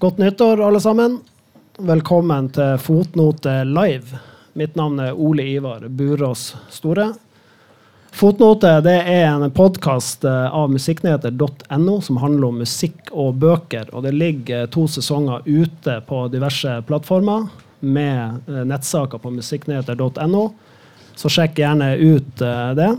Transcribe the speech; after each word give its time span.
Godt 0.00 0.18
nyttår, 0.18 0.66
alle 0.66 0.80
sammen. 0.80 1.16
Velkommen 1.78 2.46
til 2.54 2.76
Fotnote 2.78 3.64
live. 3.66 4.20
Mitt 4.54 4.76
navn 4.78 5.00
er 5.02 5.16
Ole 5.18 5.42
Ivar 5.42 5.88
Burås 5.88 6.52
Store. 6.70 7.08
Fotnote 8.14 8.70
er 8.86 9.08
en 9.24 9.50
podkast 9.50 10.22
eh, 10.22 10.54
av 10.54 10.70
musikknyheter.no 10.70 11.96
som 12.06 12.20
handler 12.22 12.46
om 12.46 12.62
musikk 12.62 13.10
og 13.10 13.40
bøker. 13.42 13.90
Og 13.90 14.06
det 14.06 14.14
ligger 14.14 14.70
to 14.70 14.86
sesonger 14.86 15.42
ute 15.50 15.98
på 16.06 16.20
diverse 16.30 16.76
plattformer 16.86 17.48
med 17.80 18.46
eh, 18.46 18.62
nettsaker 18.70 19.18
på 19.18 19.34
musikknyheter.no. 19.34 20.44
Så 21.18 21.34
sjekk 21.40 21.58
gjerne 21.58 21.96
ut 21.98 22.46
eh, 22.46 22.70
det. 22.78 22.92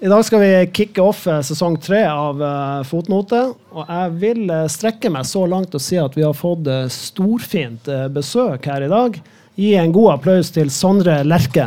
I 0.00 0.06
dag 0.08 0.24
skal 0.24 0.40
vi 0.40 0.66
kicke 0.72 1.02
off 1.02 1.24
sesong 1.26 1.74
tre 1.82 2.04
av 2.06 2.38
Fotnote. 2.86 3.40
Og 3.74 3.88
jeg 3.90 4.12
vil 4.20 4.52
strekke 4.70 5.10
meg 5.10 5.26
så 5.26 5.42
langt 5.50 5.74
og 5.74 5.82
si 5.82 5.98
at 5.98 6.14
vi 6.14 6.22
har 6.22 6.36
fått 6.38 6.70
storfint 6.94 7.90
besøk 8.14 8.68
her 8.70 8.86
i 8.86 8.90
dag. 8.92 9.18
Gi 9.58 9.72
en 9.74 9.90
god 9.90 10.12
applaus 10.12 10.52
til 10.54 10.70
Sondre 10.70 11.16
Lerche. 11.26 11.66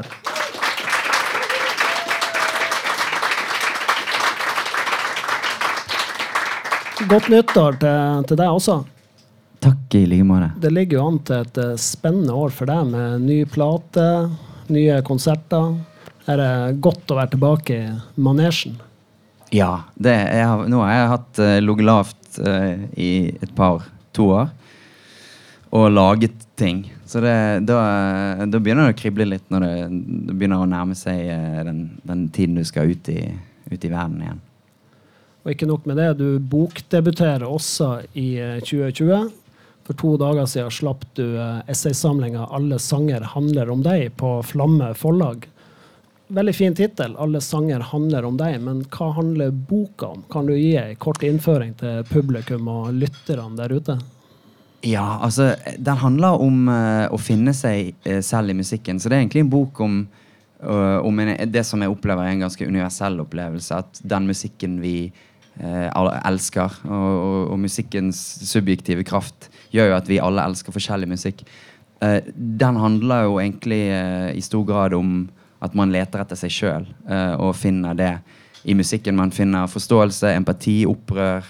Godt 7.11 7.27
nyttår 7.35 7.81
til, 7.83 8.25
til, 8.31 8.39
deg 8.39 8.47
også. 8.47 8.79
Takk 9.59 9.99
i 9.99 10.05
like 10.07 10.23
måte. 10.31 10.53
Det 10.63 10.71
ligger 10.71 11.01
jo 11.01 11.07
an 11.11 11.23
til 11.27 11.43
et 11.43 11.63
spennende 11.83 12.39
år 12.39 12.55
for 12.55 12.71
deg 12.71 12.93
med 12.95 13.27
ny 13.27 13.41
plate, 13.43 14.11
nye 14.71 15.03
konserter. 15.03 15.73
Er 16.29 16.37
det 16.37 16.79
godt 16.83 17.09
å 17.11 17.17
være 17.17 17.33
tilbake 17.33 17.77
i 17.77 18.21
manesjen? 18.21 18.77
Ja. 19.51 19.83
Det, 19.95 20.13
har, 20.13 20.65
nå 20.69 20.81
har 20.85 20.93
jeg 20.93 21.11
hatt 21.15 21.41
uh, 21.41 21.57
ligget 21.63 21.87
lavt 21.87 22.39
uh, 22.39 22.75
i 22.95 23.11
et 23.41 23.53
par, 23.57 23.87
to 24.15 24.29
år. 24.35 24.51
Og 25.71 25.87
laget 25.91 26.45
ting. 26.59 26.85
Så 27.07 27.21
det, 27.23 27.33
da, 27.67 27.79
da, 28.43 28.59
begynner 28.59 28.89
det 28.89 28.95
å 28.95 29.01
krible 29.01 29.27
litt 29.27 29.47
når 29.51 29.65
det, 29.65 29.75
det 30.27 30.35
begynner 30.35 30.63
å 30.63 30.69
nærme 30.69 30.95
seg 30.95 31.27
den, 31.67 31.85
den, 32.07 32.25
tiden 32.31 32.59
du 32.59 32.63
skal 32.67 32.91
ut 32.91 33.07
i, 33.11 33.23
ut 33.71 33.83
i 33.87 33.91
verden 33.91 34.21
igjen. 34.23 34.41
Og 35.41 35.53
ikke 35.55 35.69
nok 35.69 35.87
med 35.89 35.97
det, 35.97 36.09
du 36.19 36.39
bokdebuterer 36.51 37.47
også 37.47 38.03
i 38.13 38.35
2020. 38.61 39.13
Eh, 39.15 39.29
For 39.87 39.97
to 39.97 40.11
dager 40.21 40.45
siden 40.45 40.71
slapp 40.71 41.07
du 41.17 41.39
essaysamlinga 41.67 42.45
'Alle 42.45 42.77
sanger 42.79 43.25
handler 43.33 43.71
om 43.73 43.81
deg' 43.83 44.13
på 44.15 44.35
Flamme 44.45 44.93
forlag. 44.93 45.47
Veldig 46.31 46.53
fin 46.55 46.75
tittel, 46.75 47.15
'Alle 47.19 47.41
sanger 47.41 47.79
handler 47.79 48.23
om 48.25 48.37
deg', 48.39 48.61
men 48.63 48.85
hva 48.87 49.09
handler 49.17 49.51
boka 49.51 50.13
om? 50.13 50.23
Kan 50.31 50.45
du 50.47 50.53
gi 50.55 50.77
en 50.79 50.95
kort 50.95 51.23
innføring 51.27 51.73
til 51.75 52.05
publikum 52.07 52.69
og 52.71 52.93
lytterne 52.95 53.57
der 53.57 53.73
ute? 53.75 53.97
Ja, 54.81 55.19
altså, 55.21 55.55
den 55.77 55.97
handler 55.99 56.39
om 56.41 56.69
uh, 56.71 57.11
å 57.11 57.19
finne 57.19 57.51
seg 57.53 57.91
uh, 58.07 58.21
selv 58.23 58.49
i 58.49 58.55
musikken. 58.55 58.97
Så 58.99 59.09
det 59.09 59.17
er 59.17 59.25
egentlig 59.25 59.43
en 59.43 59.51
bok 59.51 59.81
om, 59.83 59.97
uh, 60.63 61.03
om 61.03 61.19
en, 61.19 61.33
det 61.51 61.65
som 61.67 61.83
jeg 61.83 61.91
opplever 61.91 62.23
er 62.23 62.37
en 62.37 62.45
ganske 62.47 62.65
universell 62.65 63.19
opplevelse. 63.21 63.81
At 63.83 64.01
den 64.01 64.31
musikken 64.31 64.79
vi 64.81 65.11
elsker. 65.61 66.79
Og, 66.87 67.11
og, 67.11 67.39
og, 67.51 67.57
musikkens 67.59 68.17
subjektive 68.47 69.03
kraft 69.03 69.49
gjør 69.75 69.91
jo 69.91 69.97
at 69.97 70.07
vi 70.07 70.21
alle 70.23 70.45
elsker 70.47 70.73
forskjellig 70.73 71.09
musikk. 71.11 71.43
Den 71.99 72.79
handler 72.79 73.27
jo 73.27 73.35
egentlig 73.43 73.81
i 74.31 74.41
stor 74.41 74.63
grad 74.65 74.95
om 74.95 75.27
at 75.61 75.75
man 75.77 75.93
leter 75.93 76.23
etter 76.23 76.39
seg 76.39 76.53
sjøl 76.53 76.85
uh, 77.09 77.35
og 77.37 77.55
finner 77.57 77.97
det 77.97 78.13
i 78.63 78.75
musikken. 78.77 79.17
Man 79.17 79.33
finner 79.33 79.69
forståelse, 79.69 80.33
empati, 80.35 80.81
opprør. 80.89 81.45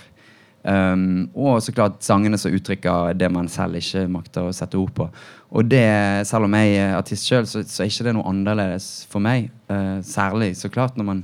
Um, 0.62 1.32
og 1.34 1.58
så 1.66 1.74
klart 1.74 2.04
sangene 2.06 2.38
som 2.38 2.54
uttrykker 2.54 3.16
det 3.18 3.32
man 3.34 3.48
selv 3.50 3.80
ikke 3.80 4.06
makter 4.12 4.46
å 4.46 4.54
sette 4.54 4.78
ord 4.78 4.92
på. 4.98 5.08
Og 5.52 5.68
det, 5.68 5.88
selv 6.30 6.46
om 6.46 6.58
jeg 6.60 6.76
er 6.78 6.98
artist 7.00 7.28
sjøl, 7.28 7.48
så, 7.50 7.64
så, 7.66 7.82
er 7.82 7.90
ikke 7.90 8.06
det 8.08 8.14
noe 8.18 8.30
annerledes 8.30 8.92
for 9.12 9.24
meg. 9.24 9.50
Uh, 9.72 10.00
særlig 10.06 10.54
så 10.60 10.70
klart 10.72 11.00
når 11.00 11.08
man 11.08 11.24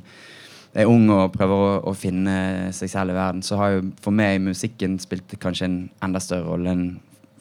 er 0.77 0.89
ung 0.89 1.07
og 1.13 1.33
prøver 1.33 1.63
å, 1.67 1.75
å, 1.89 1.93
finne 1.97 2.71
seg 2.75 2.91
selv 2.91 3.13
i 3.13 3.17
verden, 3.17 3.43
så 3.45 3.59
har 3.61 3.75
jo 3.75 3.85
for 4.03 4.15
meg 4.15 4.41
musikken 4.43 4.97
spilt 5.01 5.37
kanskje 5.41 5.69
en 5.69 5.77
enda 6.05 6.21
større 6.21 6.49
rolle 6.49 6.73
enn 6.73 6.87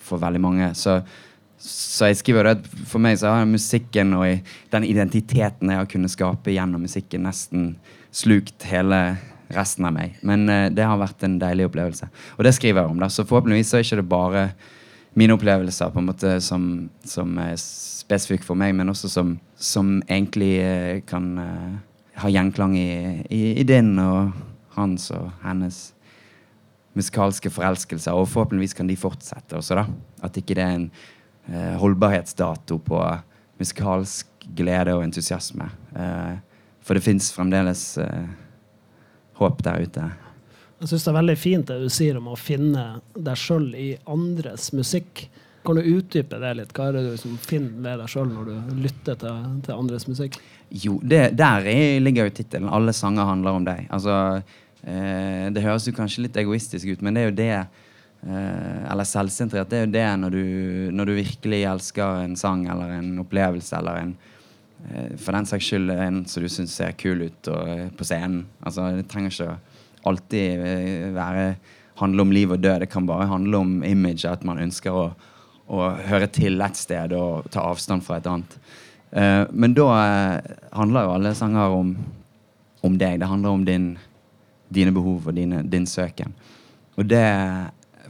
for 0.06 0.22
veldig 0.22 0.40
mange. 0.40 0.70
Så, 0.78 1.00
så 1.58 2.10
jeg 2.10 2.18
skriver 2.20 2.50
at 2.52 2.66
for 2.86 3.02
meg 3.02 3.16
så 3.20 3.32
har 3.32 3.48
musikken 3.48 4.12
og 4.18 4.50
den 4.72 4.84
identiteten 4.84 5.72
jeg 5.72 5.80
har 5.80 5.88
kunnet 5.90 6.12
skape 6.12 6.52
gjennom 6.52 6.84
musikken, 6.84 7.24
nesten 7.26 7.70
slukt 8.14 8.66
hele 8.68 9.16
resten 9.54 9.86
av 9.86 9.94
meg. 9.96 10.16
Men 10.26 10.46
uh, 10.50 10.68
det 10.72 10.86
har 10.86 11.00
vært 11.00 11.24
en 11.26 11.38
deilig 11.40 11.68
opplevelse. 11.68 12.08
Og 12.36 12.46
det 12.46 12.54
skriver 12.56 12.82
jeg 12.82 12.92
om. 12.92 13.00
da, 13.00 13.08
Så 13.08 13.26
forhåpentligvis 13.26 13.72
så 13.72 13.78
er 13.78 13.86
ikke 13.86 14.08
bare 14.10 14.46
mine 15.16 15.36
opplevelser 15.36 15.92
på 15.94 16.02
en 16.02 16.08
måte 16.10 16.36
som, 16.44 16.64
som 17.06 17.36
er 17.40 17.54
spesifikke 17.56 18.44
for 18.44 18.58
meg, 18.58 18.74
men 18.76 18.92
også 18.92 19.10
som, 19.10 19.36
som 19.56 19.98
egentlig 20.04 20.54
uh, 20.60 21.02
kan 21.08 21.30
uh, 21.40 21.76
ha 22.20 22.32
gjenklang 22.32 22.76
i, 22.78 22.90
i, 23.30 23.42
i, 23.60 23.66
din 23.66 23.94
og 24.02 24.34
hans 24.76 25.10
og 25.14 25.30
hennes 25.44 25.90
musikalske 26.96 27.52
forelskelser. 27.52 28.16
Og 28.16 28.28
forhåpentligvis 28.32 28.76
kan 28.76 28.88
de 28.88 28.98
fortsette 28.98 29.56
også, 29.56 29.78
da. 29.78 29.86
At 30.24 30.36
ikke 30.40 30.56
det 30.56 30.64
er 30.64 30.78
en 30.78 30.90
holdbarhetsdato 31.78 32.78
på 32.82 32.98
musikalsk 33.60 34.46
glede 34.56 34.94
og 34.96 35.04
entusiasme. 35.04 35.68
Eh, 35.96 36.36
for 36.82 36.98
det 36.98 37.04
fins 37.04 37.32
fremdeles 37.34 37.98
eh, 37.98 38.28
håp 39.40 39.62
der 39.66 39.86
ute. 39.86 40.10
Jeg 40.76 40.90
syns 40.90 41.06
det 41.06 41.10
er 41.10 41.18
veldig 41.18 41.38
fint 41.40 41.70
det 41.70 41.78
du 41.80 41.88
sier 41.92 42.18
om 42.18 42.28
å 42.30 42.36
finne 42.38 42.84
deg 43.14 43.40
sjøl 43.40 43.70
i 43.78 43.88
andres 44.12 44.70
musikk. 44.76 45.24
Kan 45.66 45.80
du 45.80 45.88
utdype 45.96 46.38
det 46.38 46.52
litt? 46.60 46.74
Hva 46.76 46.90
er 46.90 46.98
det 46.98 47.06
du 47.06 47.08
liksom 47.14 47.38
finner 47.42 47.80
ved 47.88 48.04
deg 48.04 48.12
sjøl 48.12 48.28
når 48.30 48.50
du 48.50 48.76
lytter 48.84 49.18
til, 49.18 49.48
til 49.66 49.74
andres 49.74 50.06
musikk? 50.06 50.36
Jo, 50.68 50.98
det, 51.02 51.30
der 51.38 51.66
ligger 52.02 52.28
jo 52.28 52.36
tittelen. 52.36 52.68
'Alle 52.68 52.92
sanger 52.94 53.26
handler 53.26 53.58
om 53.58 53.66
deg'. 53.66 53.88
Altså, 53.90 54.42
eh, 54.84 55.48
det 55.50 55.64
høres 55.64 55.88
jo 55.88 55.96
kanskje 55.96 56.26
litt 56.26 56.38
egoistisk 56.38 56.86
ut, 56.92 57.02
men 57.02 57.16
det 57.16 57.22
er 57.22 57.30
jo 57.30 57.36
det 57.40 57.52
eh, 57.56 57.84
Eller 58.26 59.06
selvsentrert. 59.06 59.68
Det 59.70 59.78
er 59.78 59.84
jo 59.84 59.92
det 59.94 60.06
når 60.18 60.34
du, 60.34 60.46
når 60.96 61.06
du, 61.06 61.12
virkelig 61.18 61.60
elsker 61.70 62.24
en 62.24 62.36
sang 62.38 62.64
eller 62.72 62.96
en 62.96 63.20
opplevelse 63.22 63.76
eller 63.78 64.00
en 64.00 64.14
eh, 64.88 65.12
For 65.20 65.36
den 65.36 65.46
saks 65.46 65.68
skyld 65.68 65.92
en 65.94 66.24
som 66.26 66.42
du 66.42 66.48
syns 66.50 66.74
ser 66.74 66.96
kul 66.98 67.26
ut 67.28 67.50
eh, 67.52 67.86
på 67.94 68.06
scenen. 68.08 68.46
Altså, 68.64 68.88
det 68.96 69.06
trenger 69.12 69.30
ikke 69.30 69.56
alltid 70.10 70.66
eh, 70.66 71.06
være 71.14 71.46
handle 72.00 72.26
om 72.26 72.34
liv 72.34 72.50
og 72.50 72.60
død. 72.60 72.80
Det 72.82 72.90
kan 72.90 73.06
bare 73.06 73.28
handle 73.30 73.62
om 73.62 73.78
image, 73.84 74.26
at 74.28 74.44
man 74.44 74.62
ønsker 74.62 74.92
å 74.92 75.08
å 75.66 75.88
høre 76.06 76.28
til 76.30 76.60
et 76.62 76.78
sted 76.78 77.10
og 77.16 77.48
ta 77.50 77.64
avstand 77.66 78.04
fra 78.06 78.20
et 78.20 78.26
annet. 78.30 78.52
Men 79.50 79.72
da 79.74 79.86
handler 80.70 81.08
jo 81.08 81.14
alle 81.16 81.32
sanger 81.34 81.74
om, 81.74 81.88
om 82.86 82.98
deg. 83.00 83.18
Det 83.18 83.26
handler 83.26 83.56
om 83.56 83.64
din, 83.66 83.88
dine 84.70 84.92
behov 84.94 85.26
og 85.26 85.34
dine, 85.34 85.64
din 85.66 85.88
søken. 85.90 86.36
Og 86.94 87.08
det 87.10 87.24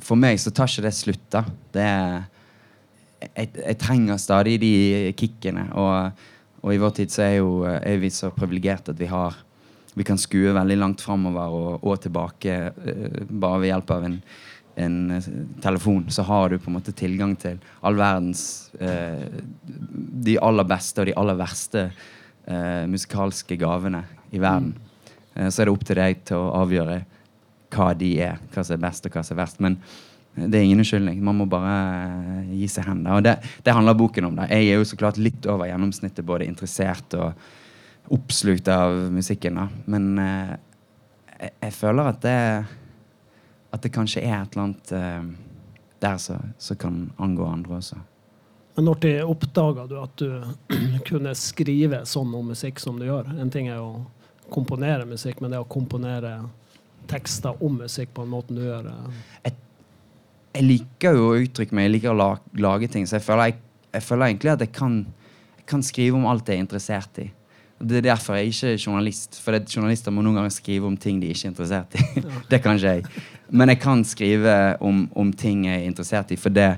For 0.07 0.19
meg 0.19 0.39
så 0.39 0.53
tar 0.55 0.71
ikke 0.71 0.87
det 0.87 0.95
slutt, 0.95 1.27
da. 1.35 1.43
Det 1.75 1.87
jeg, 3.27 3.51
jeg, 3.51 3.77
trenger 3.81 4.21
stadig 4.23 4.57
de 4.63 4.73
kickene. 5.19 5.67
Og, 5.75 6.27
og, 6.63 6.71
i 6.75 6.81
vår 6.81 6.97
tid 7.01 7.15
så 7.15 7.25
er, 7.27 7.35
jo, 7.41 7.63
er 7.67 7.99
vi 8.03 8.13
så 8.15 8.31
privilegerte 8.35 8.95
at 8.95 9.03
vi 9.03 9.11
har 9.11 9.43
vi 9.97 10.05
kan 10.05 10.19
skue 10.21 10.53
veldig 10.53 10.77
langt 10.77 11.01
framover 11.01 11.55
og, 11.57 11.85
og 11.89 12.03
tilbake 12.05 12.57
uh, 12.69 13.21
bare 13.31 13.63
ved 13.63 13.71
hjelp 13.71 13.93
av 13.95 14.05
en 14.05 14.19
en 14.77 15.11
eh, 15.11 15.23
telefon, 15.63 16.11
så 16.11 16.23
har 16.23 16.51
du 16.51 16.59
på 16.59 16.71
en 16.71 16.77
måte 16.77 16.93
tilgang 16.97 17.33
til 17.41 17.57
all 17.81 17.97
verdens 17.97 18.71
eh, 18.81 19.25
De 20.27 20.37
aller 20.43 20.69
beste 20.69 21.01
og 21.01 21.09
de 21.09 21.17
aller 21.17 21.39
verste 21.39 21.87
eh, 21.89 22.85
musikalske 22.91 23.57
gavene 23.61 24.05
i 24.37 24.41
verden. 24.43 24.75
Mm. 24.77 25.15
Eh, 25.35 25.49
så 25.49 25.63
er 25.63 25.69
det 25.69 25.77
opp 25.77 25.87
til 25.89 26.01
deg 26.01 26.21
til 26.29 26.43
å 26.43 26.53
avgjøre 26.61 26.99
hva 27.73 27.89
de 27.99 28.11
er, 28.29 28.37
hva 28.53 28.65
som 28.65 28.77
er 28.77 28.85
best 28.85 29.09
og 29.09 29.17
hva 29.17 29.25
som 29.25 29.37
er 29.37 29.43
verst. 29.43 29.63
Men 29.65 29.79
eh, 29.81 29.97
det 30.37 30.59
er 30.59 30.67
ingen 30.67 30.83
unnskyldning. 30.83 31.21
Man 31.25 31.39
må 31.41 31.49
bare 31.51 31.75
eh, 31.75 32.55
gi 32.61 32.71
seg 32.71 32.89
hen. 32.91 33.05
Og 33.11 33.23
det, 33.25 33.39
det, 33.65 33.75
handler 33.75 33.99
boken 33.99 34.31
om. 34.31 34.41
Da. 34.41 34.49
Jeg 34.53 34.71
er 34.71 34.81
jo 34.81 34.89
så 34.89 34.99
klart 35.01 35.21
litt 35.21 35.49
over 35.49 35.69
gjennomsnittet 35.71 36.27
både 36.29 36.49
interessert 36.49 37.17
og 37.19 38.13
oppslukt 38.15 38.69
av 38.71 38.95
musikken. 39.11 39.57
Da. 39.59 39.69
Men 39.91 40.13
jeg, 40.21 41.55
jeg 41.65 41.73
føler 41.75 42.13
at 42.13 42.21
det 42.23 42.37
at 43.77 43.83
det 43.85 43.93
kanskje 43.95 44.25
er 44.25 44.41
et 44.41 44.55
eller 44.55 44.65
annet 44.65 44.93
eh, 44.97 45.25
der 46.01 46.19
som 46.21 46.79
kan 46.81 47.01
angå 47.17 47.47
andre 47.49 47.81
også. 47.81 47.99
Men 48.77 48.89
når 48.91 49.25
oppdaga 49.25 49.87
du 49.89 49.97
at 50.01 50.21
du 50.21 50.29
kunne 51.09 51.33
skrive 51.39 52.05
sånn 52.09 52.35
om 52.37 52.53
musikk 52.53 52.81
som 52.83 53.01
du 53.01 53.07
gjør? 53.09 53.31
En 53.41 53.53
ting 53.53 53.71
er 53.71 53.81
jo 53.81 53.89
å 53.93 54.53
komponere 54.53 55.09
musikk, 55.09 55.41
men 55.41 55.53
det 55.53 55.61
å 55.61 55.69
komponere 55.69 56.39
tekster 57.11 57.63
om 57.65 57.81
musikk 57.83 58.13
på 58.15 58.25
en 58.25 58.33
måte 58.33 58.55
du 58.55 58.63
gjør 58.65 58.89
jeg, 58.91 59.55
jeg, 60.57 60.67
liker 60.67 61.17
jo 61.17 61.31
å 61.31 61.39
uttrykke 61.45 61.77
meg, 61.77 61.89
jeg 61.89 61.95
liker 61.97 62.13
å 62.13 62.19
lage, 62.19 62.61
lage 62.63 62.91
ting, 62.93 63.07
så 63.09 63.19
jeg 63.19 63.27
føler, 63.27 63.53
jeg, 63.53 63.59
jeg 63.97 64.05
føler, 64.07 64.29
egentlig 64.31 64.53
at 64.55 64.65
jeg 64.65 64.73
kan, 64.77 65.01
jeg 65.59 65.67
kan, 65.73 65.85
skrive 65.85 66.19
om 66.19 66.29
alt 66.31 66.49
jeg 66.49 66.59
er 66.59 66.65
interessert 66.65 67.23
i. 67.23 67.31
Det 67.77 67.99
er 67.99 68.07
derfor 68.07 68.39
jeg 68.39 68.55
ikke 68.55 68.69
er 68.73 68.79
journalist. 68.81 69.37
For 69.45 69.59
journalister 69.69 70.15
må 70.15 70.23
noen 70.25 70.39
ganger 70.39 70.55
skrive 70.55 70.89
om 70.89 70.95
ting 70.97 71.19
de 71.21 71.29
ikke 71.29 71.45
er 71.45 71.53
interessert 71.53 71.97
i. 71.99 72.05
det 72.51 72.63
kan 72.65 72.79
ikke 72.79 72.95
jeg. 72.97 73.25
Men 73.53 73.73
jeg 73.73 73.81
kan 73.83 74.05
skrive 74.09 74.55
om, 74.85 75.05
om, 75.13 75.33
ting 75.37 75.67
jeg 75.69 75.83
er 75.83 75.91
interessert 75.91 76.33
i, 76.33 76.39
for 76.41 76.55
det 76.55 76.71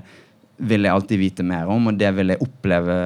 vil 0.59 0.83
jeg 0.83 0.91
alltid 0.91 1.21
vite 1.21 1.45
mer 1.47 1.71
om, 1.71 1.87
og 1.87 1.95
det 1.95 2.09
vil 2.17 2.33
jeg 2.33 2.43
oppleve 2.43 2.97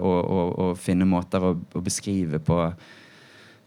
og, 0.00 0.18
og, 0.22 0.46
og 0.64 0.80
finne 0.80 1.04
måter 1.04 1.44
å, 1.44 1.52
å, 1.52 1.82
beskrive 1.84 2.40
på 2.40 2.56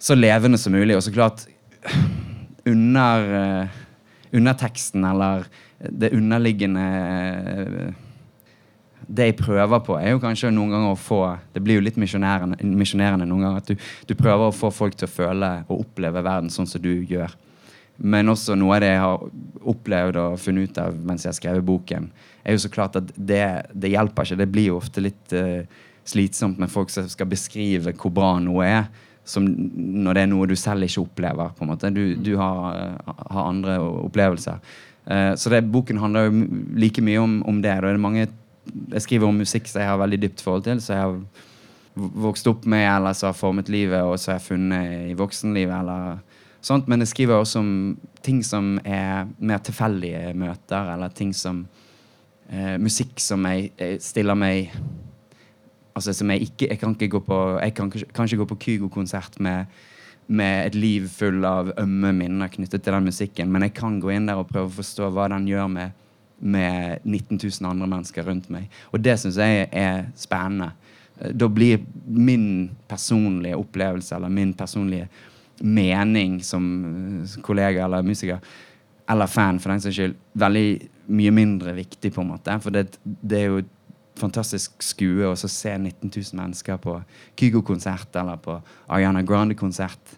så 0.02 0.18
levende 0.18 0.58
som 0.58 0.74
mulig. 0.74 0.98
Og 0.98 1.06
så 1.06 1.14
klart 1.14 1.46
under, 2.74 3.70
under 4.34 4.58
teksten 4.66 5.06
eller 5.06 5.46
det 5.92 6.14
underliggende 6.16 6.88
uh, 6.90 8.06
det 9.08 9.30
jeg 9.30 9.38
prøver 9.38 9.82
på, 9.86 9.98
er 10.00 10.16
jo 10.16 10.22
kanskje 10.22 10.52
noen 10.54 10.74
ganger 10.74 10.94
å 10.94 11.00
få 11.00 11.20
Det 11.54 11.62
blir 11.64 11.78
jo 11.80 11.86
litt 11.86 11.98
misjonerende 12.00 13.28
noen 13.28 13.44
ganger. 13.44 13.58
At 13.62 13.70
du, 13.70 13.90
du, 14.10 14.14
prøver 14.18 14.48
å 14.48 14.56
få 14.56 14.72
folk 14.74 14.98
til 14.98 15.08
å 15.08 15.12
føle 15.12 15.52
og 15.68 15.84
oppleve 15.86 16.24
verden 16.26 16.50
sånn 16.54 16.70
som 16.70 16.82
du 16.82 16.92
gjør. 17.06 17.34
Men 17.98 18.32
også 18.32 18.58
noe 18.60 18.76
av 18.76 18.84
det 18.84 18.92
jeg 18.92 19.04
har 19.04 19.26
opplevd 19.72 20.20
og 20.20 20.40
funnet 20.42 20.72
ut 20.72 20.80
av 20.84 20.98
mens 21.08 21.24
jeg 21.24 21.32
har 21.32 21.38
skrevet 21.38 21.68
boken, 21.68 22.10
er 22.44 22.56
jo 22.56 22.64
så 22.66 22.72
klart 22.72 22.98
at 23.00 23.14
det, 23.16 23.46
det 23.72 23.94
hjelper 23.94 24.28
ikke. 24.28 24.40
Det 24.42 24.52
blir 24.52 24.72
jo 24.72 24.80
ofte 24.82 25.04
litt 25.04 25.36
uh, 25.38 25.64
slitsomt 26.06 26.60
med 26.62 26.72
folk 26.72 26.92
som 26.94 27.08
skal 27.10 27.30
beskrive 27.32 27.96
hvor 27.96 28.14
bra 28.14 28.36
noe 28.44 28.68
er. 28.68 28.90
Når 29.26 30.18
det 30.18 30.26
er 30.26 30.30
noe 30.30 30.50
du 30.50 30.58
selv 30.60 30.86
ikke 30.86 31.06
opplever. 31.06 31.56
på 31.56 31.64
en 31.66 31.72
måte. 31.72 31.94
Du, 31.96 32.04
du 32.20 32.36
har, 32.42 32.76
uh, 32.76 33.16
har, 33.30 33.46
andre 33.46 33.80
opplevelser. 33.80 34.60
Uh, 35.06 35.34
så 35.38 35.52
det, 35.54 35.66
boken 35.72 36.02
handler 36.02 36.30
jo 36.30 36.46
like 36.82 37.02
mye 37.02 37.22
om, 37.22 37.40
om 37.46 37.62
det. 37.62 37.76
Da 37.82 37.92
er 37.92 38.02
mange 38.02 38.26
jeg 38.26 39.02
skriver 39.06 39.30
om 39.30 39.38
musikk 39.38 39.68
som 39.70 39.82
jeg 39.82 39.90
har 39.90 40.00
veldig 40.02 40.22
dypt 40.24 40.42
forhold 40.42 40.66
til. 40.66 40.82
Så 40.82 40.94
jeg 40.94 41.02
har 41.02 41.20
vokst 41.96 42.48
opp 42.48 42.66
med, 42.66 42.86
eller 42.90 43.14
som 43.14 43.30
har 43.30 43.38
formet 43.38 43.70
livet, 43.72 44.02
og 44.04 44.18
som 44.20 44.34
jeg 44.34 44.42
har 44.42 44.48
funnet 44.48 45.12
i 45.12 45.14
voksenlivet. 45.18 45.80
eller 45.80 46.18
sånt, 46.62 46.88
Men 46.88 47.00
jeg 47.00 47.08
skriver 47.08 47.36
også 47.36 47.60
om 47.60 47.98
ting 48.24 48.44
som 48.44 48.80
er 48.86 49.28
mer 49.40 49.58
tilfeldige 49.58 50.34
møter, 50.34 50.94
eller 50.94 51.10
ting 51.10 51.34
som 51.36 51.66
eh, 52.50 52.78
Musikk 52.78 53.20
som 53.20 53.46
jeg, 53.46 53.72
jeg, 53.80 54.02
stiller 54.02 54.34
meg 54.36 54.72
Altså 55.96 56.14
som 56.14 56.32
jeg 56.32 56.42
ikke 56.42 56.68
Jeg 56.70 56.80
kan 56.80 56.96
ikke 56.96 57.08
gå 57.08 57.20
på 57.20 57.60
Jeg 57.60 57.74
kan, 57.74 57.92
kan 57.92 58.26
ikke 58.26 58.38
gå 58.38 58.46
på 58.46 58.58
Kygo-konsert 58.66 59.40
med, 59.40 59.66
med 60.28 60.68
et 60.68 60.76
liv 60.76 61.06
full 61.12 61.46
av 61.46 61.70
ømme 61.78 62.12
minner 62.18 62.50
knyttet 62.50 62.84
til 62.84 62.96
den 62.96 63.10
musikken, 63.10 63.52
men 63.52 63.68
jeg 63.68 63.76
kan 63.78 64.00
gå 64.02 64.14
inn 64.14 64.26
der 64.30 64.42
og 64.42 64.50
prøve 64.50 64.72
å 64.72 64.78
forstå 64.80 65.12
hva 65.14 65.30
den 65.34 65.48
gjør 65.52 65.70
med 65.72 66.02
med 66.40 67.00
19 67.04 67.40
000 67.40 67.70
andre 67.70 67.88
mennesker 67.88 68.26
rundt 68.28 68.50
meg. 68.52 68.68
Og 68.92 69.00
det 69.00 69.16
syns 69.22 69.38
jeg 69.40 69.70
er 69.72 70.10
spennende. 70.20 70.74
Da 71.16 71.48
blir 71.48 71.80
min 72.06 72.76
personlige 72.90 73.56
opplevelse 73.56 74.18
eller 74.18 74.34
min 74.34 74.54
personlige 74.54 75.08
mening 75.64 76.42
som 76.44 76.66
eh, 77.24 77.38
kollega 77.42 77.86
eller 77.86 78.04
musiker 78.04 78.42
eller 79.08 79.30
fan 79.32 79.62
for 79.62 79.72
den 79.72 79.80
saks 79.80 79.96
skyld 79.96 80.16
veldig 80.36 80.68
mye 81.16 81.32
mindre 81.32 81.76
viktig, 81.78 82.10
på 82.12 82.24
en 82.24 82.32
måte. 82.34 82.58
For 82.60 82.74
det, 82.74 82.98
det 83.06 83.40
er 83.40 83.52
jo 83.54 83.62
fantastisk 84.20 84.84
skue 84.84 85.28
å 85.28 85.36
se 85.36 85.74
19 85.78 86.10
000 86.10 86.40
mennesker 86.40 86.80
på 86.82 86.98
Kygo-konsert 87.40 88.16
eller 88.22 88.40
på 88.42 88.58
Ariana 88.88 89.24
Grande-konsert. 89.26 90.16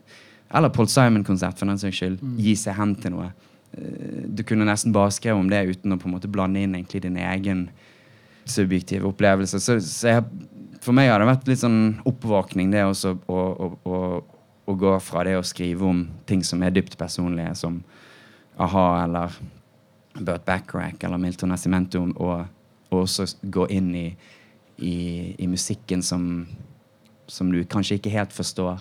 Eller 0.53 0.69
Paul 0.69 0.87
Simon-konsert, 0.87 1.57
for 1.59 1.69
den 1.69 1.79
saks 1.81 1.99
skyld. 1.99 2.21
Mm. 2.23 2.37
Gi 2.45 2.55
seg 2.59 2.77
hen 2.77 2.95
til 3.01 3.15
noe. 3.17 3.31
Eh, 3.73 4.23
du 4.27 4.43
kunne 4.47 4.67
nesten 4.67 4.93
bare 4.95 5.13
skrevet 5.15 5.41
om 5.41 5.49
det 5.51 5.65
uten 5.73 5.95
å 5.95 5.99
på 5.99 6.09
en 6.09 6.15
måte 6.15 6.31
blande 6.31 6.63
inn 6.63 6.77
egentlig 6.77 7.03
din 7.03 7.19
egen 7.19 7.67
subjektive 8.47 9.09
opplevelse. 9.09 9.59
Så, 9.59 9.79
så 9.83 10.13
jeg, 10.13 10.25
for 10.83 10.95
meg 10.95 11.11
har 11.11 11.21
det 11.21 11.29
vært 11.29 11.49
litt 11.51 11.63
sånn 11.63 11.81
oppvåkning, 12.07 12.71
det 12.71 12.85
også 12.87 13.17
å, 13.27 13.43
å, 13.83 14.01
å, 14.67 14.75
gå 14.77 14.93
fra 15.03 15.25
det 15.27 15.37
å 15.39 15.45
skrive 15.45 15.85
om 15.87 16.05
ting 16.29 16.43
som 16.47 16.63
er 16.63 16.75
dypt 16.75 16.97
personlige, 16.99 17.55
som 17.59 17.81
a-ha 18.61 18.87
eller 19.03 19.35
Burt 20.17 20.45
Backrack 20.47 21.03
eller 21.03 21.19
Milton 21.21 21.51
Nascimento, 21.53 22.01
og, 22.15 22.47
og 22.89 23.03
også 23.03 23.27
gå 23.43 23.67
inn 23.73 23.91
i, 23.95 24.07
i, 24.77 24.95
i 25.37 25.47
musikken 25.47 26.03
som, 26.03 26.47
som 27.27 27.51
du 27.51 27.63
kanskje 27.65 27.99
ikke 27.99 28.13
helt 28.13 28.35
forstår, 28.35 28.79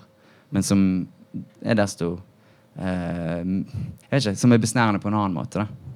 men 0.49 0.63
som 0.63 0.81
er 1.61 1.75
desto 1.77 2.15
uh, 2.79 3.41
ikke, 4.11 4.35
Som 4.35 4.53
er 4.53 4.63
besnærende 4.63 5.01
på 5.03 5.11
en 5.11 5.19
annen 5.19 5.35
måte. 5.37 5.65
da. 5.65 5.87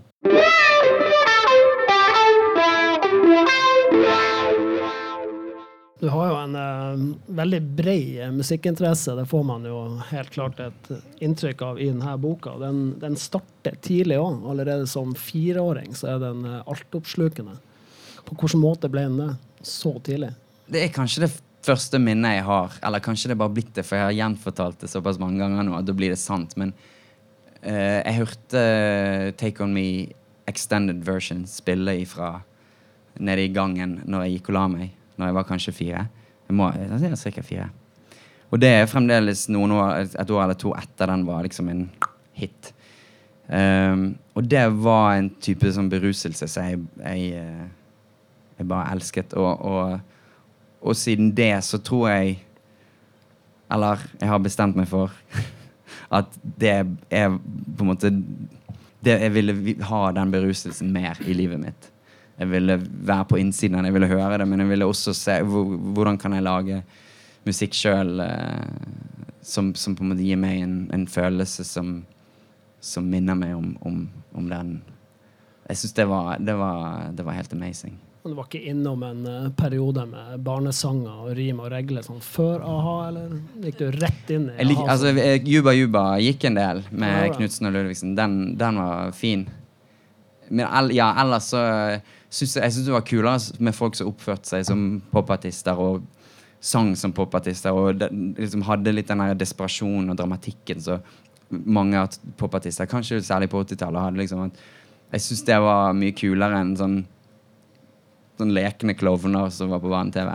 Du 6.01 6.07
har 6.09 6.31
jo 6.31 6.37
en 6.39 6.55
uh, 6.57 7.01
veldig 7.37 7.59
bred 7.77 8.33
musikkinteresse. 8.33 9.13
Det 9.15 9.27
får 9.29 9.43
man 9.45 9.65
jo 9.69 9.83
helt 10.09 10.31
klart 10.33 10.57
et 10.63 10.87
inntrykk 11.21 11.61
av 11.61 11.81
i 11.81 11.91
denne 11.91 12.15
boka. 12.17 12.55
Den, 12.57 12.95
den 13.03 13.13
starter 13.21 13.77
tidlig 13.85 14.17
òg. 14.17 14.39
Allerede 14.49 14.87
som 14.89 15.13
fireåring 15.13 15.93
så 15.93 16.15
er 16.15 16.23
den 16.23 16.41
uh, 16.47 16.63
altoppslukende. 16.65 17.59
På 18.25 18.35
hvilken 18.37 18.61
måte 18.61 18.89
ble 18.91 19.05
en 19.07 19.17
det 19.19 19.31
så 19.67 19.93
tidlig? 20.03 20.31
Det 20.71 20.85
er 20.85 20.93
kanskje 20.93 21.25
det 21.25 21.31
første 21.65 21.99
minnet 22.01 22.39
jeg 22.39 22.45
har, 22.47 22.77
eller 22.87 23.03
kanskje 23.03 23.29
det 23.29 23.35
er 23.35 23.41
bare 23.43 23.53
blitt 23.53 23.73
det, 23.75 23.85
for 23.85 23.99
jeg 23.99 24.07
har 24.07 24.17
gjenfortalt 24.17 24.81
det 24.81 24.89
såpass 24.89 25.19
mange 25.21 25.41
ganger 25.41 25.67
nå 25.67 25.75
at 25.77 25.85
da 25.85 25.95
blir 25.97 26.13
det 26.13 26.21
sant. 26.21 26.55
Men 26.57 26.73
uh, 27.65 27.99
jeg 27.99 28.17
hørte 28.21 28.63
uh, 28.63 29.27
Take 29.37 29.63
On 29.63 29.75
Me 29.75 29.85
extended 30.49 31.03
version 31.05 31.43
spille 31.47 31.99
ifra 32.01 32.39
nede 33.21 33.45
i 33.45 33.53
gangen 33.53 33.99
når 34.09 34.25
jeg 34.25 34.39
gikk 34.39 34.51
og 34.51 34.57
la 34.57 34.65
meg. 34.71 34.97
Når 35.19 35.29
jeg 35.29 35.37
var 35.37 35.47
kanskje 35.47 35.75
fire. 35.75 36.07
Jeg 36.47 36.57
må, 36.57 36.71
jeg 36.73 37.19
cirka 37.19 37.43
fire. 37.45 37.69
Og 38.51 38.59
det 38.59 38.71
er 38.75 38.89
fremdeles 38.89 39.45
noen 39.51 39.71
år, 39.77 40.07
et 40.19 40.31
år 40.33 40.43
eller 40.43 40.57
to 40.59 40.73
etter 40.75 41.11
den 41.11 41.23
var 41.27 41.45
liksom 41.45 41.69
en 41.71 41.85
hit. 42.35 42.73
Um, 43.47 44.15
og 44.35 44.47
det 44.47 44.63
var 44.83 45.17
en 45.17 45.29
type 45.43 45.71
sånn 45.75 45.89
beruselse 45.91 46.47
som 46.47 46.67
jeg, 46.67 46.81
jeg, 47.03 47.39
eh, 47.39 47.65
jeg, 48.61 48.69
bare 48.69 48.93
elsket. 48.95 49.35
Og, 49.37 49.65
og 49.65 49.99
og 50.81 50.97
siden 50.97 51.31
det 51.37 51.53
så 51.65 51.77
tror 51.77 52.09
jeg 52.09 52.39
Eller 53.71 54.01
jeg 54.19 54.27
har 54.27 54.41
bestemt 54.43 54.75
meg 54.75 54.89
for 54.89 55.13
at 56.17 56.27
det 56.43 56.71
er 57.09 57.29
på 57.31 57.85
en 57.85 57.87
måte 57.87 58.11
det, 59.01 59.15
Jeg 59.21 59.33
ville 59.33 59.83
ha 59.87 60.01
den 60.11 60.31
beruselsen 60.31 60.91
mer 60.93 61.17
i 61.25 61.33
livet 61.33 61.59
mitt. 61.59 61.87
Jeg 62.37 62.49
ville 62.51 62.75
være 62.81 63.25
på 63.25 63.37
innsiden, 63.37 63.85
jeg 63.85 63.93
ville 63.93 64.07
høre 64.07 64.37
det, 64.37 64.47
men 64.47 64.59
jeg 64.59 64.69
ville 64.69 64.85
også 64.85 65.13
se 65.13 65.39
hvordan 65.41 66.17
kan 66.17 66.33
jeg 66.33 66.43
lage 66.43 66.83
musikk 67.45 67.73
sjøl 67.73 68.19
eh, 68.21 68.67
som, 69.41 69.73
som, 69.75 69.95
på 69.95 70.03
en 70.03 70.11
måte 70.11 70.21
gir 70.21 70.37
meg 70.37 70.61
en, 70.61 70.75
en 70.93 71.07
følelse 71.07 71.63
som, 71.65 72.03
som, 72.79 73.09
minner 73.09 73.33
meg 73.33 73.55
om, 73.55 73.73
om, 73.81 74.09
om 74.33 74.49
den 74.49 74.81
Jeg 75.69 75.77
syns 75.77 75.93
det, 75.93 76.07
det, 76.45 76.57
det 77.17 77.25
var 77.25 77.39
helt 77.39 77.53
amazing. 77.53 77.97
Du 78.23 78.35
var 78.37 78.45
ikke 78.45 78.61
innom 78.69 79.01
en 79.03 79.21
uh, 79.25 79.49
periode 79.57 80.03
med 80.05 80.43
barnesanger 80.45 81.23
og 81.25 81.31
rim 81.37 81.61
og 81.63 81.71
regler 81.73 82.05
sånn 82.05 82.21
før 82.21 82.61
a-ha, 82.61 82.95
eller 83.07 83.31
gikk 83.65 83.79
du 83.79 83.87
rett 83.95 84.33
inn 84.35 84.45
i 84.51 84.67
a-ha? 84.67 84.85
Altså, 84.93 85.13
Juba 85.49 85.73
Juba 85.73 86.03
gikk 86.21 86.45
en 86.51 86.59
del 86.59 86.83
med 86.91 87.15
ja, 87.15 87.31
Knutsen 87.33 87.69
og 87.71 87.73
Ludvigsen. 87.75 88.13
Den, 88.19 88.35
den, 88.61 88.77
var 88.77 89.15
fin. 89.17 89.47
Men 90.49 90.91
ja, 90.93 91.09
ellers 91.23 91.49
så 91.49 91.63
syns 92.31 92.55
jeg, 92.55 92.63
jeg 92.63 92.75
synes 92.75 92.89
det 92.89 92.95
var 92.95 93.07
kulere 93.07 93.63
med 93.65 93.75
folk 93.75 93.97
som 93.97 94.11
oppførte 94.11 94.53
seg 94.53 94.67
som 94.69 94.83
popartister 95.11 95.79
og 95.81 96.05
sang 96.61 96.93
som 96.95 97.13
popartister 97.15 97.73
og 97.73 97.97
de, 98.03 98.09
liksom 98.37 98.61
hadde 98.67 98.93
litt 98.93 99.09
den 99.09 99.23
der 99.23 99.39
desperasjonen 99.39 100.13
og 100.13 100.19
dramatikken 100.19 100.83
så 100.83 100.99
mange 101.49 102.03
popartister, 102.39 102.87
kanskje 102.87 103.19
særlig 103.25 103.49
på 103.51 103.63
80-tallet, 103.65 104.05
hadde 104.05 104.21
liksom 104.21 104.45
at 104.45 104.61
Jeg 105.11 105.21
syns 105.25 105.41
det 105.43 105.57
var 105.59 105.91
mye 105.91 106.13
kulere 106.15 106.61
enn 106.61 106.77
sånn 106.79 107.01
sånn 108.41 108.53
lekne 108.55 108.95
klovner 108.97 109.51
som 109.53 109.71
var 109.71 109.81
på 109.83 109.91
barne-TV. 109.91 110.33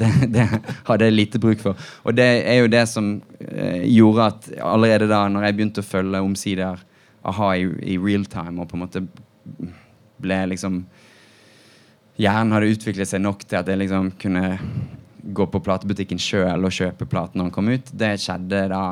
Det, 0.00 0.10
det, 0.34 0.48
hadde 0.88 1.08
jeg 1.08 1.16
lite 1.16 1.40
bruk 1.42 1.62
for. 1.62 1.86
Og 2.04 2.16
det 2.16 2.26
er 2.42 2.60
jo 2.60 2.72
det 2.72 2.84
som 2.90 3.14
eh, 3.40 3.86
gjorde 3.88 4.28
at 4.32 4.50
allerede 4.64 5.08
da 5.10 5.24
når 5.30 5.48
jeg 5.48 5.56
begynte 5.58 5.84
å 5.84 5.88
følge 5.88 6.22
omsider 6.24 6.82
a-ha 7.24 7.54
i, 7.56 7.68
i 7.94 7.96
real 8.00 8.26
time, 8.28 8.60
og 8.60 8.68
på 8.70 8.78
en 8.78 8.84
måte 8.84 9.04
ble 10.24 10.44
liksom 10.54 10.84
Hjernen 12.14 12.54
hadde 12.54 12.68
utviklet 12.70 13.10
seg 13.10 13.24
nok 13.24 13.40
til 13.42 13.58
at 13.58 13.66
jeg 13.66 13.80
liksom 13.80 14.12
kunne 14.22 14.52
gå 15.34 15.46
på 15.50 15.60
platebutikken 15.66 16.20
sjøl 16.20 16.62
og 16.62 16.74
kjøpe 16.76 17.08
platen 17.10 17.40
når 17.40 17.48
den 17.48 17.54
kom 17.56 17.70
ut. 17.72 17.88
Det 17.90 18.12
skjedde 18.22 18.60
da 18.70 18.82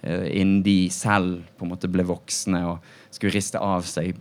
eh, 0.00 0.30
innen 0.40 0.62
de 0.64 0.88
selv 0.88 1.42
på 1.58 1.66
en 1.66 1.74
måte 1.74 1.90
ble 1.92 2.06
voksne 2.08 2.62
og 2.70 2.94
skulle 3.12 3.34
riste 3.34 3.60
av 3.60 3.84
seg 3.88 4.16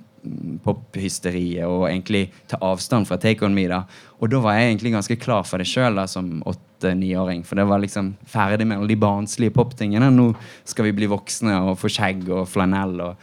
pophysteriet 0.63 1.67
og 1.67 1.87
egentlig 1.89 2.27
ta 2.47 2.59
avstand 2.63 3.07
fra 3.09 3.17
Take 3.19 3.45
On 3.45 3.55
Me. 3.55 3.67
da 3.67 3.83
Og 4.19 4.29
da 4.31 4.39
var 4.39 4.55
jeg 4.55 4.71
egentlig 4.71 4.93
ganske 4.93 5.17
klar 5.19 5.43
for 5.43 5.57
det 5.59 5.67
sjøl 5.67 5.99
som 6.07 6.41
åtte-niåring. 6.45 7.43
For 7.43 7.55
det 7.55 7.67
var 7.67 7.79
liksom 7.79 8.13
ferdig 8.25 8.67
med 8.67 8.77
alle 8.77 8.87
de 8.87 8.99
barnslige 8.99 9.51
poptingene. 9.51 10.11
Nå 10.11 10.33
skal 10.63 10.85
vi 10.85 10.95
bli 10.95 11.11
voksne 11.11 11.59
og 11.69 11.77
få 11.79 11.91
skjegg 11.91 12.29
og 12.29 12.47
flanell. 12.47 12.99
Og, 13.01 13.15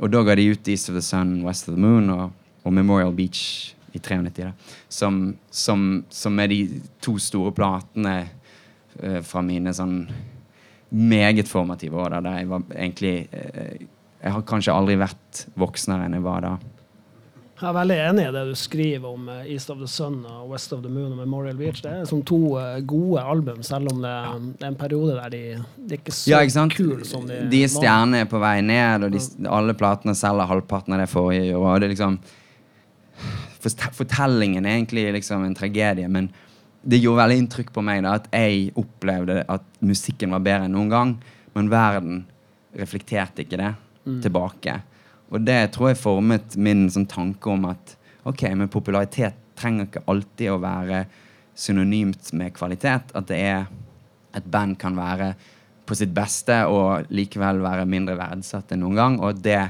og 0.00 0.10
da 0.10 0.22
ga 0.22 0.36
de 0.38 0.50
ut 0.52 0.68
East 0.68 0.90
of 0.90 0.94
the 0.94 1.02
Sun, 1.02 1.42
West 1.44 1.68
of 1.68 1.74
the 1.74 1.80
Moon 1.80 2.10
og, 2.10 2.30
og 2.64 2.72
Memorial 2.72 3.12
Beach 3.12 3.74
i 3.92 3.98
93. 3.98 4.44
Da, 4.44 4.52
som, 4.88 5.36
som, 5.50 6.04
som 6.10 6.38
er 6.38 6.50
de 6.50 6.60
to 7.02 7.18
store 7.18 7.52
platene 7.54 8.28
uh, 9.02 9.20
fra 9.22 9.42
mine 9.42 9.74
sånn 9.74 10.04
meget 10.94 11.48
formative 11.50 11.98
år 11.98 12.14
da, 12.14 12.20
der 12.22 12.38
jeg 12.38 12.48
var 12.50 12.62
egentlig 12.70 13.14
eh, 13.34 13.86
Jeg 14.24 14.32
har 14.32 14.44
kanskje 14.48 14.72
aldri 14.72 14.96
vært 14.96 15.44
voksnere 15.60 16.06
enn 16.06 16.16
jeg 16.16 16.24
var 16.24 16.44
da. 16.44 16.54
Jeg 17.54 17.68
er 17.68 17.74
veldig 17.76 17.96
enig 18.02 18.22
i 18.26 18.30
det 18.34 18.40
du 18.48 18.54
skriver 18.58 19.04
om 19.06 19.28
eh, 19.30 19.50
East 19.54 19.70
of 19.70 19.78
the 19.78 19.88
Sun 19.88 20.16
og 20.26 20.48
West 20.50 20.72
of 20.74 20.80
the 20.82 20.90
Moon 20.90 21.12
og 21.12 21.20
Memorial 21.20 21.58
Beach. 21.58 21.82
Det 21.84 21.92
er 21.92 22.08
som 22.08 22.22
to 22.26 22.56
eh, 22.58 22.80
gode 22.88 23.22
album, 23.22 23.60
selv 23.64 23.92
om 23.92 24.00
det, 24.02 24.10
er 24.10 24.66
en 24.70 24.78
periode 24.80 25.14
der 25.18 25.34
de, 25.34 25.42
de 25.76 25.94
er 25.94 26.00
ikke 26.00 26.16
så 26.16 26.32
Ja, 26.32 26.40
ikke 26.42 26.64
kule 26.74 27.06
som 27.06 27.28
de, 27.28 27.42
de 27.52 27.62
stjernene 27.70 28.24
er 28.24 28.30
på 28.32 28.40
vei 28.42 28.56
ned, 28.64 29.06
og 29.06 29.14
de, 29.14 29.22
alle 29.46 29.76
platene 29.78 30.16
selger 30.18 30.50
halvparten 30.50 30.96
av 30.96 31.04
det 31.04 31.08
forrige. 31.12 31.54
Og 31.60 31.84
det 31.84 31.92
liksom 31.94 32.18
Fortellingen 33.64 34.66
er 34.66 34.74
egentlig 34.74 35.06
liksom 35.14 35.44
en 35.46 35.54
tragedie, 35.56 36.08
men 36.10 36.26
det 36.84 36.98
gjorde 37.00 37.22
veldig 37.22 37.38
inntrykk 37.44 37.70
på 37.72 37.84
meg 37.86 38.02
da, 38.04 38.18
at 38.18 38.26
jeg 38.34 38.74
opplevde 38.76 39.38
at 39.48 39.64
musikken 39.80 40.34
var 40.34 40.42
bedre 40.44 40.66
enn 40.66 40.74
noen 40.76 40.90
gang, 40.92 41.14
men 41.56 41.70
verden 41.72 42.26
reflekterte 42.76 43.46
ikke 43.46 43.60
det 43.62 43.70
tilbake. 44.04 44.76
Og 45.32 45.40
det 45.46 45.72
tror 45.74 45.90
jeg 45.90 46.00
formet 46.02 46.56
min 46.60 46.86
sånn, 46.92 47.06
tanke 47.10 47.50
om 47.50 47.64
at 47.70 47.96
ok, 48.28 48.42
men 48.54 48.68
popularitet 48.72 49.34
trenger 49.58 49.88
ikke 49.88 50.04
alltid 50.10 50.50
å 50.52 50.58
være 50.62 51.04
synonymt 51.56 52.32
med 52.36 52.54
kvalitet. 52.56 53.14
At 53.14 53.28
det 53.30 53.38
er 53.40 53.66
et 54.34 54.46
band 54.50 54.78
kan 54.78 54.96
være 54.98 55.32
på 55.86 55.96
sitt 55.98 56.14
beste 56.16 56.62
og 56.70 57.10
likevel 57.12 57.60
være 57.64 57.84
mindre 57.88 58.16
verdsatt 58.18 58.72
enn 58.74 58.80
noen 58.84 58.98
gang. 58.98 59.18
Og 59.20 59.40
det, 59.44 59.60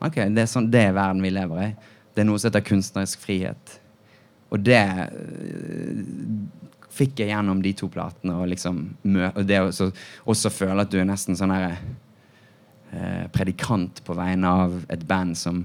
ok, 0.00 0.20
det, 0.34 0.44
er 0.44 0.50
sånn, 0.50 0.70
det 0.72 0.86
er 0.88 0.96
verden 0.96 1.22
vi 1.24 1.32
lever 1.34 1.64
i. 1.66 1.70
Det 2.14 2.22
er 2.22 2.28
noe 2.28 2.38
som 2.40 2.50
heter 2.50 2.64
kunstnerisk 2.68 3.20
frihet. 3.24 3.78
Og 4.54 4.62
det 4.62 4.80
øh, 4.84 6.04
fikk 6.94 7.18
jeg 7.24 7.32
gjennom 7.32 7.60
de 7.64 7.72
to 7.76 7.88
platene. 7.90 8.36
Og, 8.38 8.48
liksom, 8.52 8.80
og 9.34 9.42
det 9.48 9.60
å 9.60 9.72
så- 9.74 9.92
også 10.30 10.50
føle 10.54 10.80
at 10.84 10.90
du 10.92 10.98
er 11.00 11.08
nesten 11.08 11.34
sånn 11.38 11.50
herre 11.54 11.76
eh, 12.94 13.24
predikant 13.34 14.00
på 14.06 14.16
vegne 14.16 14.50
av 14.64 14.80
et 14.88 15.04
band 15.06 15.36
som 15.38 15.64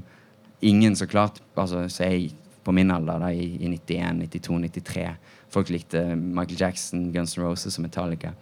ingen 0.59 0.95
så 0.95 1.07
klart 1.07 1.39
altså, 1.55 1.85
Så 1.87 2.03
jeg 2.03 2.33
på 2.63 2.73
min 2.75 2.91
alder, 2.91 3.21
da, 3.21 3.31
i, 3.31 3.55
i 3.63 3.69
91, 3.71 4.19
92, 4.27 4.59
93 4.67 5.05
Folk 5.49 5.69
likte 5.73 6.03
Michael 6.15 6.59
Jackson, 6.59 7.11
Guns 7.13 7.37
N' 7.37 7.43
Roses 7.43 7.79
og 7.79 7.87
Metallica. 7.87 8.35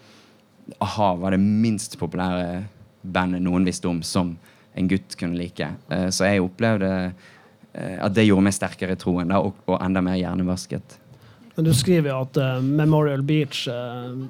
A-ha 0.84 1.14
var 1.16 1.32
det 1.32 1.40
minst 1.40 1.96
populære 2.00 2.66
bandet 3.02 3.46
noen 3.46 3.64
visste 3.64 3.88
om 3.88 4.02
som 4.04 4.34
en 4.78 4.90
gutt 4.92 5.16
kunne 5.20 5.40
like. 5.40 5.70
Eh, 5.90 6.10
så 6.12 6.28
jeg 6.28 6.44
opplevde 6.44 6.90
eh, 7.08 7.96
at 8.04 8.16
det 8.16 8.28
gjorde 8.28 8.44
meg 8.50 8.58
sterkere 8.58 8.98
i 8.98 9.00
troen 9.00 9.32
da, 9.32 9.40
og, 9.40 9.56
og 9.70 9.80
enda 9.80 10.04
mer 10.04 10.20
hjernevasket. 10.20 10.98
Men 11.56 11.66
du 11.66 11.72
skriver 11.74 12.12
jo 12.12 12.20
at 12.22 12.38
uh, 12.38 12.60
Memorial 12.62 13.24
Beach 13.26 13.64
uh, 13.72 14.28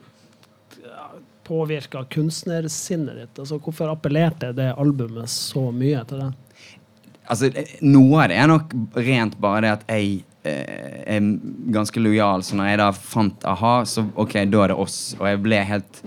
påvirka 1.47 2.03
kunstnersinnet 2.11 3.15
ditt. 3.21 3.39
Altså, 3.39 3.59
hvorfor 3.63 3.93
appellerte 3.93 4.51
det 4.55 4.73
albumet 4.75 5.31
så 5.31 5.69
mye 5.71 6.03
til 6.09 6.25
det? 6.25 6.31
Altså, 7.27 7.51
Noe 7.83 8.23
av 8.23 8.31
det 8.31 8.39
er 8.39 8.51
nok 8.51 8.75
rent 8.95 9.35
bare 9.43 9.63
det 9.65 9.73
at 9.75 9.89
jeg 9.91 10.21
eh, 10.47 11.17
er 11.17 11.31
ganske 11.75 12.03
lojal. 12.03 12.43
Så 12.45 12.59
når 12.59 12.71
jeg 12.71 12.81
da 12.83 12.91
fant 12.95 13.47
a-ha, 13.47 13.73
så 13.87 14.05
ok, 14.15 14.39
da 14.47 14.63
er 14.63 14.73
det 14.73 14.79
oss. 14.79 14.99
Og 15.19 15.27
jeg 15.27 15.41
ble 15.43 15.61
helt 15.71 16.01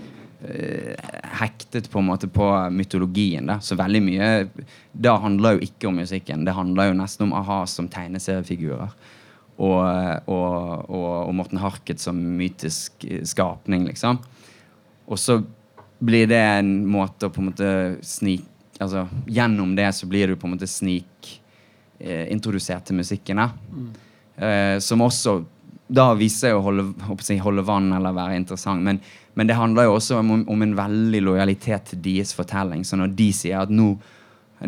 eh, 0.48 1.12
hektet 1.40 1.90
på 1.92 2.00
en 2.00 2.08
måte 2.08 2.30
på 2.32 2.48
mytologien. 2.72 3.52
da, 3.52 3.60
Så 3.60 3.78
veldig 3.80 4.02
mye 4.06 4.30
Da 4.92 5.16
handler 5.20 5.58
jo 5.58 5.68
ikke 5.68 5.90
om 5.90 6.00
musikken. 6.00 6.44
Det 6.48 6.56
handler 6.56 6.90
jo 6.90 7.00
nesten 7.00 7.28
om 7.28 7.36
a-ha 7.36 7.62
som 7.68 7.88
tegneseriefigurer. 7.88 8.92
Og, 9.60 9.80
og, 10.24 10.88
og, 10.88 11.08
og 11.26 11.34
Morten 11.36 11.60
Harket 11.60 12.00
som 12.00 12.16
mytisk 12.16 13.04
eh, 13.04 13.24
skapning, 13.28 13.84
liksom. 13.90 14.22
Og 15.10 15.18
så 15.18 15.40
blir 16.00 16.28
det 16.30 16.40
en 16.40 16.70
måte 16.88 17.28
å 17.28 17.34
på 17.34 17.42
en 17.42 17.50
måte 17.50 17.72
snik... 18.06 18.46
Altså, 18.80 19.04
gjennom 19.28 19.74
det 19.76 19.90
så 19.92 20.06
blir 20.08 20.30
du 20.30 20.38
på 20.40 20.48
en 20.48 20.54
måte 20.54 20.68
snik 20.70 21.34
eh, 22.00 22.30
til 22.32 22.96
musikken. 22.96 23.42
da. 23.42 23.50
Eh, 24.40 24.78
som 24.80 25.02
også 25.04 25.42
da 25.90 26.12
viser 26.14 26.48
seg 26.48 26.56
å 26.56 26.62
holde, 26.64 26.86
jeg, 27.26 27.42
holde 27.42 27.66
vann 27.66 27.90
eller 27.96 28.14
være 28.14 28.38
interessant. 28.38 28.82
Men, 28.86 29.00
men 29.34 29.50
det 29.50 29.58
handler 29.58 29.88
jo 29.88 29.96
også 29.98 30.20
om, 30.20 30.32
om 30.46 30.64
en 30.64 30.76
veldig 30.78 31.22
lojalitet 31.26 31.90
til 31.90 32.02
deres 32.04 32.32
fortelling. 32.36 32.86
Så 32.86 32.98
når 32.98 33.12
de 33.18 33.28
sier 33.34 33.64
at 33.64 33.72
nå, 33.74 33.90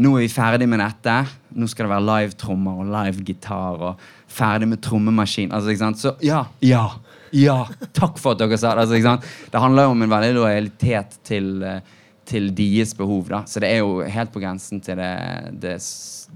nå 0.02 0.12
er 0.16 0.24
vi 0.24 0.32
ferdig 0.32 0.68
med 0.70 0.82
dette, 0.82 1.16
nå 1.54 1.68
skal 1.70 1.86
det 1.86 1.94
være 1.94 2.08
live-trommer 2.08 2.82
og 2.82 2.90
live-gitar 2.90 3.86
og 3.88 4.04
ferdig 4.32 4.70
med 4.72 4.82
trommemaskin 4.82 5.52
altså, 5.52 5.72
ikke 5.72 5.84
sant? 5.84 6.02
Så 6.02 6.14
ja, 6.24 6.44
ja, 6.64 6.86
ja, 7.32 7.56
takk 7.96 8.20
for 8.20 8.34
at 8.34 8.42
dere 8.42 8.58
sa 8.60 8.74
det. 8.76 8.84
Altså? 8.84 9.32
Det 9.50 9.60
handler 9.60 9.88
jo 9.88 9.94
om 9.94 10.04
en 10.04 10.12
veldig 10.12 10.34
lojalitet 10.36 11.18
til, 11.24 11.62
eh, 11.64 11.80
til 12.28 12.50
deres 12.54 12.94
behov. 12.94 13.28
da. 13.28 13.42
Så 13.46 13.60
det 13.60 13.72
er 13.72 13.78
jo 13.80 14.02
helt 14.02 14.32
på 14.32 14.40
grensen 14.40 14.80
til 14.80 14.96
det, 14.96 15.14
det, 15.60 15.78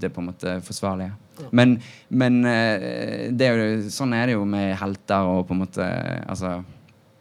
det 0.01 0.13
på 0.13 0.21
en 0.21 0.31
måte 0.31 0.57
forsvarlige. 0.65 1.13
Men, 1.51 1.77
men 2.09 2.45
eh, 2.45 3.29
det 3.31 3.45
er 3.45 3.61
jo, 3.61 3.89
sånn 3.93 4.15
er 4.17 4.25
det 4.27 4.37
jo 4.37 4.45
med 4.49 4.73
helter 4.79 5.27
og 5.29 5.43
på 5.45 5.53
en 5.53 5.59
måte 5.61 5.85
Altså 6.25 6.63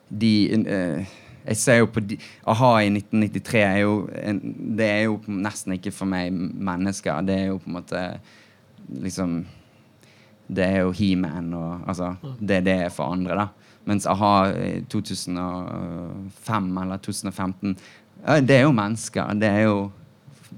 De 0.08 0.30
eh, 0.56 1.10
Jeg 1.44 1.58
ser 1.60 1.82
jo 1.82 1.90
på 1.92 2.00
de, 2.00 2.16
A-ha 2.48 2.70
i 2.80 2.88
1993 2.94 3.60
er 3.60 3.82
jo 3.82 3.98
en, 4.22 4.40
Det 4.78 4.88
er 4.88 5.02
jo 5.10 5.20
nesten 5.28 5.76
ikke 5.76 5.92
for 5.92 6.08
meg 6.08 6.32
mennesker. 6.32 7.20
Det 7.28 7.36
er 7.36 7.46
jo 7.50 7.60
på 7.60 7.68
en 7.68 7.76
måte 7.76 8.06
liksom 9.04 9.38
Det 10.48 10.64
er 10.64 10.82
jo 10.84 10.92
He-Man 10.94 11.54
og 11.54 11.88
Altså 11.88 12.14
det 12.40 12.64
det 12.64 12.72
er 12.86 12.88
for 12.94 13.12
andre, 13.12 13.34
da. 13.34 13.46
Mens 13.86 14.06
a-ha 14.06 14.50
i 14.52 14.84
2005 14.90 16.78
eller 16.82 16.96
2015 16.98 17.76
Det 18.46 18.56
er 18.56 18.62
jo 18.62 18.72
mennesker. 18.72 19.34
Det 19.34 19.48
er 19.48 19.60
jo 19.68 19.90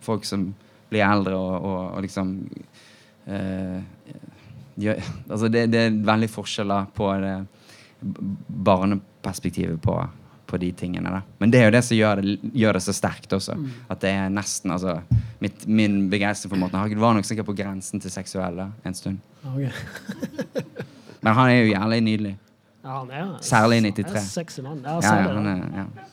folk 0.00 0.24
som 0.24 0.54
blir 0.88 1.04
eldre 1.04 1.36
og, 1.36 1.64
og, 1.64 1.94
og 1.96 2.02
liksom 2.02 2.48
uh, 3.28 3.80
gjør, 4.80 5.02
altså 5.28 5.48
det, 5.52 5.66
det 5.72 5.80
er 5.80 5.98
veldig 6.06 6.30
forskjeller 6.32 6.88
på 6.96 7.10
det 7.20 7.34
barneperspektivet 8.64 9.80
på, 9.82 9.98
på 10.48 10.58
de 10.60 10.70
tingene. 10.72 11.12
Da. 11.12 11.20
Men 11.42 11.52
det 11.52 11.60
er 11.60 11.68
jo 11.68 11.74
det 11.76 11.84
som 11.84 11.98
gjør 11.98 12.22
det, 12.22 12.36
gjør 12.56 12.78
det 12.78 12.82
så 12.86 12.94
sterkt 12.96 13.34
også. 13.36 13.56
At 13.92 14.02
det 14.04 14.12
er 14.16 14.32
nesten 14.32 14.72
altså, 14.74 14.98
mitt, 15.44 15.66
Min 15.68 16.00
begeistring 16.10 16.52
for 16.52 16.60
Morten 16.60 16.80
Hagen 16.80 17.00
var 17.02 17.16
nok 17.16 17.28
sikkert 17.28 17.50
på 17.50 17.56
grensen 17.58 18.00
til 18.00 18.12
seksuelle 18.12 18.70
en 18.88 18.96
stund. 18.96 19.20
Okay. 19.52 19.72
Men 21.24 21.34
han 21.34 21.50
er 21.50 21.58
jo 21.60 21.72
jævlig 21.72 22.00
nydelig. 22.06 22.36
Ja, 22.84 23.00
han 23.00 23.10
er 23.10 23.34
Særlig 23.44 23.82
i 23.82 23.90
93. 23.90 23.98
er 23.98 24.14
93. 24.14 24.30
Sexy 24.32 24.60
mann. 24.64 24.80
Ja, 24.84 25.00
ja, 25.02 25.32
han 25.34 25.46
er, 25.46 25.64
ja. 25.82 26.08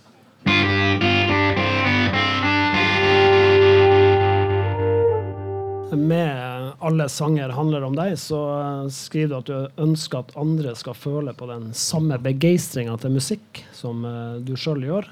Med 5.91 6.71
alle 6.79 7.05
sanger 7.09 7.49
handler 7.55 7.83
om 7.85 7.93
deg, 7.95 8.15
så 8.19 8.39
eh, 8.59 8.87
skriver 8.91 9.29
du 9.29 9.35
at 9.37 9.49
du 9.51 9.83
ønsker 9.85 10.23
at 10.25 10.33
andre 10.39 10.73
skal 10.77 10.95
føle 10.97 11.33
på 11.37 11.47
den 11.49 11.69
samme 11.77 12.17
begeistringa 12.21 12.97
til 13.01 13.13
musikk 13.15 13.61
som 13.75 14.01
eh, 14.09 14.39
du 14.45 14.55
sjøl 14.59 14.81
gjør. 14.83 15.07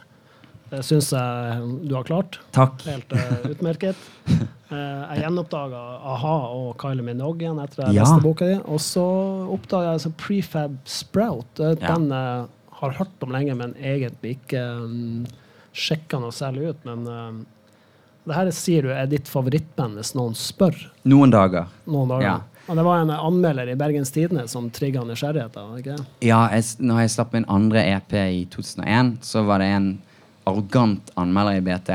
Det 0.74 0.82
syns 0.88 1.12
jeg 1.13 1.68
du 1.86 1.94
har 1.94 2.08
klart. 2.08 2.39
Takk. 2.56 2.82
Helt 2.89 3.12
uh, 3.13 3.44
utmerket. 3.51 4.00
Jeg 4.74 5.20
gjenoppdaga 5.22 5.80
a-ha 6.15 6.32
og 6.58 6.72
Kylie 6.82 7.03
Minogue 7.06 7.44
igjen 7.44 7.60
etter 7.62 7.84
jeg 7.84 7.94
Ja. 7.94 8.08
leste 8.08 8.24
boka 8.24 8.48
di. 8.50 8.56
Og 8.74 8.80
så 8.82 9.03
oppdaga 9.53 9.92
jeg 9.92 10.00
altså 10.00 10.12
Prefab 10.18 10.80
Sprout. 10.89 11.60
Den 11.62 12.08
jeg 12.10 12.48
har 12.80 12.96
hørt 12.98 13.22
om 13.27 13.36
lenge, 13.36 13.53
men 13.60 13.75
egentlig 13.77 14.32
ikke 14.39 14.63
um, 14.82 15.27
sjekka 15.77 16.18
noe 16.24 16.34
særlig 16.34 16.72
ut. 16.72 16.82
Men 16.89 17.06
det 18.25 18.36
her 18.38 18.50
sier 18.56 18.86
du 18.86 18.89
er 18.94 19.08
ditt 19.12 19.27
favorittband 19.27 19.98
hvis 20.00 20.13
noen 20.15 20.36
spør 20.38 20.77
Noen 21.12 21.32
dager. 21.34 21.65
noen 21.86 22.12
dager. 22.13 22.24
Ja. 22.27 22.36
Og 22.72 22.77
det 22.80 22.84
var 22.88 23.01
en 23.03 23.10
anmelder 23.12 23.68
i 23.74 23.75
Bergens 23.75 24.12
Tidende 24.15 24.46
som 24.48 24.70
trigga 24.72 25.01
nysgjerrigheten. 25.03 25.74
ikke? 25.82 25.98
Ja, 26.24 26.46
jeg, 26.56 26.63
når 26.80 27.01
jeg 27.03 27.12
slapp 27.18 27.34
min 27.36 27.46
andre 27.51 27.82
EP 27.98 28.13
i 28.22 28.46
2001, 28.53 29.18
så 29.27 29.44
var 29.44 29.60
det 29.60 29.68
en 29.75 29.89
arrogant 30.48 31.12
anmelder 31.20 31.60
i 31.60 31.65
BT 31.68 31.92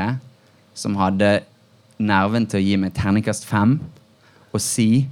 som 0.77 0.95
hadde 1.01 1.39
nerven 1.99 2.45
til 2.47 2.59
å 2.61 2.63
gi 2.63 2.77
meg 2.79 2.93
terningkast 2.95 3.43
fem 3.49 3.79
og 4.53 4.61
si 4.61 5.07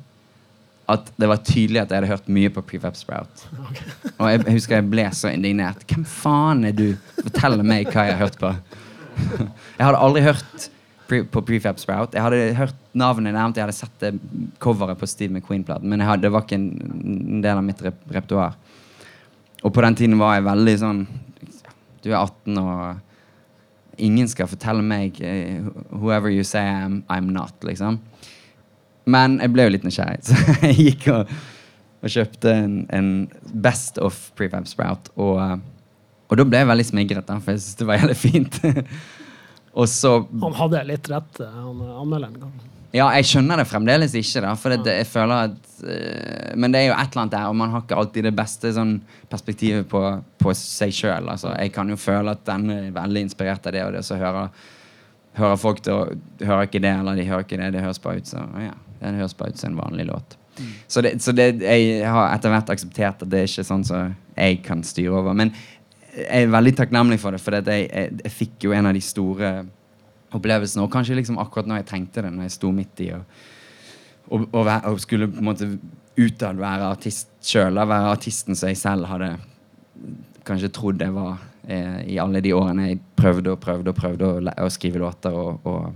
at 0.88 1.10
det 1.20 1.28
var 1.28 1.42
tydelig 1.44 1.82
at 1.82 1.90
jeg 1.92 2.00
hadde 2.00 2.14
hørt 2.14 2.30
mye 2.32 2.50
på 2.54 2.62
Prefab 2.70 2.96
Sprout. 2.96 3.42
Og 4.16 4.30
jeg, 4.30 4.46
jeg 4.46 4.54
husker 4.56 4.78
jeg 4.78 4.88
ble 4.94 5.04
så 5.12 5.34
indignert. 5.34 5.82
Hvem 5.90 6.06
faen 6.08 6.64
er 6.70 6.78
du? 6.78 6.94
Fortell 7.18 7.58
meg 7.66 7.90
hva 7.92 8.06
jeg 8.08 8.16
har 8.16 8.22
hørt 8.30 8.38
på. 8.40 8.54
Jeg 9.78 9.82
hadde 9.84 9.98
aldri 10.06 10.22
hørt 10.22 10.68
på 11.08 11.42
Prefab 11.42 11.80
Sprout. 11.80 12.16
Jeg 12.16 12.24
hadde 12.24 12.56
hørt 12.58 12.76
navnet 12.98 13.36
nevnt, 13.36 13.58
jeg 13.58 13.66
hadde 13.66 13.76
sett 13.78 14.04
det 14.04 14.14
coveret 14.64 15.00
på 15.00 15.08
Steve 15.10 15.34
McQueen-platen, 15.34 15.88
men 15.90 16.04
hadde, 16.04 16.26
det 16.26 16.34
var 16.34 16.46
ikke 16.46 16.60
en, 16.60 16.70
en 17.34 17.44
del 17.44 17.60
av 17.60 17.66
mitt 17.66 17.82
rep 17.86 18.00
repertoar. 18.12 18.58
Og 19.66 19.74
på 19.74 19.84
den 19.84 19.98
tiden 19.98 20.20
var 20.20 20.36
jeg 20.38 20.46
veldig 20.46 20.74
sånn 20.78 21.00
Du 22.04 22.12
er 22.12 22.20
18, 22.20 22.60
og 22.62 23.98
ingen 23.98 24.30
skal 24.30 24.50
fortelle 24.52 24.84
meg 24.86 25.18
eh, 25.26 25.66
Whoever 25.90 26.30
you 26.30 26.46
say 26.46 26.62
I'm, 26.62 27.02
I'm 27.10 27.32
not, 27.34 27.56
liksom. 27.66 27.98
Men 29.08 29.40
jeg 29.42 29.54
ble 29.56 29.66
jo 29.68 29.74
litt 29.74 29.88
nysgjerrig, 29.88 30.22
så 30.28 30.58
jeg 30.68 30.78
gikk 30.78 31.08
og, 31.16 31.32
og 32.04 32.14
kjøpte 32.14 32.54
en, 32.54 32.78
en 32.94 33.12
Best 33.54 33.98
of 34.04 34.20
Prefab 34.38 34.68
Sprout. 34.70 35.12
Og, 35.16 35.64
Og 36.28 36.36
da 36.36 36.44
ble 36.44 36.60
jeg 36.60 36.68
veldig 36.68 36.86
smigret, 36.90 37.30
for 37.40 37.56
jeg 37.56 37.64
syntes 37.64 37.80
det 37.80 37.88
var 37.88 38.02
jævlig 38.02 38.18
fint. 38.20 38.60
så 39.86 40.28
Han 40.42 40.56
hadde 40.58 40.82
litt 40.90 41.10
rett, 41.12 41.40
eh, 41.44 41.54
han 41.54 41.82
eh, 41.86 42.02
anmelderen. 42.02 42.56
Ja, 42.96 43.10
jeg 43.18 43.28
skjønner 43.30 43.60
det 43.60 43.68
fremdeles 43.68 44.16
ikke, 44.18 44.42
da. 44.46 44.54
For 44.58 44.74
det, 44.74 44.94
jeg 45.02 45.10
føler 45.12 45.52
at 45.52 45.82
eh, 45.84 46.56
Men 46.58 46.74
det 46.74 46.82
er 46.82 46.88
jo 46.88 46.96
et 46.96 47.12
eller 47.12 47.24
annet 47.26 47.36
der, 47.36 47.52
og 47.52 47.60
man 47.60 47.76
har 47.76 47.84
ikke 47.84 48.00
alltid 48.00 48.30
det 48.30 48.34
beste 48.38 48.72
sånn, 48.74 48.96
perspektivet 49.30 49.86
på, 49.92 50.02
på 50.40 50.56
seg 50.58 50.96
sjøl. 50.96 51.30
Altså. 51.36 51.52
Jeg 51.60 51.76
kan 51.76 51.92
jo 51.92 52.00
føle 52.00 52.34
at 52.34 52.42
den 52.48 52.72
er 52.74 52.90
veldig 52.96 53.28
inspirert 53.28 53.68
av 53.68 53.76
det 53.76 53.86
og 53.86 53.94
det, 53.98 54.04
så 54.08 54.18
hører, 54.18 54.50
hører 55.38 55.62
folk 55.62 55.84
det 55.86 55.94
og 55.94 56.18
hører 56.42 56.72
ikke 56.72 56.84
det, 56.88 56.96
eller 57.04 57.20
de 57.20 57.30
hører 57.30 57.46
ikke 57.46 57.62
det. 57.62 57.72
Det 57.76 57.86
høres 57.86 58.02
bare 58.02 58.24
ut 58.24 58.34
som 58.34 58.60
ja, 58.64 58.74
det 59.04 59.16
høres 59.20 59.38
bare 59.38 59.54
ut 59.54 59.62
som 59.62 59.76
en 59.76 59.82
vanlig 59.84 60.10
låt. 60.10 60.38
Så, 60.88 61.02
det, 61.02 61.20
så 61.22 61.32
det, 61.38 61.52
jeg 61.62 62.08
har 62.10 62.32
etter 62.34 62.50
hvert 62.50 62.72
akseptert 62.74 63.22
at 63.22 63.30
det 63.30 63.44
er 63.44 63.50
ikke 63.50 63.66
sånn 63.68 63.84
som 63.86 64.16
jeg 64.34 64.62
kan 64.66 64.82
styre 64.86 65.20
over. 65.20 65.36
Men 65.38 65.52
jeg 66.18 66.48
er 66.48 66.54
veldig 66.54 66.74
takknemlig 66.80 67.20
for 67.22 67.36
det, 67.36 67.42
for 67.44 67.58
jeg, 67.58 67.88
jeg, 67.88 68.16
jeg 68.24 68.34
fikk 68.34 68.68
jo 68.68 68.74
en 68.76 68.90
av 68.90 68.96
de 68.98 69.04
store 69.04 69.52
opplevelsene. 70.36 70.86
Og 70.86 70.94
kanskje 70.94 71.18
liksom 71.20 71.40
akkurat 71.42 71.70
når 71.70 71.82
jeg 71.82 71.90
trengte 71.92 72.24
det, 72.26 72.32
når 72.34 72.48
jeg 72.48 72.56
sto 72.58 72.72
midt 72.76 73.04
i 73.06 73.12
og, 73.16 73.38
og, 74.28 74.48
og, 74.52 74.72
og 74.92 75.04
skulle 75.04 75.30
på 75.32 75.44
en 75.44 75.50
måte 75.52 75.70
utad 76.18 76.58
være 76.60 76.90
artist 76.90 77.30
sjøl. 77.46 77.78
Være 77.78 78.16
artisten 78.16 78.58
som 78.58 78.74
jeg 78.74 78.82
selv 78.82 79.08
hadde 79.12 79.36
kanskje 80.48 80.72
trodd 80.74 81.02
jeg 81.04 81.14
var 81.14 81.38
eh, 81.68 82.02
i 82.14 82.18
alle 82.22 82.42
de 82.44 82.54
årene 82.56 82.92
jeg 82.92 83.00
prøvde 83.20 83.54
og 83.54 83.62
prøvde 83.62 83.92
og 83.92 83.98
prøvde 83.98 84.28
å, 84.28 84.44
å 84.66 84.70
skrive 84.74 85.02
låter 85.04 85.36
og, 85.36 85.66
og 85.68 85.88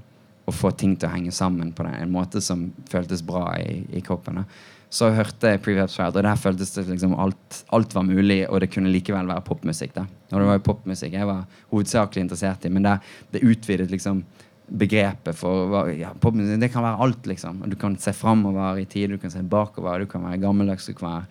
og, 0.52 0.56
få 0.56 0.72
ting 0.76 0.98
til 0.98 1.10
å 1.10 1.14
henge 1.16 1.34
sammen 1.36 1.72
på 1.76 1.86
en 1.88 2.12
måte 2.14 2.42
som 2.44 2.70
føltes 2.92 3.24
bra 3.26 3.54
i, 3.62 3.82
i 3.96 4.04
kroppen. 4.06 4.42
Så 4.92 5.08
hørte 5.16 5.54
jeg 5.54 5.62
Prevap 5.64 5.88
Abstract, 5.88 6.18
og 6.20 6.26
der 6.28 6.40
føltes 6.40 6.74
det 6.76 6.84
liksom 6.90 7.16
alt, 7.16 7.62
alt, 7.72 7.94
var 7.96 8.04
mulig, 8.04 8.44
og 8.50 8.60
det 8.60 8.72
kunne 8.74 8.92
likevel 8.92 9.30
være 9.30 9.44
popmusikk. 9.48 9.94
da. 9.96 10.06
Og 10.32 10.38
det 10.38 10.48
var 10.50 10.58
jo 10.58 10.68
popmusikk 10.68 11.16
jeg 11.16 11.30
var 11.30 11.46
hovedsakelig 11.72 12.26
interessert 12.26 12.66
i, 12.68 12.72
men 12.76 12.84
det, 12.84 12.98
det 13.32 13.44
utvidet 13.48 13.92
liksom 13.92 14.20
begrepet 14.68 15.36
for 15.36 15.90
ja, 15.96 16.12
popmusikk. 16.20 16.60
Det 16.60 16.72
kan 16.74 16.84
være 16.84 17.08
alt, 17.08 17.32
liksom. 17.32 17.64
Du 17.72 17.78
kan 17.80 17.96
se 18.00 18.14
framover 18.16 18.84
i 18.84 18.86
tid, 18.86 19.16
du 19.16 19.18
kan 19.22 19.32
se 19.32 19.44
bakover, 19.44 20.04
du 20.04 20.12
kan 20.12 20.28
være 20.28 20.44
gammeldags, 20.44 20.88
du 20.88 20.94
kan 20.94 21.08
være 21.08 21.26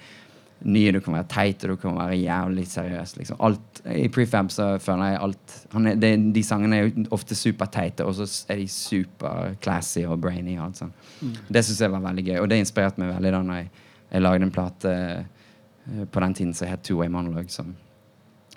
nye, 0.69 0.93
du 0.93 1.01
kan 1.01 1.15
være 1.17 1.29
teit, 1.31 1.65
og 1.65 1.73
du 1.73 1.81
kan 1.81 1.97
være 1.97 2.19
jævlig 2.21 2.67
seriøs. 2.69 3.15
Liksom. 3.17 3.39
Alt, 3.47 3.81
I 3.97 4.09
prefab 4.13 4.51
så 4.53 4.67
føler 4.83 5.13
jeg 5.13 5.21
alt 5.25 5.55
er, 5.73 6.01
det, 6.01 6.11
De 6.35 6.43
sangene 6.45 6.77
er 6.77 6.89
jo 6.89 7.05
ofte 7.17 7.37
superteite, 7.39 8.05
og 8.05 8.15
så 8.19 8.27
er 8.53 8.61
de 8.61 8.69
superclassy 8.69 10.05
og 10.05 10.21
brainy. 10.21 10.59
Og 10.59 10.67
alt 10.67 10.83
sånt. 10.83 11.07
Mm. 11.21 11.37
Det 11.49 11.65
syns 11.65 11.81
jeg 11.87 11.95
var 11.95 12.05
veldig 12.05 12.27
gøy, 12.27 12.39
og 12.43 12.49
det 12.53 12.61
inspirerte 12.61 13.01
meg 13.01 13.15
veldig 13.15 13.35
da 13.37 13.43
når 13.47 13.61
jeg, 13.63 13.71
jeg 14.11 14.25
lagde 14.25 14.49
en 14.49 14.55
plate 14.55 14.95
uh, 15.17 16.05
på 16.13 16.25
den 16.27 16.37
tiden 16.37 16.57
som 16.57 16.69
het 16.69 16.85
Two 16.85 17.01
Way 17.01 17.13
Monologue, 17.13 17.49
som, 17.49 17.73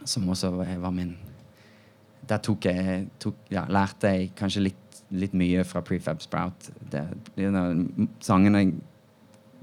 som 0.04 0.28
også 0.30 0.52
var 0.58 0.92
min 0.92 1.16
Der 2.28 2.40
tok 2.40 2.66
jeg, 2.66 3.08
tok, 3.20 3.36
ja, 3.52 3.66
lærte 3.68 4.08
jeg 4.08 4.30
kanskje 4.36 4.62
litt, 4.70 5.00
litt 5.12 5.34
mye 5.36 5.64
fra 5.68 5.82
Prefab 5.84 6.22
Sprout. 6.24 6.70
Det, 6.92 7.02
det, 7.36 7.50
sangene 8.24 8.62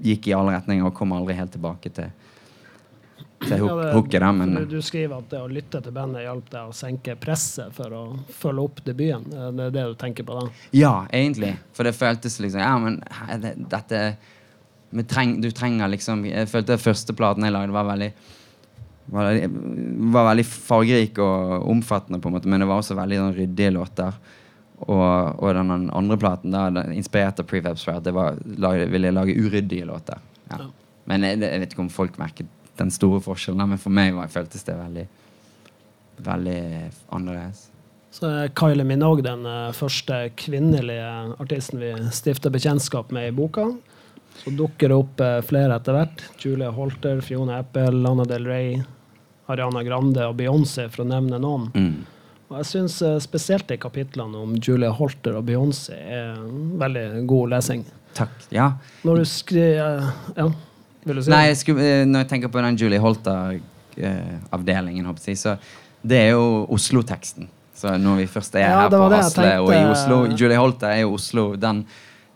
gikk 0.01 0.29
i 0.29 0.35
alle 0.37 0.53
retninger 0.53 0.85
og 0.85 0.93
kom 0.97 1.13
aldri 1.13 1.33
helt 1.37 1.53
tilbake 1.53 1.89
til 1.93 2.11
til 3.45 3.63
hooket. 3.65 4.25
Men 4.37 4.55
du, 4.55 4.65
du 4.69 4.81
skriver 4.85 5.21
at 5.21 5.29
det 5.31 5.41
å 5.41 5.49
lytte 5.51 5.81
til 5.83 5.95
bandet 5.95 6.25
hjalp 6.25 6.49
deg 6.51 6.71
å 6.71 6.75
senke 6.75 7.15
presset 7.19 7.73
for 7.75 7.95
å 7.95 8.03
følge 8.41 8.67
opp 8.67 8.83
debuten. 8.85 9.29
Det 9.31 9.69
er 9.69 9.73
det 9.77 9.87
du 9.93 9.95
tenker 9.99 10.27
på 10.27 10.37
da? 10.37 10.45
Ja, 10.75 10.93
egentlig. 11.13 11.55
For 11.77 11.87
det 11.87 11.95
føltes 11.97 12.39
liksom 12.43 12.61
Ja, 12.61 12.75
men 12.81 12.99
det, 13.41 13.55
dette 13.71 14.03
treng, 15.07 15.37
Du 15.41 15.49
trenger 15.55 15.91
liksom 15.91 16.25
Jeg 16.27 16.49
følte 16.51 16.77
første 16.81 17.15
platen 17.17 17.47
jeg 17.47 17.55
lagde, 17.55 17.73
var 17.75 17.87
veldig 17.89 18.11
var, 19.11 19.31
var 20.13 20.27
veldig 20.29 20.45
fargerik 20.47 21.17
og 21.19 21.65
omfattende, 21.67 22.21
på 22.21 22.29
en 22.29 22.35
måte, 22.37 22.47
men 22.47 22.61
det 22.63 22.67
var 22.69 22.79
også 22.79 22.95
veldig 22.95 23.17
sånn, 23.19 23.33
ryddige 23.35 23.73
låter. 23.75 24.19
Og, 24.81 25.41
og, 25.41 25.47
den 25.57 25.89
andre 25.91 26.17
platen, 26.21 26.53
da, 26.53 26.85
inspirert 26.95 27.41
av 27.41 27.49
Prefab 27.49 27.81
det 28.05 28.13
var, 28.15 28.39
ville 28.39 29.09
jeg 29.09 29.17
lage 29.17 29.35
uryddige 29.35 29.89
låter. 29.89 30.21
Ja. 30.49 30.61
Ja. 30.61 30.69
Men 31.11 31.25
jeg, 31.27 31.41
jeg, 31.43 31.63
vet 31.63 31.75
ikke 31.75 31.83
om 31.83 31.91
folk 31.91 32.17
merket 32.21 32.60
den 32.79 32.91
store 32.93 33.21
forskjellen. 33.23 33.73
Men 33.73 33.81
for 33.81 33.93
meg 33.93 34.15
var, 34.15 34.31
føltes 34.31 34.63
det 34.67 34.77
veldig, 34.77 35.05
veldig 36.27 36.61
annerledes. 37.11 37.67
Så 38.11 38.27
er 38.27 38.51
Kylie 38.59 38.83
Minogue 38.83 39.23
den 39.23 39.45
uh, 39.47 39.71
første 39.75 40.25
kvinnelige 40.39 41.07
artisten 41.39 41.79
vi 41.79 41.93
stifter 42.11 42.51
bekjentskap 42.51 43.11
med 43.15 43.29
i 43.29 43.35
boka. 43.35 43.69
Så 44.41 44.51
dukker 44.55 44.91
det 44.91 44.97
opp 44.97 45.21
uh, 45.23 45.37
flere 45.47 45.77
etter 45.77 45.95
hvert. 45.95 46.23
Julia 46.43 46.73
Holter, 46.75 47.21
Fiona 47.23 47.61
Apple, 47.63 48.01
Lana 48.03 48.25
Del 48.27 48.49
Rey, 48.49 48.81
Ariana 49.51 49.83
Grande 49.87 50.27
og 50.27 50.35
Beyoncé, 50.39 50.89
for 50.91 51.05
å 51.05 51.07
nevne 51.07 51.39
noen. 51.39 51.69
Mm. 51.71 52.19
Og 52.51 52.57
jeg 52.59 52.69
syns 52.73 52.97
uh, 53.05 53.15
spesielt 53.23 53.69
de 53.71 53.79
kapitlene 53.79 54.43
om 54.43 54.57
Julia 54.59 54.91
Holter 54.91 55.39
og 55.39 55.47
Beyoncé 55.47 55.95
er 55.95 56.43
veldig 56.83 57.23
god 57.31 57.55
lesing. 57.55 57.87
Takk, 58.17 58.35
ja. 58.51 58.73
Når 59.07 59.21
du 59.21 59.29
skriver 59.29 60.11
ja. 60.35 60.49
Vil 61.03 61.15
du 61.15 61.23
si? 61.23 61.29
Nei, 61.33 61.45
jeg 61.49 61.57
skulle, 61.61 61.81
eh, 61.81 62.05
når 62.05 62.19
jeg 62.25 62.29
tenker 62.35 62.49
på 62.53 62.61
den 62.61 62.77
Julie 62.77 63.01
Holter-avdelingen, 63.01 65.05
uh, 65.07 65.35
så 65.35 65.57
det 66.01 66.17
er 66.17 66.29
jo 66.35 66.65
Oslo-teksten. 66.69 67.47
Så 67.81 67.97
når 67.97 68.21
vi 68.21 68.27
først 68.29 68.55
er 68.59 68.67
ja, 68.67 68.81
her 68.83 68.91
på 68.93 69.05
Hasle 69.09 69.51
og 69.63 69.71
i 69.73 69.79
Oslo 69.89 70.17
Julie 70.37 70.57
Holter 70.59 70.91
er 70.91 70.99
jo 71.01 71.15
Oslo. 71.15 71.55
Den, 71.57 71.85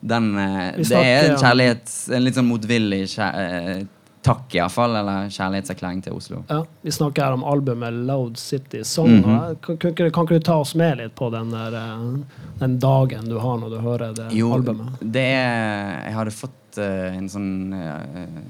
den 0.02 0.32
uh, 0.38 0.72
Det 0.80 0.98
er 0.98 1.32
en 1.32 1.38
kjærlighet 1.38 1.92
En 2.16 2.26
litt 2.26 2.40
sånn 2.40 2.50
motvillig 2.50 3.04
kjærlighet, 3.12 3.86
uh, 3.86 3.92
takk, 4.26 4.56
iallfall. 4.58 4.96
Eller 4.98 5.30
kjærlighetserklæring 5.30 6.02
til 6.08 6.18
Oslo. 6.18 6.42
Ja, 6.50 6.64
Vi 6.82 6.96
snakker 6.98 7.28
her 7.28 7.38
om 7.38 7.46
albumet 7.46 7.94
Loud 8.08 8.42
City 8.42 8.82
Song. 8.84 9.20
Mm 9.20 9.24
-hmm. 9.24 9.56
kan, 9.62 9.78
kan, 9.78 9.96
kan, 9.96 10.24
ikke 10.24 10.34
du 10.34 10.40
ta 10.40 10.56
oss 10.56 10.76
med 10.76 10.98
litt 10.98 11.16
på 11.16 11.30
den, 11.30 11.52
der, 11.52 11.72
den 12.60 12.80
dagen 12.80 13.30
du 13.30 13.38
har 13.38 13.58
når 13.58 13.70
du 13.70 13.78
hører 13.78 14.14
det 14.14 14.28
jo, 14.32 14.54
albumet? 14.54 14.88
Det 15.00 15.22
er 15.22 16.06
Jeg 16.06 16.14
hadde 16.14 16.32
fått 16.32 16.52
uh, 16.82 17.16
en 17.16 17.30
sånn 17.32 17.76
uh, 17.76 18.42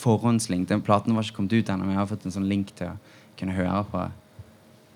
forhåndslink. 0.00 0.68
Den 0.68 0.84
platen 0.84 1.16
var 1.16 1.26
ikke 1.26 1.40
kommet 1.40 1.56
ut 1.56 1.72
ennå, 1.72 1.86
men 1.86 1.96
jeg 1.96 2.02
har 2.02 2.10
fått 2.10 2.26
en 2.28 2.36
sånn 2.36 2.48
link 2.50 2.72
til 2.78 2.92
å 2.92 2.96
kunne 3.36 3.56
høre 3.56 3.82
på 3.90 4.06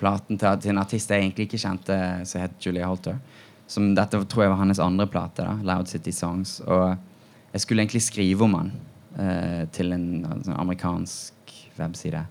platen 0.00 0.40
til, 0.40 0.60
til 0.62 0.72
en 0.72 0.82
artist 0.82 1.12
jeg 1.12 1.24
egentlig 1.24 1.48
ikke 1.48 1.60
kjente, 1.60 1.96
som 2.28 2.44
het 2.44 2.64
Julia 2.64 2.88
Holter. 2.88 3.20
Som 3.70 3.92
dette 3.94 4.22
tror 4.26 4.46
jeg 4.46 4.52
var 4.52 4.62
hans 4.62 4.82
andre 4.82 5.06
plate, 5.10 5.44
da, 5.46 5.56
Loud 5.66 5.90
City 5.90 6.12
Songs. 6.14 6.58
Og 6.66 6.96
jeg 7.52 7.64
skulle 7.64 7.84
egentlig 7.84 8.02
skrive 8.06 8.46
om 8.46 8.56
han 8.58 8.74
uh, 9.18 9.64
til 9.74 9.94
en, 9.96 10.06
en 10.24 10.44
sånn 10.46 10.58
amerikansk 10.58 11.56
webside. 11.78 12.24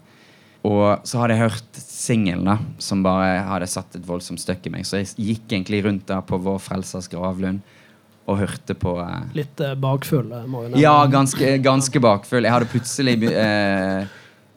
Og 0.67 1.08
så 1.08 1.22
hadde 1.22 1.38
jeg 1.38 1.45
hørt 1.45 1.78
singelen, 1.80 2.65
som 2.84 3.04
bare 3.06 3.45
hadde 3.48 3.69
satt 3.72 3.95
et 3.95 4.08
voldsomt 4.08 4.41
støkk 4.41 4.67
i 4.67 4.74
meg. 4.74 4.88
Så 4.88 5.00
jeg 5.00 5.13
gikk 5.15 5.54
egentlig 5.54 5.84
rundt 5.86 6.10
da 6.10 6.19
på 6.26 6.39
Vår 6.43 6.60
Frelsers 6.63 7.08
gravlund 7.12 7.63
og 8.30 8.38
hørte 8.44 8.76
på 8.78 8.96
eh. 9.02 9.18
Litt 9.38 9.62
eh, 9.63 9.76
bakfull? 9.80 10.30
Eh, 10.32 10.78
ja, 10.82 10.96
ganske, 11.12 11.56
ganske, 11.65 12.02
bakfull. 12.04 12.46
Jeg 12.46 12.54
hadde 12.54 12.70
plutselig 12.70 13.15
be, 13.24 13.34
uh, 13.34 14.06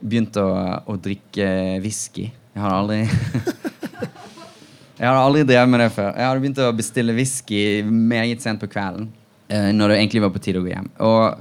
begynt 0.02 0.36
å, 0.40 0.48
å, 0.84 0.98
drikke 1.00 1.48
whisky. 1.84 2.28
Jeg 2.52 2.62
hadde 2.62 2.76
aldri 2.82 3.00
Jeg 5.02 5.08
hadde 5.08 5.22
aldri 5.24 5.42
drevet 5.48 5.72
med 5.72 5.80
det 5.82 5.88
før. 5.96 6.12
Jeg 6.12 6.28
hadde 6.28 6.42
begynt 6.44 6.62
å 6.62 6.70
bestille 6.78 7.14
whisky 7.16 7.62
meget 7.82 8.44
sent 8.44 8.60
på 8.62 8.68
kvelden. 8.70 9.08
når 9.48 9.88
det 9.88 9.96
egentlig 9.98 10.20
var 10.22 10.30
på 10.32 10.40
tide 10.44 10.60
å 10.60 10.62
gå 10.62 10.70
hjem. 10.70 10.86
Og, 11.02 11.40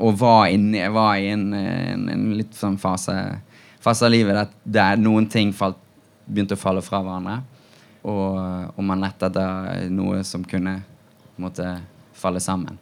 og 0.00 0.14
var, 0.18 0.46
inne, 0.48 0.86
var, 0.94 1.18
i 1.20 1.28
en, 1.34 1.44
en, 1.52 2.06
en, 2.08 2.22
litt 2.38 2.56
sånn 2.56 2.78
fase, 2.80 3.12
fase 3.84 4.06
av 4.06 4.14
livet 4.14 4.54
der 4.64 4.96
noen 4.96 5.28
ting 5.28 5.52
falt, 5.52 5.76
begynte 6.24 6.56
å 6.56 6.62
falle 6.62 6.80
fra 6.82 7.02
hverandre. 7.04 7.36
Og, 8.08 8.40
og 8.72 8.80
man 8.86 9.04
lette 9.04 9.28
etter 9.28 9.84
noe 9.92 10.24
som 10.24 10.46
kunne 10.48 10.78
måte 11.42 11.66
falle 12.16 12.42
sammen. 12.42 12.78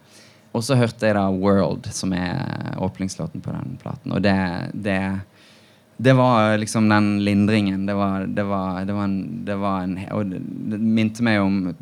Og 0.55 0.63
så 0.65 0.77
hørte 0.79 1.05
jeg 1.05 1.15
da 1.15 1.27
'World', 1.29 1.91
som 1.93 2.13
er 2.13 2.75
åpningslåten 2.81 3.41
på 3.41 3.53
den 3.53 3.77
platen. 3.81 4.11
Og 4.11 4.21
det, 4.21 4.35
det, 4.73 5.21
det 5.97 6.15
var 6.17 6.57
liksom 6.57 6.89
den 6.89 7.19
lindringen. 7.25 7.85
Det 7.85 7.93
var, 7.93 8.25
det 8.25 8.43
var, 8.43 8.85
det 8.85 8.93
var 8.93 9.03
en, 9.03 9.45
det 9.45 9.55
var 9.55 9.83
en 9.83 9.97
Og 10.11 10.25
det 10.71 10.79
minte 10.79 11.23
meg 11.23 11.41
om 11.41 11.75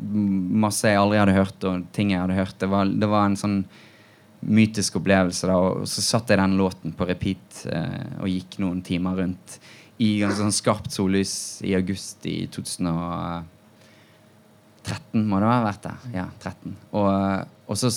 masse 0.60 0.88
jeg 0.88 1.00
aldri 1.00 1.18
hadde 1.18 1.38
hørt, 1.38 1.64
og 1.64 1.86
ting 1.92 2.12
jeg 2.12 2.20
hadde 2.20 2.38
hørt. 2.38 2.58
Det 2.58 2.68
var, 2.68 2.84
det 2.84 3.08
var 3.08 3.26
en 3.26 3.40
sånn 3.40 3.64
mytisk 4.40 5.00
opplevelse. 5.00 5.46
da, 5.46 5.56
Og 5.56 5.88
så 5.88 6.04
satt 6.04 6.30
jeg 6.30 6.38
den 6.38 6.58
låten 6.60 6.92
på 6.92 7.08
repeat 7.08 7.64
eh, 7.72 8.20
og 8.20 8.28
gikk 8.28 8.58
noen 8.62 8.82
timer 8.82 9.16
rundt 9.16 9.58
i 9.98 10.20
en 10.22 10.34
sånn 10.34 10.54
skarpt 10.54 10.92
sollys 10.94 11.62
i 11.66 11.74
august 11.74 12.26
i 12.26 12.46
2000. 12.52 12.90
13 14.88 15.24
må 15.28 15.40
det 15.40 15.48
ha 15.50 15.58
vært 15.64 15.84
der. 15.84 16.06
Ja, 16.14 16.26
13. 16.40 16.76
Og, 16.96 17.48
og 17.68 17.80
så 17.80 17.92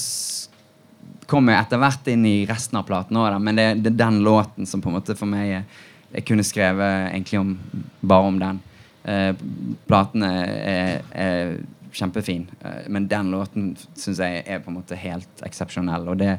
kom 1.32 1.48
jeg 1.50 1.64
etter 1.64 1.80
hvert 1.82 2.10
inn 2.12 2.26
i 2.28 2.36
resten 2.50 2.80
av 2.80 2.88
platen 2.90 3.20
òg, 3.20 3.38
men 3.42 3.58
det, 3.58 3.68
er 3.88 4.00
den 4.04 4.20
låten 4.26 4.68
som 4.68 4.84
på 4.84 4.92
en 4.92 4.98
måte 5.00 5.16
for 5.18 5.32
meg 5.32 5.62
Jeg 6.12 6.26
kunne 6.28 6.44
skrevet 6.44 7.14
egentlig 7.14 7.40
om, 7.40 7.54
bare 8.04 8.28
om 8.28 8.40
den. 8.40 8.58
Eh, 9.08 9.30
platen 9.88 10.26
er, 10.28 11.06
er 11.16 11.54
kjempefin, 11.96 12.50
eh, 12.60 12.90
men 12.92 13.08
den 13.08 13.32
låten 13.32 13.72
syns 13.96 14.20
jeg 14.20 14.44
er 14.46 14.60
på 14.60 14.72
en 14.72 14.78
måte 14.82 15.00
helt 15.00 15.46
eksepsjonell. 15.48 16.10
Og 16.12 16.20
det, 16.20 16.36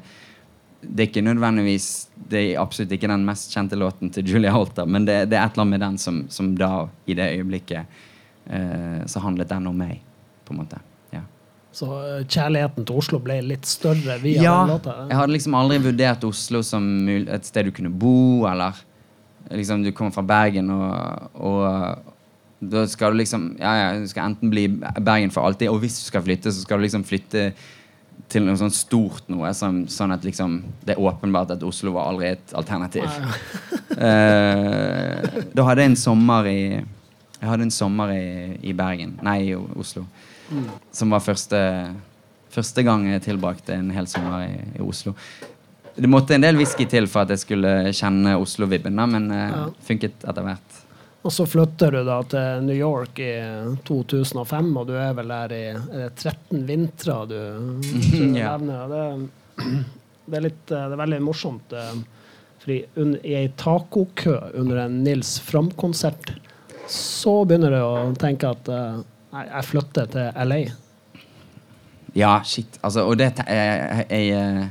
det 0.83 1.07
er 1.07 1.11
ikke 1.11 1.25
nødvendigvis 1.25 1.89
Det 2.15 2.41
er 2.41 2.61
absolutt 2.61 2.93
ikke 2.93 3.11
den 3.11 3.25
mest 3.27 3.53
kjente 3.55 3.79
låten 3.79 4.11
til 4.13 4.29
Julia 4.29 4.53
Holter, 4.55 4.87
men 4.87 5.07
det, 5.09 5.31
det 5.31 5.39
er 5.39 5.47
et 5.47 5.57
eller 5.57 5.67
annet 5.67 5.79
med 5.79 5.85
den 5.87 5.99
som, 5.99 6.23
som 6.29 6.53
da, 6.59 6.87
i 7.07 7.17
det 7.19 7.33
øyeblikket, 7.39 8.01
eh, 8.47 9.03
så 9.07 9.25
handlet 9.25 9.51
den 9.51 9.69
om 9.73 9.79
meg, 9.79 10.01
på 10.53 10.59
en 10.59 10.63
måte. 10.63 10.79
Ja. 11.17 11.25
Så 11.73 11.89
eh, 12.05 12.23
kjærligheten 12.29 12.87
til 12.87 13.01
Oslo 13.03 13.19
ble 13.25 13.41
litt 13.49 13.67
større 13.69 14.21
via 14.23 14.45
Ja, 14.45 14.55
den 14.63 14.75
låta? 14.77 14.97
jeg 15.09 15.17
hadde 15.19 15.33
liksom 15.39 15.57
aldri 15.59 15.81
vurdert 15.89 16.25
Oslo 16.29 16.63
som 16.63 16.87
et 17.09 17.49
sted 17.49 17.67
du 17.71 17.75
kunne 17.75 17.91
bo, 17.93 18.45
eller 18.49 18.77
liksom 19.51 19.83
du 19.85 19.91
kommer 19.97 20.15
fra 20.15 20.23
Bergen, 20.25 20.71
og, 20.71 21.31
og 21.43 22.09
da 22.73 22.85
skal 22.87 23.13
du 23.13 23.19
liksom 23.25 23.57
Ja, 23.59 23.73
ja, 23.81 23.87
du 23.99 24.07
skal 24.09 24.31
enten 24.31 24.53
bli 24.53 24.69
Bergen 25.03 25.33
for 25.35 25.49
alltid, 25.49 25.69
og 25.73 25.81
hvis 25.83 25.99
du 25.99 26.07
skal 26.07 26.23
flytte, 26.29 26.53
så 26.55 26.63
skal 26.63 26.79
du 26.79 26.87
liksom 26.87 27.05
flytte 27.09 27.51
til 28.33 28.47
noe 28.47 28.57
sånn 28.57 28.71
stort 28.73 29.27
noe, 29.33 29.51
som, 29.57 29.83
sånn 29.93 30.13
at 30.15 30.23
liksom 30.25 30.61
det 30.87 30.95
er 30.95 31.01
åpenbart 31.05 31.51
at 31.53 31.65
Oslo 31.67 31.93
var 31.97 32.13
aldri 32.13 32.35
et 32.37 32.55
alternativ. 32.57 33.09
Eh, 33.93 35.19
da 35.53 35.65
hadde 35.69 35.83
jeg 35.85 35.91
en 35.91 35.97
sommer 36.01 36.47
i 36.49 36.61
Jeg 36.81 37.45
hadde 37.45 37.67
en 37.67 37.75
sommer 37.75 38.09
i, 38.15 38.23
i 38.65 38.73
Bergen, 38.73 39.19
nei, 39.23 39.35
i 39.51 39.55
Oslo, 39.55 40.07
som 40.93 41.11
var 41.11 41.21
første 41.21 41.61
Første 42.53 42.83
gang 42.85 43.07
jeg 43.09 43.23
tilbrakte 43.25 43.73
en 43.73 43.87
hel 43.97 44.05
sommer 44.07 44.43
i, 44.45 44.57
i 44.77 44.83
Oslo. 44.85 45.15
Det 45.97 46.09
måtte 46.09 46.35
en 46.37 46.43
del 46.45 46.59
whisky 46.61 46.85
til 46.85 47.07
for 47.09 47.23
at 47.25 47.31
jeg 47.33 47.41
skulle 47.47 47.71
kjenne 47.97 48.35
Oslo-vibben, 48.37 48.93
men 49.09 49.29
det 49.31 49.39
Ja. 49.39 49.63
funket 49.89 50.27
etter 50.29 50.45
hvert. 50.45 50.77
Og 51.25 51.33
så 51.33 51.47
flytter 51.49 51.95
du 51.97 52.03
da 52.05 52.19
til 52.29 52.67
New 52.67 52.77
York 52.77 53.19
i 53.25 53.31
2005, 53.89 54.69
og 54.77 54.87
du 54.91 54.93
er 55.01 55.15
vel 55.17 55.29
der 55.33 55.55
i 55.57 55.63
er 55.71 55.81
det 56.11 56.11
13 56.21 56.67
vintre 56.69 57.17
du 57.31 57.39
du 58.13 58.37
Ja. 58.37 58.59
nevner. 58.59 58.93
Det, 58.93 59.73
det, 60.29 60.37
er 60.37 60.45
litt, 60.51 60.65
eh, 60.77 60.85
det 60.91 60.93
er 60.99 61.03
veldig 61.07 61.23
morsomt. 61.25 61.73
eh, 61.73 62.03
Fordi 62.63 62.79
i 63.25 63.35
ei 63.35 63.49
tacokø 63.57 64.37
under 64.61 64.85
en 64.85 65.01
Nils 65.05 65.39
Fram-konsert, 65.41 66.35
så 66.87 67.47
begynner 67.49 67.71
du 67.71 67.81
å 67.81 68.13
tenke 68.21 68.51
at 68.53 68.69
eh, 68.69 69.01
nei, 69.33 69.47
jeg 69.49 69.69
flytter 69.71 70.13
til 70.13 70.47
LA. 70.49 70.61
Ja, 72.17 72.37
shit. 72.45 72.79
Altså, 72.85 73.07
og 73.09 73.19
det 73.21 73.33
jeg, 73.41 74.07
jeg, 74.11 74.31
eh, 74.37 74.65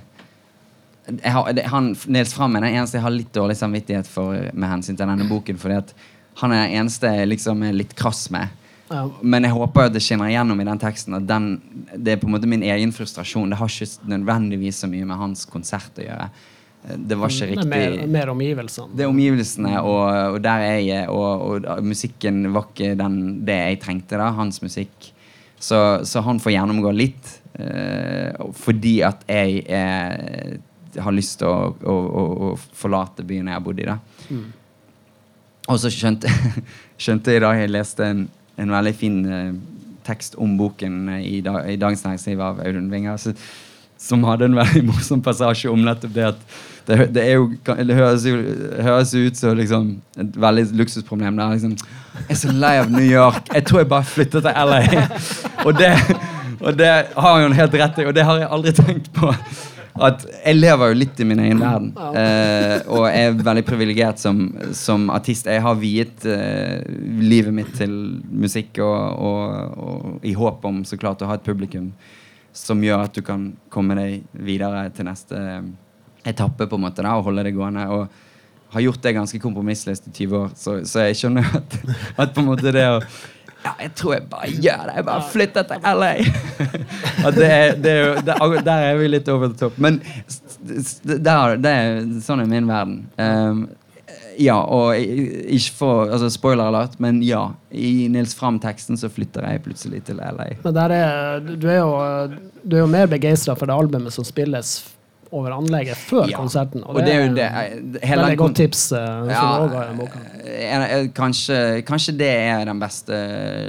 jeg 1.11 1.33
har, 1.33 1.51
det, 1.57 1.65
han, 1.71 1.91
Nils 2.07 2.33
Fram 2.37 2.55
er 2.55 2.65
den 2.67 2.77
eneste 2.77 2.99
jeg 2.99 3.05
har 3.05 3.13
litt 3.15 3.33
dårlig 3.33 3.57
samvittighet 3.57 4.09
for 4.09 4.37
med 4.53 4.69
hensyn 4.69 4.97
til 4.97 5.09
denne 5.09 5.27
boken. 5.29 5.59
Fordi 5.61 5.79
at 5.81 5.93
han 6.41 6.53
er 6.53 6.65
den 6.65 6.81
eneste 6.81 7.09
jeg 7.17 7.31
liksom 7.31 7.63
er 7.67 7.77
litt 7.77 7.95
krass 7.97 8.27
med. 8.33 8.53
Ja. 8.91 9.05
Men 9.23 9.47
jeg 9.47 9.55
håper 9.55 9.87
at 9.87 9.95
det 9.95 10.03
skinner 10.03 10.29
igjennom 10.29 10.59
i 10.59 10.67
den 10.67 10.79
teksten 10.81 11.15
at 11.15 11.27
den, 11.27 11.53
det 11.95 12.15
er 12.15 12.21
på 12.21 12.27
en 12.27 12.35
måte 12.35 12.49
min 12.49 12.63
egen 12.67 12.91
frustrasjon. 12.95 13.49
Det 13.51 13.59
har 13.59 13.71
ikke 13.71 14.11
nødvendigvis 14.11 14.83
så 14.83 14.89
mye 14.91 15.07
med 15.07 15.19
hans 15.19 15.45
konsert 15.49 15.97
å 15.97 16.05
gjøre. 16.05 16.27
Det 16.81 17.15
var 17.19 17.29
ikke 17.29 17.45
er 17.45 17.51
riktig 17.51 17.69
mer, 17.69 17.95
mer 18.09 18.29
omgivelsene. 18.33 18.95
Det 18.97 19.03
er 19.05 19.11
omgivelsene 19.11 19.73
og, 19.85 20.05
og 20.33 20.39
der 20.41 20.63
jeg 20.65 20.87
er, 21.03 21.11
og, 21.13 21.61
og 21.61 21.85
musikken 21.85 22.47
var 22.55 22.65
ikke 22.71 22.95
den, 22.97 23.19
det 23.45 23.57
jeg 23.59 23.79
trengte. 23.83 24.17
da, 24.17 24.31
Hans 24.33 24.61
musikk. 24.65 25.11
Så, 25.61 25.77
så 26.09 26.23
han 26.25 26.41
får 26.41 26.55
gjennomgå 26.55 26.91
litt. 26.97 27.35
eh, 27.59 28.33
fordi 28.57 28.95
at 29.05 29.21
jeg 29.29 29.61
er, 29.69 30.57
har 30.97 31.13
lyst 31.13 31.37
til 31.43 31.47
å, 31.51 31.69
å, 31.85 31.93
å, 31.93 32.23
å 32.49 32.51
forlate 32.57 33.23
byen 33.27 33.51
jeg 33.51 33.59
har 33.59 33.63
bodd 33.65 33.79
i. 33.83 33.85
da. 33.91 33.99
Og 35.69 35.77
så 35.79 35.91
skjønte, 35.93 36.31
skjønte 37.03 37.35
jeg 37.35 37.43
da 37.45 37.53
jeg 37.59 37.71
leste 37.71 38.07
en, 38.09 38.25
en 38.57 38.73
veldig 38.73 38.95
fin 38.97 39.19
eh, 39.29 39.51
tekst 40.07 40.33
om 40.41 40.57
boken 40.57 41.03
i, 41.21 41.43
dag, 41.45 41.67
i 41.69 41.77
Dagens 41.77 42.01
Næringsliv 42.07 42.41
av 42.41 42.63
Audun 42.65 42.89
Winger, 42.91 43.21
så, 43.21 43.35
som 44.01 44.25
hadde 44.25 44.49
en 44.49 44.57
veldig 44.57 44.83
morsom 44.89 45.21
passasje 45.23 45.71
om 45.71 45.81
nettopp 45.85 46.13
det 46.15 46.29
at 46.33 46.45
det, 46.87 46.95
det, 47.13 47.25
jo, 47.29 47.49
det 47.61 47.95
høres 47.95 48.23
jo 48.25 48.37
høres 48.81 49.11
ut 49.13 49.37
som 49.37 49.53
liksom, 49.55 49.89
et 50.19 50.37
veldig 50.41 50.63
luksusproblem. 50.79 51.37
Der, 51.37 51.53
liksom, 51.53 51.75
jeg 52.17 52.33
er 52.33 52.39
så 52.39 52.53
lei 52.57 52.71
av 52.81 52.89
New 52.91 53.05
York. 53.05 53.51
Jeg 53.53 53.67
tror 53.69 53.83
jeg 53.83 53.89
bare 53.91 54.07
flytter 54.09 54.43
til 54.43 54.71
LA. 54.71 54.79
og, 55.67 55.75
det, 55.77 55.91
og 56.59 56.79
det 56.79 56.89
har 57.13 57.43
hun 57.43 57.53
helt 57.55 57.77
rett 57.83 58.01
i, 58.01 58.07
og 58.09 58.17
det 58.17 58.25
har 58.27 58.41
jeg 58.41 58.49
aldri 58.57 58.73
tenkt 58.79 59.11
på. 59.13 59.29
At 60.01 60.23
jeg 60.23 60.57
lever 60.57 60.91
jo 60.91 60.97
litt 61.03 61.19
i 61.21 61.27
min 61.27 61.43
egen 61.43 61.61
verden. 61.61 61.91
Eh, 62.17 62.77
og 62.89 63.05
jeg 63.11 63.27
er 63.27 63.37
veldig 63.45 63.65
privilegert 63.67 64.21
som, 64.23 64.47
som 64.77 65.09
artist. 65.13 65.49
Jeg 65.51 65.61
har 65.61 65.77
viet 65.77 66.25
eh, 66.25 66.81
livet 67.21 67.53
mitt 67.53 67.75
til 67.77 67.93
musikk 68.31 68.81
og, 68.81 69.21
og, 69.29 69.77
og 69.85 70.27
i 70.27 70.33
håp 70.37 70.65
om 70.65 70.81
så 70.87 70.97
klart 70.99 71.21
å 71.21 71.29
ha 71.29 71.37
et 71.37 71.45
publikum 71.45 71.91
som 72.53 72.81
gjør 72.83 73.05
at 73.07 73.13
du 73.15 73.21
kan 73.25 73.49
komme 73.71 73.95
deg 73.99 74.23
videre 74.33 74.87
til 74.95 75.07
neste 75.07 75.37
eh, 75.39 75.61
etappe 76.31 76.67
på 76.69 76.77
en 76.79 76.83
måte 76.87 77.03
da, 77.05 77.15
og 77.17 77.27
holde 77.29 77.43
det 77.47 77.53
gående. 77.55 77.85
Og 77.89 78.07
har 78.71 78.81
gjort 78.85 79.01
det 79.03 79.15
ganske 79.17 79.39
kompromissløst 79.43 80.05
i 80.07 80.11
20 80.15 80.37
år, 80.37 80.49
så, 80.55 80.77
så 80.87 81.07
jeg 81.09 81.17
skjønner 81.19 81.47
at, 81.59 81.77
at 82.23 82.33
på 82.35 82.39
en 82.43 82.51
måte 82.53 82.71
det 82.71 82.85
å 82.87 82.99
ja, 83.61 83.75
jeg 83.83 83.91
tror 83.99 84.13
jeg 84.15 84.23
bare 84.31 84.47
gjør 84.49 84.85
det. 84.87 84.93
Jeg 84.97 85.05
bare 85.05 85.25
flytter 85.29 85.65
til 85.69 85.83
LA. 85.85 86.07
At 87.27 87.35
det, 87.35 87.49
er- 87.53 87.75
det 87.77 87.91
er 87.91 87.99
jo, 88.07 88.13
det, 88.25 88.33
er- 88.41 88.63
der 88.65 88.85
er 88.87 88.95
vi 88.97 89.09
litt 89.11 89.27
over 89.29 89.51
the 89.51 89.59
top. 89.59 89.75
Men 89.77 89.99
det, 90.01 90.79
s- 90.81 90.95
det 91.05 91.19
er, 91.69 91.99
sånn 92.25 92.41
er 92.41 92.49
min 92.49 92.65
verden. 92.71 92.95
Um, 93.21 93.59
ja, 94.39 94.55
og 94.63 94.95
ikke 94.95 95.73
for 95.75 96.11
altså 96.11 96.29
Spoiler 96.31 96.69
alert, 96.69 96.99
men 97.03 97.21
ja. 97.25 97.49
I 97.71 98.07
Nils 98.11 98.35
Fram-teksten 98.37 98.99
så 98.99 99.09
flytter 99.11 99.47
jeg 99.47 99.63
plutselig 99.65 100.03
til 100.07 100.21
LA. 100.21 100.51
Men 100.63 100.79
er, 100.85 101.39
du, 101.51 101.67
er 101.67 101.79
jo, 101.81 101.91
du 102.63 102.75
er 102.77 102.83
jo 102.83 102.89
mer 102.91 103.11
begeistra 103.11 103.55
for 103.57 103.69
det 103.69 103.75
albumet 103.75 104.13
som 104.15 104.27
spilles 104.27 104.79
over 105.31 105.53
anlegget 105.55 105.95
før 105.97 106.27
Ja, 106.27 106.37
konserten. 106.37 106.83
Og 106.83 106.99
det 106.99 107.13
er 107.13 107.21
jo 107.23 107.35
det 107.37 107.45
eh, 107.47 108.07
hele 108.09 108.25
veldig 108.25 108.39
godt 108.41 108.57
tips. 108.59 108.81
Uh, 108.91 109.29
Ja, 109.31 110.87
en- 110.87 111.11
kanskje, 111.15 111.81
kanskje 111.87 112.15
det 112.19 112.31
er 112.31 112.65
den 112.67 112.81
beste 112.81 113.21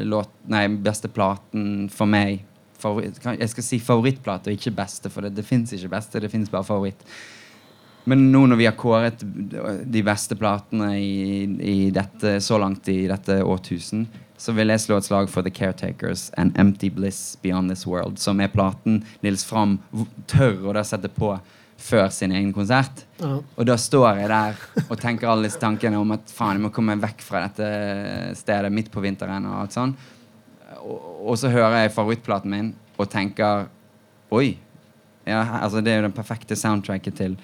låt 0.04 0.30
Nei, 0.50 0.66
beste 0.82 1.08
platen 1.08 1.86
for 1.92 2.10
meg. 2.10 2.42
Favoritt, 2.82 3.20
jeg 3.22 3.48
skal 3.52 3.62
si 3.62 3.78
favorittplate 3.78 4.50
og 4.50 4.58
ikke 4.58 4.72
beste, 4.74 5.10
for 5.10 5.22
det, 5.22 5.36
det 5.36 5.44
fins 5.46 5.70
ikke 5.72 5.92
beste. 5.92 6.18
Det 6.20 6.30
fins 6.32 6.50
bare 6.50 6.66
favoritt. 6.66 7.04
Men 8.04 8.26
nå 8.32 8.46
når 8.50 8.58
vi 8.58 8.66
har 8.66 8.76
kåret 8.78 9.22
de 9.22 10.02
beste 10.02 10.36
platene 10.38 10.96
i, 10.98 11.44
i 11.46 11.78
dette, 11.94 12.40
så 12.42 12.58
langt 12.58 12.88
i 12.90 13.04
dette 13.10 13.38
årtusen, 13.46 14.06
så 14.42 14.54
vil 14.56 14.72
jeg 14.72 14.82
slå 14.82 14.98
et 14.98 15.06
slag 15.06 15.28
for 15.30 15.46
The 15.46 15.52
Caretakers 15.54 16.26
and 16.40 16.56
Empty 16.58 16.90
Bliss 16.90 17.36
Beyond 17.44 17.70
This 17.70 17.86
World, 17.86 18.18
som 18.18 18.40
er 18.42 18.50
platen 18.50 19.04
Nils 19.22 19.44
Fram 19.46 19.76
tør 20.26 20.66
å 20.66 20.74
da 20.74 20.82
sette 20.86 21.12
på 21.14 21.36
før 21.82 22.08
sin 22.14 22.34
egen 22.34 22.50
konsert. 22.54 23.04
Ja. 23.20 23.36
Og 23.38 23.66
da 23.66 23.76
står 23.78 24.18
jeg 24.22 24.30
der 24.32 24.58
og 24.88 24.98
tenker 25.02 25.30
alle 25.30 25.46
disse 25.46 25.62
tankene 25.62 25.98
om 25.98 26.14
at 26.14 26.30
faen, 26.30 26.58
jeg 26.58 26.66
må 26.66 26.72
komme 26.74 26.98
vekk 27.02 27.22
fra 27.26 27.44
dette 27.46 28.34
stedet 28.38 28.70
midt 28.74 28.90
på 28.92 29.02
vinteren. 29.02 29.46
Og 29.50 29.62
alt 29.62 29.78
sånn. 29.78 29.94
Og, 30.82 30.98
og 31.32 31.38
så 31.38 31.50
hører 31.52 31.84
jeg 31.84 31.94
favorittplaten 31.94 32.54
min 32.54 32.74
og 32.98 33.10
tenker 33.10 33.66
Oi. 34.32 34.54
Ja, 35.28 35.42
altså 35.60 35.82
det 35.84 35.92
er 35.92 36.00
jo 36.00 36.06
den 36.08 36.14
perfekte 36.16 36.56
soundtracket 36.58 37.18
til 37.18 37.34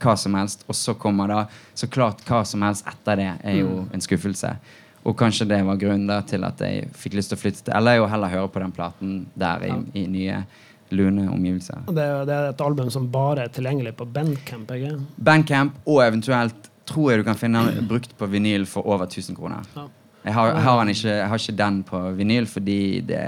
hva 0.00 0.16
som 0.18 0.36
helst. 0.38 0.64
Og 0.68 0.76
så 0.76 0.94
kommer 0.98 1.28
da 1.30 1.40
Så 1.74 1.88
klart 1.88 2.22
hva 2.28 2.42
som 2.44 2.62
helst 2.66 2.86
etter 2.88 3.20
det 3.20 3.32
er 3.44 3.60
jo 3.60 3.84
en 3.92 4.04
skuffelse. 4.04 4.54
Og 5.02 5.16
kanskje 5.16 5.46
det 5.48 5.62
var 5.64 5.78
grunnen 5.80 6.26
til 6.28 6.44
at 6.44 6.60
jeg 6.60 6.88
fikk 6.98 7.16
lyst 7.16 7.32
til 7.32 7.38
å 7.38 7.40
flytte 7.40 7.62
til 7.64 7.76
Eller 7.76 8.00
jo 8.00 8.08
heller 8.10 8.32
høre 8.32 8.50
på 8.52 8.60
den 8.60 8.74
platen 8.76 9.14
der 9.38 9.64
i, 9.64 9.76
i 10.02 10.06
nye, 10.10 10.42
lune 10.90 11.28
omgivelser. 11.30 11.86
Det, 11.86 12.08
det 12.28 12.34
er 12.34 12.50
et 12.50 12.64
album 12.64 12.90
som 12.92 13.06
bare 13.12 13.46
er 13.46 13.54
tilgjengelig 13.54 13.94
på 13.96 14.08
Bandcamp. 14.10 14.72
Ikke? 14.74 14.98
Bandcamp 15.16 15.78
og 15.86 16.02
eventuelt 16.04 16.68
tror 16.90 17.12
jeg 17.12 17.22
du 17.22 17.28
kan 17.28 17.38
finne 17.38 17.62
den 17.68 17.88
brukt 17.88 18.12
på 18.18 18.28
vinyl 18.28 18.66
for 18.68 18.86
over 18.90 19.06
1000 19.06 19.38
kroner. 19.38 19.66
Ja. 19.76 19.86
Jeg 20.20 20.34
har, 20.36 20.50
har, 20.52 20.88
ikke, 20.92 21.08
jeg 21.08 21.28
har 21.28 21.40
ikke 21.40 21.56
den 21.56 21.78
på 21.88 21.98
vinyl 22.18 22.46
fordi 22.50 23.00
det, 23.08 23.22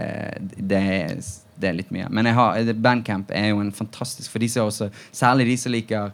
det, 0.59 0.81
er, 0.81 1.15
det 1.57 1.71
er 1.71 1.79
litt 1.79 1.95
mye. 1.95 2.11
Men 2.13 2.29
har, 2.37 2.59
Bandcamp 2.75 3.33
er 3.33 3.49
jo 3.55 3.63
en 3.63 3.73
fantastisk 3.73 4.29
For 4.29 4.43
de 4.43 4.51
som 4.53 4.69
også, 4.69 4.91
særlig 5.13 5.49
de 5.49 5.57
som 5.57 5.73
liker 5.73 6.13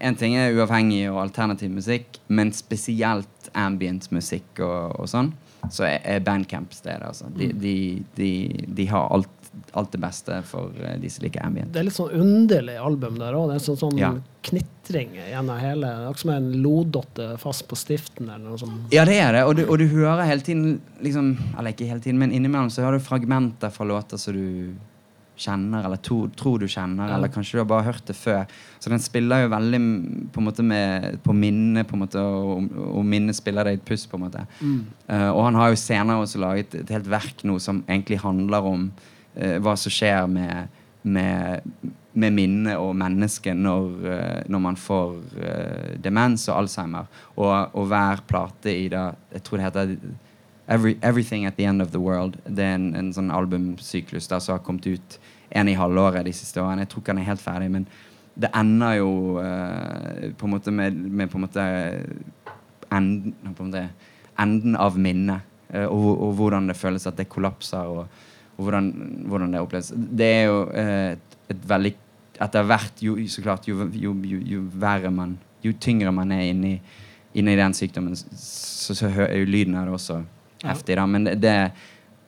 En 0.00 0.16
ting 0.16 0.34
er 0.40 0.54
uavhengig 0.56 1.04
og 1.12 1.20
alternativ 1.26 1.70
musikk, 1.70 2.18
men 2.28 2.52
spesielt 2.56 3.50
ambient 3.54 4.10
musikk 4.14 4.60
og, 4.64 4.94
og 5.00 5.08
sånn, 5.10 5.32
så 5.72 5.86
er, 5.88 6.20
Bandcamp 6.24 6.72
stedet. 6.76 7.04
Altså. 7.06 7.28
De, 7.36 7.50
de, 7.52 7.74
de, 8.16 8.30
de 8.76 8.86
har 8.90 9.08
alt, 9.14 9.30
alt 9.76 9.92
det 9.94 10.00
beste 10.02 10.40
for 10.48 10.72
eh, 10.82 10.96
de 11.00 11.08
som 11.12 11.24
liker 11.24 11.44
ambient. 11.46 11.70
Det 11.72 11.80
er 11.82 11.86
litt 11.88 11.96
sånn 11.96 12.12
underlig 12.20 12.74
album 12.80 13.20
der 13.20 13.36
òg. 13.38 13.52
Det 13.52 13.60
er 13.60 13.64
sånn, 13.68 13.78
sånn 13.80 14.00
Ja. 14.00 14.10
knitring 14.44 15.14
gjennom 15.20 15.60
hele. 15.62 15.92
Akkurat 16.08 16.24
som 16.24 16.32
en 16.34 16.50
lodotte 16.64 17.28
fast 17.40 17.68
på 17.70 17.78
stiften 17.78 18.28
eller 18.28 18.44
noe 18.50 18.60
sånt. 18.60 18.88
Ja, 18.92 19.04
det 19.08 19.20
er 19.20 19.36
det. 19.38 19.44
Og 19.48 19.54
du, 19.60 19.62
og 19.68 19.78
du 19.80 19.86
hører 19.92 20.24
hele 20.28 20.44
tiden 20.44 20.80
liksom, 21.04 21.34
Eller 21.58 21.72
ikke 21.76 21.88
hele 21.92 22.00
tiden, 22.04 22.18
men 22.20 22.32
innimellom 22.34 22.72
så 22.72 22.84
hører 22.84 22.98
du 23.00 23.06
fragmenter 23.06 23.72
fra 23.72 23.86
låter 23.88 24.20
som 24.20 24.36
du 24.36 24.74
kjenner, 25.36 25.84
eller 25.84 25.98
to, 25.98 26.28
tror 26.36 26.60
du 26.62 26.66
kjenner, 26.68 27.08
Ja. 27.08 27.16
eller 27.16 27.28
kanskje 27.28 27.56
du 27.56 27.58
har 27.58 27.66
bare 27.70 27.88
hørt 27.88 28.04
det 28.06 28.14
før. 28.16 28.46
Så 28.78 28.90
den 28.90 28.98
spiller 29.02 29.42
jo 29.42 29.48
veldig 29.48 29.80
på 30.32 30.40
en 30.40 30.46
måte 30.46 30.62
med, 30.62 31.22
på 31.22 31.34
minnet, 31.34 31.86
på 31.88 31.96
en 31.96 32.04
måte, 32.04 32.20
og, 32.20 32.70
og 32.70 33.04
minnet 33.04 33.36
spiller 33.36 33.64
deg 33.64 33.80
et 33.80 33.84
puss, 33.84 34.06
på 34.06 34.16
en 34.16 34.24
måte. 34.26 34.46
Eh, 35.08 35.30
og 35.30 35.44
han 35.44 35.54
har 35.54 35.70
jo 35.72 35.80
senere 35.80 36.22
også 36.22 36.38
laget 36.38 36.74
et 36.74 36.94
helt 36.94 37.10
verk 37.10 37.44
nå 37.44 37.58
som 37.58 37.82
egentlig 37.88 38.20
handler 38.22 38.62
om 38.64 38.90
uh, 39.36 39.58
hva 39.58 39.76
som 39.76 39.90
skjer 39.92 40.26
med 40.30 40.80
med, 41.04 41.60
med 42.16 42.32
minnet 42.32 42.78
og 42.80 42.94
mennesket 42.96 43.58
når, 43.60 43.88
eh, 44.08 44.38
når 44.48 44.60
man 44.64 44.76
får 44.80 45.18
demens 46.00 46.46
og 46.48 46.62
Alzheimer. 46.62 47.10
Og, 47.36 47.74
og 47.76 47.90
hver 47.90 48.22
plate 48.24 48.72
i 48.72 48.88
det 48.88 49.02
Jeg 49.34 49.42
tror 49.44 49.58
det 49.58 49.66
heter 49.66 49.96
Every, 50.68 50.96
'Everything 51.02 51.46
at 51.46 51.56
the 51.56 51.64
End 51.64 51.82
of 51.82 51.90
the 51.90 52.00
World'. 52.00 52.38
Det 52.48 52.64
er 52.64 52.74
en, 52.74 52.94
en 52.96 53.12
sånn 53.12 53.30
albumsyklus 53.30 54.28
der 54.28 54.38
som 54.40 54.56
har 54.56 54.64
kommet 54.64 54.86
ut 54.86 55.18
en 55.50 55.68
i 55.68 55.74
halvåret 55.74 56.24
de 56.24 56.32
siste 56.32 56.60
årene. 56.62 56.80
Jeg 56.86 56.88
tror 56.88 57.02
ikke 57.02 57.12
den 57.12 57.18
er 57.22 57.28
helt 57.30 57.40
ferdig, 57.40 57.70
men 57.70 57.86
det 58.34 58.50
ender 58.56 58.94
jo 58.98 59.10
uh, 59.38 60.30
på 60.38 60.46
en 60.46 60.50
måte 60.50 60.72
med, 60.74 60.94
med 60.94 61.28
på 61.30 61.38
en 61.38 61.44
måte 61.44 61.66
enden, 62.90 63.34
på 63.54 63.62
en 63.62 63.68
måte, 63.70 63.88
enden 64.40 64.76
av 64.76 64.96
minnet. 64.98 65.44
Uh, 65.74 65.86
og, 65.86 66.08
og 66.28 66.32
hvordan 66.38 66.68
det 66.68 66.76
føles 66.76 67.06
at 67.06 67.16
det 67.18 67.28
kollapser, 67.28 67.84
og, 67.84 68.08
og 68.56 68.64
hvordan, 68.64 68.90
hvordan 69.26 69.52
det 69.52 69.60
oppleves. 69.60 69.92
Det 69.94 70.26
er 70.26 70.44
jo 70.48 70.58
eh, 70.70 71.12
et, 71.12 71.38
et 71.50 71.68
veldig 71.68 71.94
Etter 72.42 72.64
hvert, 72.66 72.98
jo, 72.98 73.12
så 73.30 73.42
klart, 73.44 73.68
jo, 73.68 73.84
jo, 73.94 74.10
jo, 74.26 74.60
verre 74.74 75.10
man 75.14 75.36
Jo 75.62 75.70
tyngre 75.78 76.10
man 76.10 76.32
er 76.34 76.48
inni, 76.50 76.72
inni 77.34 77.54
den 77.56 77.74
sykdommen, 77.78 78.16
så, 78.16 78.94
så 78.94 79.06
hø- 79.08 79.28
er 79.28 79.38
jo 79.38 79.46
lyden 79.46 79.76
av 79.78 79.86
det 79.86 79.94
også. 79.94 80.16
Heftig. 80.64 80.96
da, 80.96 81.06
Men 81.06 81.24
det, 81.24 81.54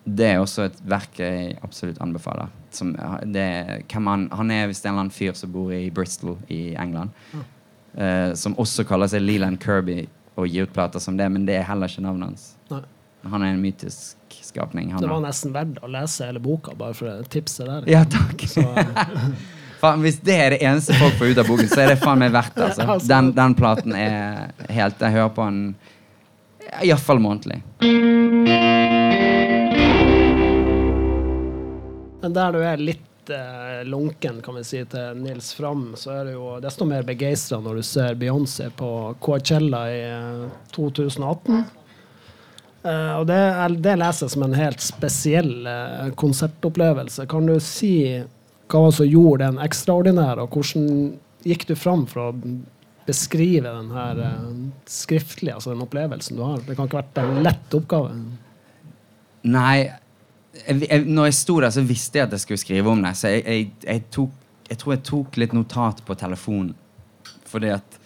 det, 0.04 0.26
er 0.32 0.38
også 0.42 0.66
et 0.68 0.78
verk 0.86 1.18
jeg 1.18 1.56
absolutt 1.66 2.00
anbefaler. 2.04 2.48
Som, 2.70 2.94
det, 3.32 3.46
han, 3.92 4.26
han 4.32 4.50
er 4.54 4.66
visst 4.70 4.84
en 4.86 4.92
eller 4.94 5.06
annen 5.06 5.14
fyr 5.14 5.32
som 5.38 5.52
bor 5.54 5.72
i 5.72 5.86
Bristol 5.90 6.36
i 6.52 6.74
England. 6.76 7.10
eh, 7.96 8.34
som 8.36 8.54
også 8.60 8.84
kaller 8.84 9.08
seg 9.08 9.24
Leland 9.24 9.58
Kirby 9.62 10.06
og 10.36 10.46
gir 10.52 10.66
ut 10.68 10.72
plater 10.76 11.00
som 11.00 11.16
det, 11.16 11.30
men 11.32 11.46
det 11.48 11.56
er 11.56 11.64
heller 11.70 11.88
ikke 11.88 12.04
navnet 12.04 12.28
hans. 12.34 12.48
Nei. 12.70 12.82
Han 13.26 13.42
er 13.42 13.54
en 13.54 13.62
mytisk 13.62 14.16
skapning. 14.44 14.92
Han 14.92 15.00
Det 15.02 15.08
var 15.10 15.22
nesten 15.24 15.54
verdt 15.54 15.78
å 15.82 15.88
lese 15.90 16.26
hele 16.28 16.38
boka 16.44 16.74
bare 16.78 16.94
for 16.94 17.22
tipset 17.32 17.66
der. 17.66 17.86
ja, 17.90 18.04
takk. 18.04 18.44
Så, 18.46 18.60
eh, 18.62 19.30
Faen, 19.80 20.00
hvis 20.04 20.20
det 20.24 20.36
er 20.40 20.54
det 20.54 20.60
eneste 20.64 20.94
folk 20.96 21.16
får 21.18 21.32
ut 21.34 21.38
av 21.42 21.48
boken, 21.50 21.66
så 21.68 21.82
er 21.82 21.90
det 21.92 21.96
faen 22.00 22.20
meg 22.22 22.30
verdt 22.32 22.54
det. 22.56 22.68
Altså. 22.70 22.84
Altså. 22.94 23.08
Den, 23.10 23.32
den 23.36 23.56
platen 23.58 23.92
er 23.98 24.52
helt 24.72 25.02
Jeg 25.04 25.12
hører 25.18 25.32
på 25.36 25.48
den 25.50 25.58
iallfall 26.82 27.20
månedlig. 27.22 27.62
Der 32.26 32.52
du 32.52 32.58
er 32.58 32.80
litt 32.82 33.30
eh, 33.30 33.84
lunken, 33.86 34.42
kan 34.42 34.58
vi 34.58 34.64
si, 34.66 34.82
til 34.90 35.18
Nils 35.22 35.52
Fram, 35.54 35.92
så 35.96 36.10
er 36.18 36.28
du 36.28 36.36
jo 36.36 36.56
desto 36.62 36.86
mer 36.88 37.06
begeistra 37.06 37.60
når 37.62 37.78
du 37.78 37.86
ser 37.86 38.18
Beyoncé 38.18 38.68
på 38.74 38.90
Coachella 39.22 39.84
i 39.92 40.00
eh, 40.10 40.46
2018. 40.74 41.64
Eh, 42.86 43.12
og 43.18 43.26
det, 43.30 43.38
er, 43.38 43.76
det 43.82 43.96
leser 43.98 44.26
jeg 44.26 44.34
som 44.34 44.46
en 44.46 44.58
helt 44.58 44.82
spesiell 44.84 45.52
eh, 45.70 46.08
konsertopplevelse. 46.18 47.26
Kan 47.30 47.48
du 47.50 47.56
si 47.62 47.94
hva 48.70 48.88
som 48.94 49.06
gjorde 49.06 49.46
den 49.46 49.62
ekstraordinær, 49.62 50.42
og 50.42 50.54
hvordan 50.54 51.14
gikk 51.46 51.68
du 51.68 51.76
fram 51.78 52.06
for 52.10 52.28
å 52.28 52.32
beskrive 53.06 53.70
den 53.70 53.92
her 53.94 54.22
eh, 54.26 54.48
skriftlig, 54.90 55.52
altså 55.54 55.72
den 55.72 55.84
opplevelsen 55.84 56.38
du 56.38 56.42
har? 56.44 56.62
Det 56.66 56.76
kan 56.76 56.88
ikke 56.88 57.00
vært 57.00 57.20
en 57.22 57.38
lett 57.46 57.76
oppgave. 57.78 58.16
Nei 59.46 59.76
jeg, 59.84 60.80
jeg, 60.88 61.04
Når 61.04 61.28
jeg 61.28 61.36
sto 61.38 61.58
der, 61.62 61.70
så 61.74 61.84
visste 61.86 62.18
jeg 62.18 62.26
at 62.26 62.34
jeg 62.34 62.44
skulle 62.44 62.62
skrive 62.62 62.92
om 62.92 63.02
det. 63.04 63.12
Så 63.18 63.32
jeg, 63.34 63.70
jeg, 63.84 64.04
tok, 64.14 64.32
tror 64.72 64.94
jeg 64.96 65.04
tok 65.06 65.40
litt 65.42 65.54
notat 65.56 66.00
på 66.06 66.16
telefonen. 66.18 66.72
Fordi 67.46 67.72
at 67.74 67.98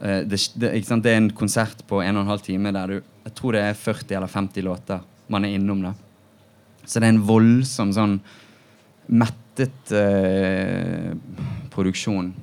uh, 0.00 0.22
det, 0.24 0.40
det, 0.58 0.72
det 0.80 1.12
er 1.12 1.20
en 1.20 1.28
konsert 1.36 1.84
på 1.86 2.00
en 2.02 2.16
og 2.16 2.24
en 2.24 2.32
halv 2.32 2.42
time 2.46 2.72
der 2.74 2.94
du 2.94 2.96
Jeg 3.24 3.34
tror 3.38 3.56
det 3.56 3.60
er 3.64 3.76
40 3.78 4.16
eller 4.16 4.28
50 4.28 4.64
låter 4.64 5.04
man 5.32 5.44
er 5.44 5.54
innom. 5.56 5.82
det 5.82 5.94
Så 6.84 7.00
det 7.00 7.06
er 7.06 7.14
en 7.14 7.24
voldsom 7.24 7.92
sånn 7.96 8.18
mettet 9.08 9.92
uh, 9.92 11.12
produksjon. 11.72 12.34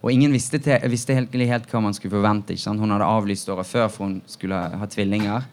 Og 0.00 0.12
ingen 0.12 0.32
visste, 0.32 0.58
til, 0.62 0.80
visste 0.88 1.16
helt, 1.16 1.34
helt 1.34 1.66
hva 1.68 1.82
man 1.84 1.96
skulle 1.96 2.14
forvente. 2.14 2.54
Ikke 2.54 2.64
sant? 2.64 2.80
Hun 2.80 2.92
hadde 2.94 3.08
avlyst 3.08 3.50
året 3.52 3.68
før, 3.68 3.88
for 3.92 4.06
hun 4.08 4.20
skulle 4.30 4.56
ha, 4.56 4.88
tvillinger. 4.88 5.48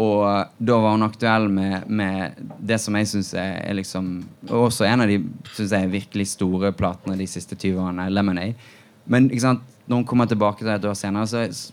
Og 0.00 0.24
da 0.58 0.78
var 0.82 0.96
hun 0.96 1.06
aktuell 1.06 1.46
med, 1.48 1.86
med 1.88 2.40
det 2.58 2.80
som 2.82 2.96
jeg 2.98 3.08
syns 3.08 3.30
er, 3.38 3.60
er 3.62 3.76
liksom 3.78 4.08
og 4.50 4.66
Også 4.66 4.84
en 4.88 5.04
av 5.04 5.08
de 5.08 5.20
synes 5.54 5.72
jeg, 5.72 5.92
virkelig 5.92 6.26
store 6.32 6.72
platene 6.76 7.16
de 7.16 7.28
siste 7.30 7.56
20 7.56 7.78
årene, 7.78 8.08
'Lemonade'. 8.10 8.72
Men 9.06 9.30
ikke 9.30 9.46
sant, 9.46 9.62
når 9.86 9.96
hun 9.96 10.08
kommer 10.08 10.26
tilbake 10.26 10.64
til 10.64 10.72
et 10.74 10.84
år 10.84 10.96
senere, 10.98 11.26
så, 11.26 11.72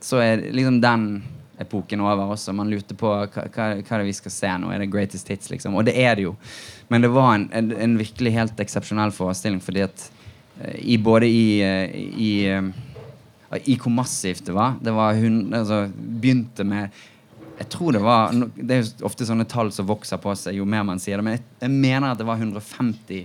så 0.00 0.20
er 0.22 0.50
liksom 0.52 0.80
den 0.82 1.24
epoken 1.58 2.00
over 2.00 2.34
også. 2.34 2.52
Man 2.52 2.70
lurte 2.70 2.94
på 2.98 3.08
hva, 3.08 3.46
hva, 3.54 3.68
hva 3.80 4.02
vi 4.04 4.14
skal 4.16 4.34
se 4.34 4.50
nå. 4.60 4.70
Er 4.70 4.82
det 4.82 4.90
greatest 4.92 5.30
hits? 5.32 5.50
liksom? 5.50 5.74
Og 5.74 5.86
det 5.88 5.96
er 5.96 6.14
det 6.18 6.26
jo. 6.26 6.34
Men 6.88 7.02
det 7.02 7.10
var 7.14 7.34
en, 7.34 7.48
en, 7.52 7.72
en 7.72 7.96
virkelig 7.98 8.34
helt 8.36 8.60
eksepsjonell 8.60 9.14
forestilling, 9.16 9.62
fordi 9.64 9.86
at 9.86 10.10
eh, 10.10 10.15
i 10.78 10.96
både 10.98 11.28
i, 11.28 11.60
eh, 11.62 11.96
i 12.16 12.32
eh, 12.48 12.68
i 13.64 13.76
hvor 13.78 13.92
massivt 13.94 14.46
det 14.46 14.54
var. 14.56 14.76
Det 14.82 14.92
var 14.92 15.14
hun, 15.14 15.54
altså, 15.54 15.86
begynte 15.96 16.64
med 16.64 16.90
Jeg 17.56 17.68
tror 17.72 17.92
det 17.92 18.02
var 18.04 18.32
Det 18.56 18.74
er 18.74 18.82
jo 18.82 19.06
ofte 19.08 19.24
sånne 19.24 19.46
tall 19.48 19.70
som 19.72 19.86
vokser 19.88 20.18
på 20.20 20.34
seg 20.36 20.58
jo 20.58 20.66
mer 20.68 20.82
man 20.84 20.98
sier 21.00 21.16
det, 21.16 21.24
men 21.24 21.36
jeg, 21.38 21.44
jeg 21.62 21.72
mener 21.72 22.10
at 22.10 22.18
det 22.18 22.26
var 22.28 22.36
150 22.36 23.22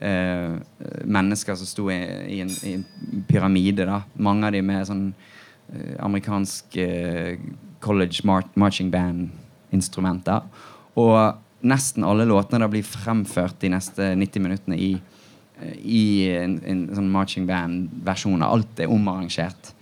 eh, 0.00 0.56
mennesker 1.04 1.54
som 1.54 1.68
sto 1.68 1.90
i, 1.90 1.98
i, 2.38 2.40
en, 2.42 2.50
i 2.66 2.74
en 2.78 3.24
pyramide. 3.28 3.86
da 3.86 4.02
Mange 4.14 4.48
av 4.48 4.56
dem 4.56 4.66
med 4.66 4.88
sånn 4.88 5.04
eh, 5.12 5.94
amerikansk 6.02 6.80
eh, 6.82 7.38
college 7.84 8.26
mar 8.26 8.48
marching 8.58 8.90
band-instrumenter. 8.90 10.48
Og 10.98 11.68
nesten 11.68 12.06
alle 12.06 12.26
låtene 12.26 12.64
da 12.64 12.70
blir 12.72 12.86
fremført 12.86 13.60
de 13.62 13.70
neste 13.76 14.14
90 14.18 14.42
minuttene 14.42 14.78
i 14.78 14.92
i 15.82 16.28
en, 16.38 16.58
en 16.66 16.84
sånn 16.94 17.10
marching 17.12 17.46
band-versjon. 17.48 18.44
Alt 18.46 18.82
er 18.84 18.92
omarrangert. 18.92 19.74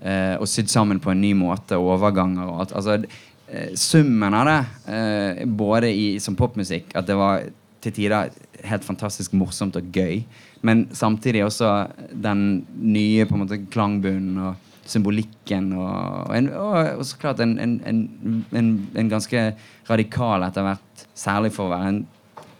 eh, 0.00 0.36
og 0.38 0.46
sydd 0.46 0.70
sammen 0.70 1.00
på 1.02 1.10
en 1.10 1.20
ny 1.20 1.32
måte. 1.34 1.74
Overganger 1.74 2.46
og 2.46 2.60
alt. 2.60 2.74
Altså, 2.78 3.04
eh, 3.50 3.74
summen 3.74 4.34
av 4.34 4.46
det, 4.46 4.58
eh, 4.94 5.46
både 5.46 5.90
i, 5.90 6.18
som 6.18 6.36
popmusikk, 6.36 6.94
at 6.94 7.06
det 7.06 7.16
var 7.16 7.42
til 7.80 7.92
tider 7.92 8.30
helt 8.64 8.84
fantastisk 8.84 9.34
morsomt 9.38 9.76
og 9.76 9.90
gøy, 9.94 10.24
men 10.62 10.88
samtidig 10.92 11.44
også 11.44 11.88
den 12.12 12.66
nye 12.74 13.26
på 13.26 13.36
en 13.36 13.44
måte 13.44 13.60
klangbunnen 13.70 14.38
og 14.38 14.56
symbolikken 14.88 15.72
og, 15.76 16.28
og, 16.28 16.36
en, 16.36 16.48
og, 16.56 16.76
og 16.98 17.06
så 17.06 17.18
klart 17.20 17.42
en, 17.44 17.58
en, 17.60 19.10
ganske 19.10 19.52
radikal 19.88 20.46
etter 20.46 20.64
hvert, 20.64 21.04
særlig 21.14 21.52
for 21.54 21.68
å 21.68 21.74
være 21.74 21.92
en, 21.92 22.00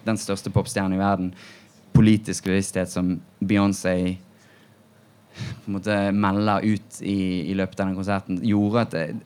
den 0.07 0.21
største 0.21 0.53
popstjernen 0.55 0.99
i 0.99 1.01
verden, 1.01 1.33
politisk 1.99 2.47
bevissthet 2.47 2.91
som 2.93 3.17
Beyoncé 3.43 3.99
på 5.39 5.71
en 5.71 5.77
måte 5.77 5.97
melder 6.15 6.65
ut 6.67 7.01
i, 7.03 7.51
i 7.51 7.55
løpet 7.59 7.81
av 7.81 7.87
den 7.91 7.99
konserten, 7.99 8.41
gjorde 8.43 8.87
at 8.87 8.97
jeg, 8.99 9.19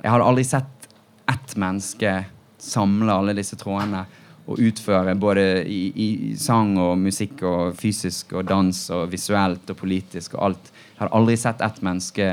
jeg 0.00 0.12
hadde 0.12 0.28
aldri 0.28 0.44
sett 0.48 0.88
ett 1.30 1.54
menneske 1.60 2.14
samle 2.60 3.14
alle 3.14 3.36
disse 3.38 3.56
trådene 3.60 4.04
og 4.50 4.58
utføre 4.58 5.14
både 5.20 5.44
i, 5.68 5.80
i 5.94 6.08
sang 6.40 6.74
og 6.80 6.96
musikk 6.98 7.44
og 7.46 7.76
fysisk 7.78 8.34
og 8.34 8.48
dans 8.50 8.82
og 8.96 9.06
visuelt 9.12 9.70
og 9.70 9.78
politisk 9.78 10.34
og 10.36 10.48
alt. 10.48 10.72
Jeg 10.72 11.02
hadde 11.04 11.16
aldri 11.20 11.36
sett 11.38 11.62
ett 11.64 11.80
menneske 11.86 12.28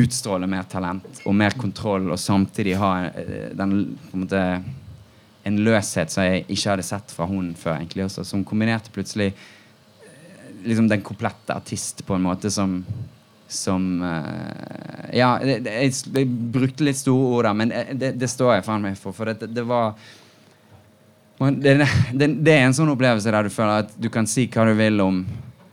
utstråle 0.00 0.48
mer 0.48 0.64
talent 0.72 1.20
og 1.28 1.34
mer 1.36 1.58
kontroll 1.60 2.08
og 2.14 2.20
samtidig 2.20 2.78
ha 2.80 2.94
eh, 3.10 3.50
den 3.58 3.74
på 4.06 4.16
en 4.16 4.24
måte 4.24 4.44
en 5.48 5.58
løshet 5.66 6.12
som 6.12 6.26
jeg 6.26 6.44
ikke 6.46 6.70
hadde 6.74 6.86
sett 6.86 7.14
fra 7.14 7.26
hun 7.26 7.52
før. 7.58 7.76
egentlig 7.80 8.04
også, 8.06 8.24
Som 8.24 8.44
kombinerte 8.44 8.92
plutselig 8.94 9.32
eh, 9.32 10.52
liksom 10.64 10.88
den 10.88 11.02
komplette 11.02 11.54
artist 11.54 12.04
på 12.06 12.14
en 12.14 12.28
måte 12.28 12.50
som 12.50 12.82
som 13.52 14.02
eh, 14.02 15.18
Ja, 15.18 15.36
jeg, 15.44 15.92
jeg 15.92 16.26
brukte 16.52 16.86
litt 16.86 16.96
store 16.96 17.36
ord 17.36 17.46
der, 17.48 17.56
men 17.58 17.72
eh, 17.74 17.94
det, 17.98 18.14
det 18.20 18.30
står 18.30 18.56
jeg 18.56 18.66
faen 18.66 18.84
meg 18.84 18.98
for. 19.00 19.14
For 19.16 19.28
det, 19.28 19.50
det 19.52 19.64
var 19.68 19.92
det, 21.42 21.74
det, 22.14 22.28
det 22.44 22.54
er 22.54 22.68
en 22.68 22.76
sånn 22.76 22.92
opplevelse 22.92 23.32
der 23.34 23.48
du 23.48 23.52
føler 23.52 23.84
at 23.84 23.96
du 23.98 24.08
kan 24.12 24.28
si 24.30 24.46
hva 24.52 24.66
du 24.68 24.76
vil 24.78 25.00
om 25.02 25.24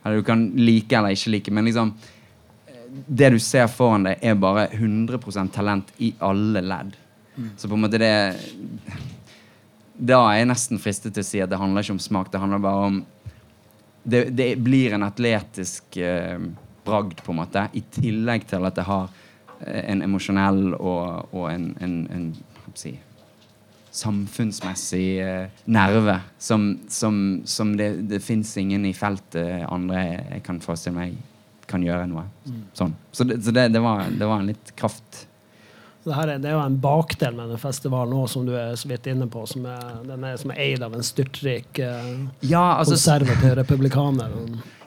Eller 0.01 0.21
du 0.21 0.25
kan 0.25 0.47
like 0.57 0.95
eller 0.97 1.13
ikke 1.13 1.33
like, 1.35 1.51
men 1.53 1.67
liksom 1.69 1.91
Det 3.05 3.29
du 3.35 3.37
ser 3.43 3.67
foran 3.69 4.07
deg, 4.07 4.17
er 4.21 4.39
bare 4.39 4.65
100% 4.73 5.53
talent 5.53 5.91
i 6.01 6.13
alle 6.25 6.63
ledd. 6.65 6.95
Så 7.55 7.69
på 7.69 7.77
en 7.77 7.83
måte 7.85 7.99
det 8.01 8.13
Da 9.99 10.21
er 10.29 10.39
jeg 10.39 10.47
nesten 10.47 10.79
fristet 10.79 11.15
til 11.15 11.25
å 11.25 11.27
si 11.27 11.41
at 11.43 11.51
det 11.51 11.59
handler 11.59 11.83
ikke 11.83 11.97
om 11.97 12.01
smak. 12.01 12.31
Det 12.31 12.39
handler 12.39 12.63
bare 12.63 12.89
om 12.89 12.99
Det, 14.09 14.29
det 14.31 14.55
blir 14.63 14.93
en 14.95 15.03
atletisk 15.03 15.97
eh, 15.97 16.39
bragd, 16.87 17.19
på 17.21 17.33
en 17.33 17.41
måte, 17.41 17.65
i 17.75 17.81
tillegg 17.93 18.47
til 18.47 18.65
at 18.65 18.77
det 18.79 18.85
har 18.87 19.09
eh, 19.59 19.83
en 19.91 20.01
emosjonell 20.01 20.73
og, 20.79 21.27
og 21.35 21.49
en, 21.51 21.67
en, 21.83 21.97
en 22.15 22.73
si, 22.79 22.93
samfunnsmessig 23.91 25.19
eh, 25.21 25.51
nerve 25.65 26.15
som, 26.39 26.71
som, 26.89 27.41
som 27.45 27.75
det, 27.77 27.91
det 28.09 28.21
fins 28.23 28.55
ingen 28.57 28.87
i 28.87 28.95
feltet 28.97 29.67
andre 29.67 30.05
jeg 30.07 30.43
kan 30.47 30.63
forestille 30.63 30.95
meg 30.95 31.17
kan 31.69 31.83
gjøre 31.85 32.07
noe 32.09 32.25
sånn. 32.73 32.95
Så, 33.11 33.27
det, 33.29 33.43
så 33.45 33.53
det, 33.53 33.67
det, 33.75 33.81
var, 33.83 34.07
det 34.09 34.25
var 34.25 34.41
en 34.41 34.49
litt 34.49 34.73
kraft 34.79 35.25
Det, 36.03 36.15
er, 36.15 36.33
det 36.39 36.47
er 36.47 36.55
jo 36.55 36.63
en 36.63 36.79
bakdel 36.79 37.35
med 37.35 37.51
den 37.51 37.59
festivalen 37.59 38.15
nå, 38.15 38.23
som 38.31 38.45
du 38.47 38.53
er 38.55 38.75
så 38.79 38.87
vidt 38.87 39.09
inne 39.11 39.27
på, 39.31 39.43
som 39.49 39.65
er, 39.67 39.87
den 40.07 40.23
er, 40.23 40.37
som 40.39 40.53
er 40.53 40.61
eid 40.63 40.83
av 40.85 40.95
en 40.95 41.03
styrtrik 41.05 41.81
eh, 41.83 42.13
Ja, 42.47 42.79
altså 42.79 42.95
konservativ 42.95 43.57
republikaner. 43.59 44.35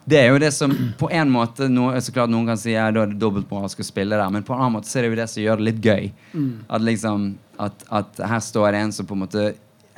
Det 0.04 0.18
er 0.18 0.32
jo 0.32 0.38
det 0.42 0.50
som 0.56 0.72
på 0.98 1.10
en 1.14 1.30
måte 1.30 1.68
no, 1.70 1.90
så 2.02 2.14
klart 2.14 2.32
Noen 2.32 2.48
kan 2.50 2.58
si 2.58 2.72
ja, 2.72 2.88
da 2.90 3.04
er 3.04 3.12
det 3.12 3.20
dobbeltmoralsk 3.22 3.84
å 3.84 3.86
spille 3.86 4.16
der, 4.18 4.32
men 4.34 4.42
på 4.46 4.56
en 4.56 4.64
annen 4.64 4.78
måte 4.80 4.90
så 4.90 4.98
er 4.98 5.06
det 5.06 5.12
jo 5.12 5.18
det 5.20 5.28
som 5.30 5.44
gjør 5.44 5.60
det 5.60 5.68
litt 5.68 5.84
gøy. 5.84 6.08
At 6.66 6.82
liksom 6.82 7.28
at, 7.62 7.84
at 7.92 8.24
her 8.32 8.42
står 8.42 8.72
det 8.72 8.80
en 8.82 8.96
som 8.96 9.06
på 9.06 9.14
en 9.14 9.22
måte 9.22 9.44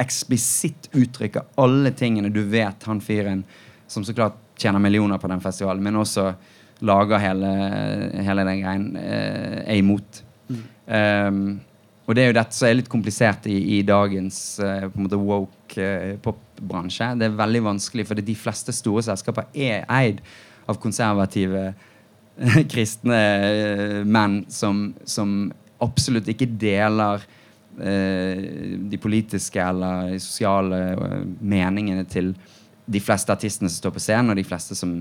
eksplisitt 0.03 0.91
uttrykker 0.93 1.47
alle 1.63 1.95
tingene 1.95 2.33
du 2.35 2.43
vet 2.51 2.83
han 2.91 3.01
fyren 3.01 3.45
som 3.87 4.05
så 4.05 4.13
klart 4.17 4.37
tjener 4.59 4.83
millioner 4.83 5.19
på 5.23 5.31
den 5.31 5.41
festivalen, 5.41 5.83
men 5.83 5.97
også 5.97 6.33
lager 6.85 7.23
hele, 7.23 7.51
hele 8.27 8.45
den 8.45 8.61
greien, 8.61 8.87
eh, 8.99 9.61
er 9.63 9.79
imot. 9.79 10.21
Um, 10.87 11.61
og 12.05 12.17
det 12.17 12.23
er 12.23 12.29
jo 12.29 12.37
dette 12.37 12.57
som 12.57 12.69
er 12.69 12.77
litt 12.77 12.91
komplisert 12.93 13.47
i, 13.49 13.57
i 13.79 13.83
dagens 13.87 14.39
uh, 14.61 14.85
på 14.91 14.99
en 14.99 15.07
måte 15.07 15.21
woke 15.21 15.87
uh, 15.89 16.17
popbransje. 16.25 17.15
Det 17.21 17.29
er 17.29 17.39
veldig 17.39 17.63
vanskelig, 17.71 18.07
for 18.11 18.21
de 18.21 18.37
fleste 18.37 18.75
store 18.77 19.05
selskaper 19.07 19.49
er 19.57 19.87
eid 19.89 20.21
av 20.69 20.81
konservative 20.83 21.71
kristne 22.73 23.23
uh, 23.47 24.01
menn 24.05 24.43
som, 24.53 24.91
som 25.09 25.49
absolutt 25.85 26.29
ikke 26.33 26.53
deler 26.61 27.25
de 27.75 28.99
politiske 29.03 29.59
eller 29.59 30.13
de 30.13 30.21
sosiale 30.23 30.77
meningene 31.43 32.05
til 32.07 32.29
de 32.87 33.01
fleste 33.03 33.35
artistene 33.35 33.67
som 33.67 33.81
står 33.81 33.95
på 33.97 34.03
scenen, 34.05 34.31
og 34.31 34.39
de 34.39 34.45
fleste 34.47 34.77
som 34.79 34.93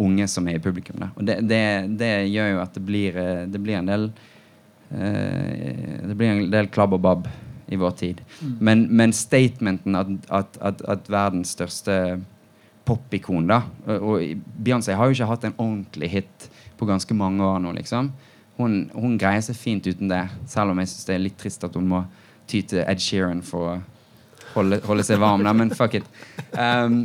unge 0.00 0.24
som 0.32 0.48
er 0.48 0.56
i 0.56 0.62
publikum. 0.64 0.96
Da. 1.02 1.10
Og 1.20 1.26
det, 1.28 1.36
det, 1.44 1.60
det 2.00 2.08
gjør 2.32 2.48
jo 2.54 2.62
at 2.62 2.78
det 2.78 2.84
blir, 2.88 3.18
det 3.52 3.60
blir 3.60 3.76
en 3.76 3.92
del 3.92 4.08
eh, 4.08 4.33
Det 4.94 6.14
blir 6.14 6.30
en 6.30 6.44
del 6.52 6.68
klabb 6.72 6.94
og 6.94 7.02
babb 7.04 7.28
i 7.66 7.78
vår 7.80 7.96
tid. 7.98 8.20
Men, 8.60 8.86
men 8.94 9.12
statementen 9.16 9.96
at, 9.98 10.12
at, 10.28 10.58
at, 10.60 10.82
at 10.88 11.10
verdens 11.10 11.54
største 11.56 11.96
popikon 12.84 13.46
da 13.48 13.62
Og, 13.88 14.02
og 14.04 14.42
Beyoncé 14.60 14.92
har 14.92 15.08
jo 15.08 15.16
ikke 15.16 15.30
hatt 15.30 15.46
en 15.48 15.56
ordentlig 15.56 16.10
hit 16.12 16.48
på 16.76 16.86
ganske 16.88 17.16
mange 17.16 17.44
år 17.46 17.62
nå, 17.62 17.72
liksom. 17.78 18.10
Hun, 18.58 18.90
hun 18.92 19.16
greier 19.18 19.42
seg 19.42 19.56
fint 19.58 19.86
uten 19.86 20.10
det, 20.10 20.20
selv 20.50 20.74
om 20.74 20.78
jeg 20.82 20.90
syns 20.90 21.08
det 21.08 21.14
er 21.16 21.24
litt 21.24 21.38
trist 21.40 21.64
at 21.66 21.74
hun 21.78 21.88
må 21.90 22.04
ty 22.50 22.60
til 22.68 22.84
Ed 22.84 23.00
Sheeran 23.02 23.40
for 23.46 23.70
å 23.72 23.74
holde, 24.54 24.80
holde 24.84 25.06
seg 25.06 25.22
varm. 25.22 25.42
Da, 25.46 25.54
men 25.56 25.72
fuck 25.74 25.96
it. 25.98 26.06
Um, 26.52 27.04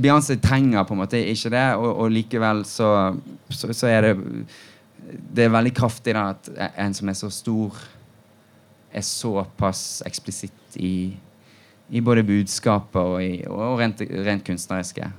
Beyoncé 0.00 0.38
trenger 0.40 0.86
på 0.88 0.94
en 0.94 1.02
måte 1.02 1.20
ikke 1.32 1.52
det, 1.52 1.66
og, 1.80 1.90
og 2.04 2.14
likevel 2.14 2.62
så, 2.68 2.90
så, 3.48 3.72
så 3.76 3.90
er 3.90 4.06
det 4.06 4.14
Det 5.10 5.46
er 5.46 5.54
veldig 5.54 5.72
kraftig 5.76 6.14
da 6.16 6.28
at 6.34 6.50
en 6.70 6.94
som 6.96 7.10
er 7.10 7.18
så 7.18 7.30
stor, 7.32 7.80
er 8.90 9.04
såpass 9.06 10.02
eksplisitt 10.06 10.78
i, 10.82 11.12
i 11.90 12.02
både 12.02 12.24
budskapet 12.26 13.00
og, 13.00 13.18
i, 13.22 13.42
og 13.46 13.78
rent, 13.80 14.02
rent 14.26 14.46
kunstneriske. 14.46 15.10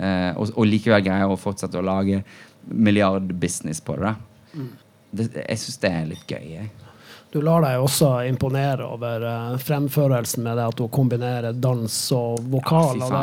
Eh, 0.00 0.32
og, 0.38 0.52
og 0.54 0.68
likevel 0.68 1.02
greier 1.04 1.30
å 1.30 1.38
fortsette 1.38 1.78
å 1.78 1.84
lage 1.84 2.22
milliardbusiness 2.68 3.80
på 3.84 3.96
det. 3.98 4.12
da. 4.12 4.68
det 5.10 5.28
jeg 5.44 5.62
syns 5.64 5.82
det 5.82 5.90
er 5.92 6.06
litt 6.12 6.30
gøy. 6.30 6.46
Jeg. 6.54 6.70
Du 7.32 7.42
lar 7.44 7.60
deg 7.60 7.82
også 7.82 8.14
imponere 8.28 8.86
over 8.88 9.26
eh, 9.28 9.58
fremførelsen 9.60 10.46
med 10.46 10.56
det 10.56 10.70
at 10.70 10.80
hun 10.80 10.92
kombinerer 10.92 11.52
dans 11.52 11.98
og 12.16 12.40
vokal. 12.54 13.02
Det, 13.02 13.22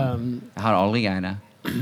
Jeg 0.54 0.66
har 0.68 0.78
aldri 0.78 1.06
greid 1.08 1.26
det. 1.26 1.36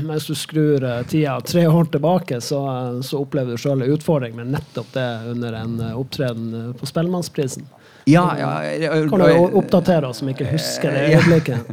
Mens 0.04 0.26
du 0.26 0.34
skrur 0.34 0.84
eh, 0.84 1.02
tida 1.08 1.40
tre 1.40 1.66
år 1.66 1.84
tilbake, 1.84 2.40
så, 2.40 2.60
eh, 2.68 3.00
så 3.00 3.20
opplever 3.22 3.54
du 3.54 3.60
sjøl 3.60 3.82
en 3.82 3.94
utfordring 3.94 4.36
med 4.36 4.52
nettopp 4.54 4.92
det 4.92 5.08
under 5.30 5.56
en 5.60 5.80
eh, 5.80 5.98
opptreden 5.98 6.74
på 6.80 6.86
Spellemannsprisen. 6.86 7.66
Ja, 8.04 8.26
ja, 8.38 9.08
Kan 9.08 9.20
du 9.20 9.56
oppdatere 9.56 10.08
oss 10.08 10.20
som 10.20 10.28
ikke 10.28 10.46
husker 10.50 10.92
det 10.92 11.06
øyeblikket? 11.14 11.72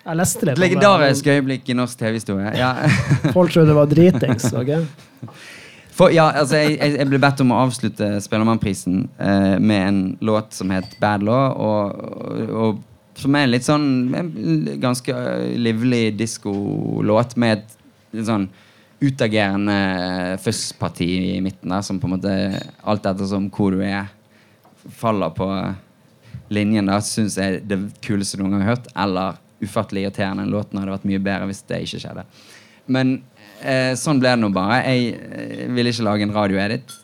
Jeg 0.00 0.16
leste 0.16 0.48
det. 0.48 0.58
Legendarisk 0.60 1.26
øyeblikk 1.30 1.68
i 1.68 1.76
norsk 1.76 1.98
TV-historie. 2.00 2.52
Ja. 2.58 2.74
Folk 3.36 3.52
trodde 3.52 3.68
det 3.72 3.78
var 3.78 3.88
dritings. 3.88 4.52
Okay? 4.60 4.84
For, 6.00 6.08
ja, 6.14 6.30
altså, 6.40 6.56
jeg 6.56 6.94
jeg 6.96 7.08
ble 7.10 7.18
bedt 7.20 7.40
om 7.44 7.50
å 7.52 7.58
avslutte 7.66 8.06
Spellemannprisen 8.24 9.02
eh, 9.20 9.56
med 9.60 9.88
en 9.88 9.98
låt 10.24 10.54
som 10.56 10.70
het 10.72 10.94
Bad 11.00 11.24
Law, 11.26 11.50
og, 11.60 11.98
og, 12.00 12.54
og 12.62 12.78
som 13.20 13.36
er 13.36 13.50
litt 13.50 13.66
sånn 13.66 13.86
en 14.16 14.32
ganske 14.82 15.14
eh, 15.14 15.52
livlig 15.60 16.16
diskolåt 16.18 17.36
med 17.40 17.60
et 17.60 18.24
sånn 18.26 18.48
utagerende 19.00 20.36
fussparti 20.44 21.08
i 21.36 21.40
midten 21.44 21.72
der, 21.72 21.84
som 21.86 22.00
på 22.00 22.08
en 22.08 22.16
måte 22.18 22.34
alt 22.84 23.06
ettersom 23.08 23.48
hvor 23.54 23.72
du 23.72 23.84
er, 23.86 24.10
faller 24.96 25.32
på 25.36 25.48
linjen. 26.52 26.90
da, 26.90 26.98
Syns 27.04 27.38
jeg 27.40 27.62
det 27.68 27.78
kuleste 28.04 28.36
du 28.36 28.44
noen 28.44 28.58
gang 28.58 28.66
har 28.66 28.74
hørt, 28.74 28.90
eller 28.92 29.40
ufattelig 29.60 30.06
irriterende. 30.06 30.48
Låten 30.50 30.80
hadde 30.80 30.92
vært 30.94 31.08
mye 31.08 31.22
bedre 31.22 31.48
hvis 31.50 31.64
det 31.68 31.82
ikke 31.86 32.02
skjedde. 32.04 32.26
Men 32.90 33.14
eh, 33.62 33.92
sånn 33.98 34.20
ble 34.20 34.34
det 34.34 34.42
nå 34.42 34.50
bare. 34.54 34.82
Jeg 34.88 35.14
jeg 35.14 35.72
ville 35.76 35.92
ikke 35.94 36.06
lage 36.08 36.26
en 36.26 36.36
radioedit, 36.36 36.94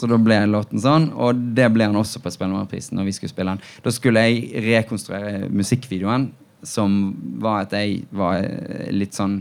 så 0.00 0.08
da 0.10 0.18
ble 0.20 0.38
låten 0.48 0.80
sånn. 0.82 1.10
Og 1.12 1.38
det 1.56 1.68
ble 1.74 1.88
han 1.90 1.98
også 2.00 2.22
på 2.24 2.32
Spellemannprisen 2.32 2.98
når 2.98 3.10
vi 3.10 3.16
skulle 3.16 3.32
spille 3.32 3.56
den. 3.56 3.64
Da 3.84 3.92
skulle 3.94 4.24
jeg 4.26 4.64
rekonstruere 4.66 5.50
musikkvideoen, 5.52 6.30
som 6.66 6.96
var 7.40 7.66
at 7.66 7.76
jeg 7.76 8.02
var 8.12 8.42
eh, 8.44 8.90
litt 8.92 9.16
sånn 9.16 9.40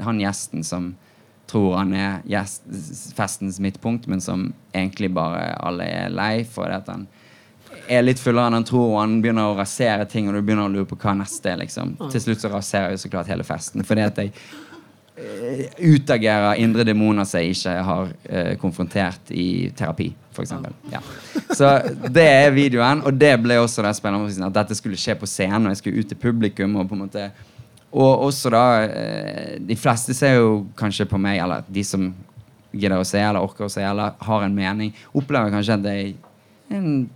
Han 0.00 0.20
gjesten 0.22 0.62
som 0.64 0.92
tror 1.50 1.74
han 1.76 1.90
er 1.92 2.22
gjest, 2.30 2.62
festens 3.12 3.58
midtpunkt, 3.60 4.06
men 4.08 4.22
som 4.24 4.46
egentlig 4.72 5.10
bare 5.12 5.50
alle 5.60 5.84
er 5.84 6.14
lei 6.14 6.44
for 6.48 6.70
det 6.70 6.78
at 6.78 6.88
han 6.88 7.02
er 7.90 8.04
litt 8.04 8.22
fullere 8.22 8.48
enn 8.48 8.58
han 8.60 8.66
tror, 8.66 8.86
og 8.94 9.00
han 9.00 9.18
begynner 9.22 9.50
å 9.50 9.56
rasere 9.58 10.06
ting, 10.08 10.28
og 10.28 10.36
du 10.38 10.40
begynner 10.40 10.68
å 10.68 10.72
lure 10.72 10.88
på 10.88 10.98
hva 11.00 11.14
neste 11.18 11.52
er. 11.52 11.60
liksom. 11.64 11.96
Til 12.10 12.22
slutt 12.22 12.42
så 12.42 12.50
raserer 12.52 12.94
jeg 12.94 13.02
så 13.02 13.10
klart 13.12 13.30
hele 13.30 13.46
festen. 13.46 13.84
Fordi 13.86 14.04
at 14.06 14.20
jeg 14.22 14.32
utagerer 15.78 16.60
indre 16.62 16.84
demoner 16.86 17.26
som 17.28 17.40
jeg 17.40 17.56
ikke 17.56 17.76
har 17.86 18.10
eh, 18.24 18.52
konfrontert 18.60 19.32
i 19.34 19.70
terapi, 19.76 20.08
f.eks. 20.32 20.54
Ja. 20.92 21.02
Så 21.54 21.70
det 22.08 22.26
er 22.26 22.54
videoen, 22.54 23.04
og 23.04 23.16
det 23.18 23.34
ble 23.42 23.58
også 23.60 23.84
det 23.84 23.94
spennende 23.98 24.48
at 24.48 24.58
dette 24.62 24.78
skulle 24.78 24.98
skje 25.00 25.18
på 25.20 25.28
scenen, 25.28 25.66
og 25.66 25.74
jeg 25.74 25.82
skulle 25.82 26.04
ut 26.04 26.12
til 26.12 26.20
publikum. 26.20 26.76
og 26.76 26.88
på 26.88 26.98
en 26.98 27.04
måte 27.06 27.30
og 27.90 28.26
også 28.28 28.50
da 28.54 28.64
eh, 28.86 29.54
De 29.66 29.76
fleste 29.76 30.14
ser 30.14 30.36
jo 30.38 30.66
kanskje 30.78 31.08
på 31.10 31.18
meg, 31.18 31.40
eller 31.42 31.64
de 31.66 31.82
som 31.84 32.12
gidder 32.70 33.00
å 33.00 33.06
se, 33.06 33.18
eller 33.18 33.42
orker 33.42 33.66
å 33.66 33.72
se, 33.72 33.82
eller 33.82 34.14
har 34.22 34.44
en 34.46 34.54
mening, 34.54 34.92
opplever 35.10 35.50
kanskje 35.50 35.74
at 35.74 35.88
jeg 35.90 36.12
er 36.70 36.76
en 36.78 37.08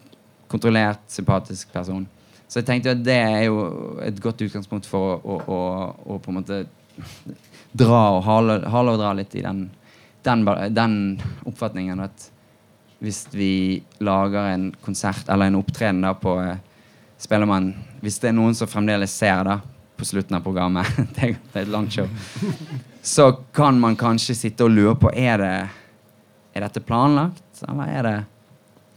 kontrollert, 0.50 1.04
sympatisk 1.10 1.70
person. 1.72 2.02
Så 2.48 2.60
jeg 2.60 2.66
tenkte 2.66 2.94
at 2.94 3.04
det 3.06 3.14
er 3.14 3.44
jo 3.46 3.60
et 4.02 4.18
godt 4.22 4.42
utgangspunkt 4.44 4.86
for 4.90 5.14
å, 5.14 5.36
å, 5.36 5.38
å, 5.46 5.60
å 6.14 6.18
på 6.22 6.32
en 6.32 6.40
måte 6.40 6.64
dra 7.74 8.02
og 8.16 8.22
hale, 8.26 8.60
hale 8.70 8.94
og 8.94 9.00
dra 9.02 9.10
litt 9.18 9.34
i 9.34 9.42
den, 9.42 9.66
den, 10.22 10.44
den 10.74 10.96
oppfatningen 11.48 12.04
at 12.04 12.30
hvis 13.04 13.26
vi 13.34 13.82
lager 13.98 14.52
en 14.54 14.68
konsert 14.84 15.28
eller 15.28 15.50
en 15.50 15.58
opptreden 15.58 16.04
da 16.06 16.14
på 16.16 16.38
eh, 16.40 16.56
Spellemann 17.20 17.72
Hvis 18.00 18.18
det 18.20 18.30
er 18.30 18.36
noen 18.36 18.54
som 18.56 18.68
fremdeles 18.68 19.12
ser 19.12 19.42
da 19.44 19.58
på 19.96 20.06
slutten 20.08 20.38
av 20.38 20.44
programmet 20.44 20.88
Det 21.16 21.34
er 21.34 21.62
et 21.62 21.72
langt 21.72 21.92
show. 21.92 22.08
Så 23.02 23.30
kan 23.52 23.80
man 23.80 23.96
kanskje 23.96 24.36
sitte 24.38 24.64
og 24.66 24.72
lure 24.72 24.94
på 25.00 25.12
Er 25.12 25.42
det 25.42 25.56
Er 26.54 26.66
dette 26.68 26.80
planlagt, 26.80 27.64
eller 27.68 27.90
er 27.90 28.08
det 28.08 28.16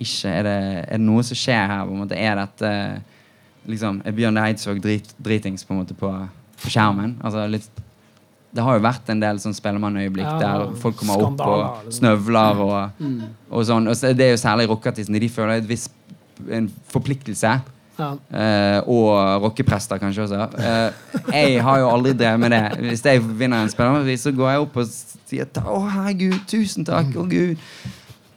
ikke? 0.06 0.30
Er 0.30 0.44
det, 0.46 0.58
er 0.86 1.00
det 1.00 1.06
noe 1.08 1.24
som 1.26 1.38
skjer 1.40 1.72
her? 1.72 1.86
på 1.88 1.96
en 1.96 2.04
måte? 2.04 2.20
Er 2.22 2.38
dette 2.38 2.72
liksom, 3.66 4.02
Er 4.06 4.16
Bjørn 4.16 4.38
Eidsvåg 4.38 4.82
drit, 4.84 5.10
dritings 5.18 5.66
på 5.66 5.74
en 5.74 5.82
måte 5.82 5.98
på, 5.98 6.12
på 6.62 6.72
skjermen? 6.72 7.18
Altså 7.26 7.48
litt 7.50 7.84
det 8.58 8.64
har 8.66 8.78
jo 8.80 8.84
vært 8.84 9.10
en 9.14 9.22
del 9.22 9.38
sånn 9.44 9.54
Spellemannøyeblikk 9.54 10.26
Ja, 10.26 10.38
der 10.42 10.76
folk 10.82 10.98
kommer 11.00 11.22
opp 11.30 11.42
og 11.46 11.64
liksom. 11.86 11.96
snøvler 12.00 12.62
og, 12.66 13.08
og 13.54 13.66
sånn. 13.70 13.88
Og 13.92 14.06
det 14.18 14.26
er 14.26 14.32
jo 14.34 14.40
særlig 14.42 14.66
rockeartistene. 14.72 15.22
De 15.22 15.30
føler 15.30 15.62
et 15.62 15.68
viss, 15.70 15.86
en 16.50 16.70
forpliktelse. 16.94 17.52
Ja. 17.98 18.08
Eh, 18.30 18.80
og 18.94 19.42
rockeprester 19.46 19.98
kanskje 20.02 20.26
også. 20.28 20.42
Eh, 20.62 21.22
jeg 21.34 21.62
har 21.66 21.80
jo 21.82 21.88
aldri 21.90 22.14
drevet 22.18 22.42
med 22.44 22.54
det. 22.54 22.64
Hvis 22.92 23.06
jeg 23.06 23.22
vinner 23.40 23.64
en 23.66 23.72
Spellemannpris, 23.74 24.26
så 24.28 24.34
går 24.38 24.52
jeg 24.56 24.66
opp 24.66 24.78
og 24.84 24.92
sier 25.28 25.46
ta- 25.50 25.64
'Å, 25.66 25.80
herregud, 25.96 26.40
tusen 26.50 26.86
takk, 26.86 27.10
å 27.18 27.26
gud'. 27.30 27.58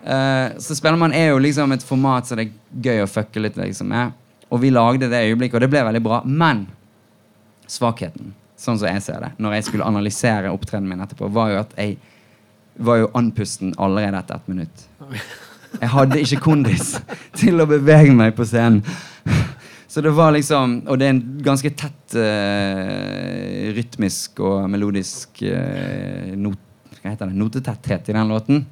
Eh, 0.00 0.56
så 0.58 0.76
Spellemann 0.76 1.12
er 1.12 1.28
jo 1.34 1.38
liksom 1.38 1.72
et 1.72 1.82
format 1.84 2.26
som 2.26 2.40
det 2.40 2.48
er 2.48 2.52
gøy 2.88 3.02
å 3.04 3.08
fucke 3.08 3.40
litt 3.44 3.56
liksom, 3.60 3.88
med. 3.92 4.12
Og 4.50 4.60
vi 4.62 4.70
lagde 4.72 5.10
det 5.12 5.20
øyeblikket, 5.28 5.54
og 5.54 5.60
det 5.60 5.70
ble 5.70 5.84
veldig 5.84 6.02
bra. 6.02 6.22
Men 6.24 6.66
svakheten, 7.68 8.32
sånn 8.60 8.78
som 8.80 8.90
jeg 8.90 9.02
ser 9.04 9.22
det, 9.24 9.34
når 9.40 9.56
jeg 9.56 9.68
skulle 9.70 9.88
analysere 9.88 10.52
opptredenen 10.52 10.92
min 10.92 11.04
etterpå, 11.04 11.30
var 11.32 11.54
jo 11.54 11.60
at 11.62 11.76
jeg 11.80 11.96
var 12.80 13.00
jo 13.00 13.12
andpusten 13.16 13.72
allerede 13.80 14.20
etter 14.20 14.40
ett 14.40 14.50
minutt. 14.50 14.84
Jeg 15.70 15.86
hadde 15.92 16.18
ikke 16.18 16.40
kondis 16.42 16.96
til 17.38 17.62
å 17.62 17.66
bevege 17.70 18.10
meg 18.16 18.32
på 18.34 18.42
scenen. 18.48 18.80
Så 19.90 20.02
det 20.02 20.10
var 20.14 20.32
liksom 20.34 20.80
Og 20.90 20.98
det 20.98 21.06
er 21.06 21.12
en 21.16 21.22
ganske 21.42 21.70
tett 21.78 22.16
uh, 22.18 23.70
rytmisk 23.74 24.42
og 24.42 24.68
melodisk 24.70 25.42
uh, 25.46 26.34
not, 26.38 26.58
hva 27.00 27.12
heter 27.12 27.30
det, 27.30 27.38
notetetthet 27.38 28.10
i 28.10 28.16
den 28.16 28.30
låten. 28.34 28.64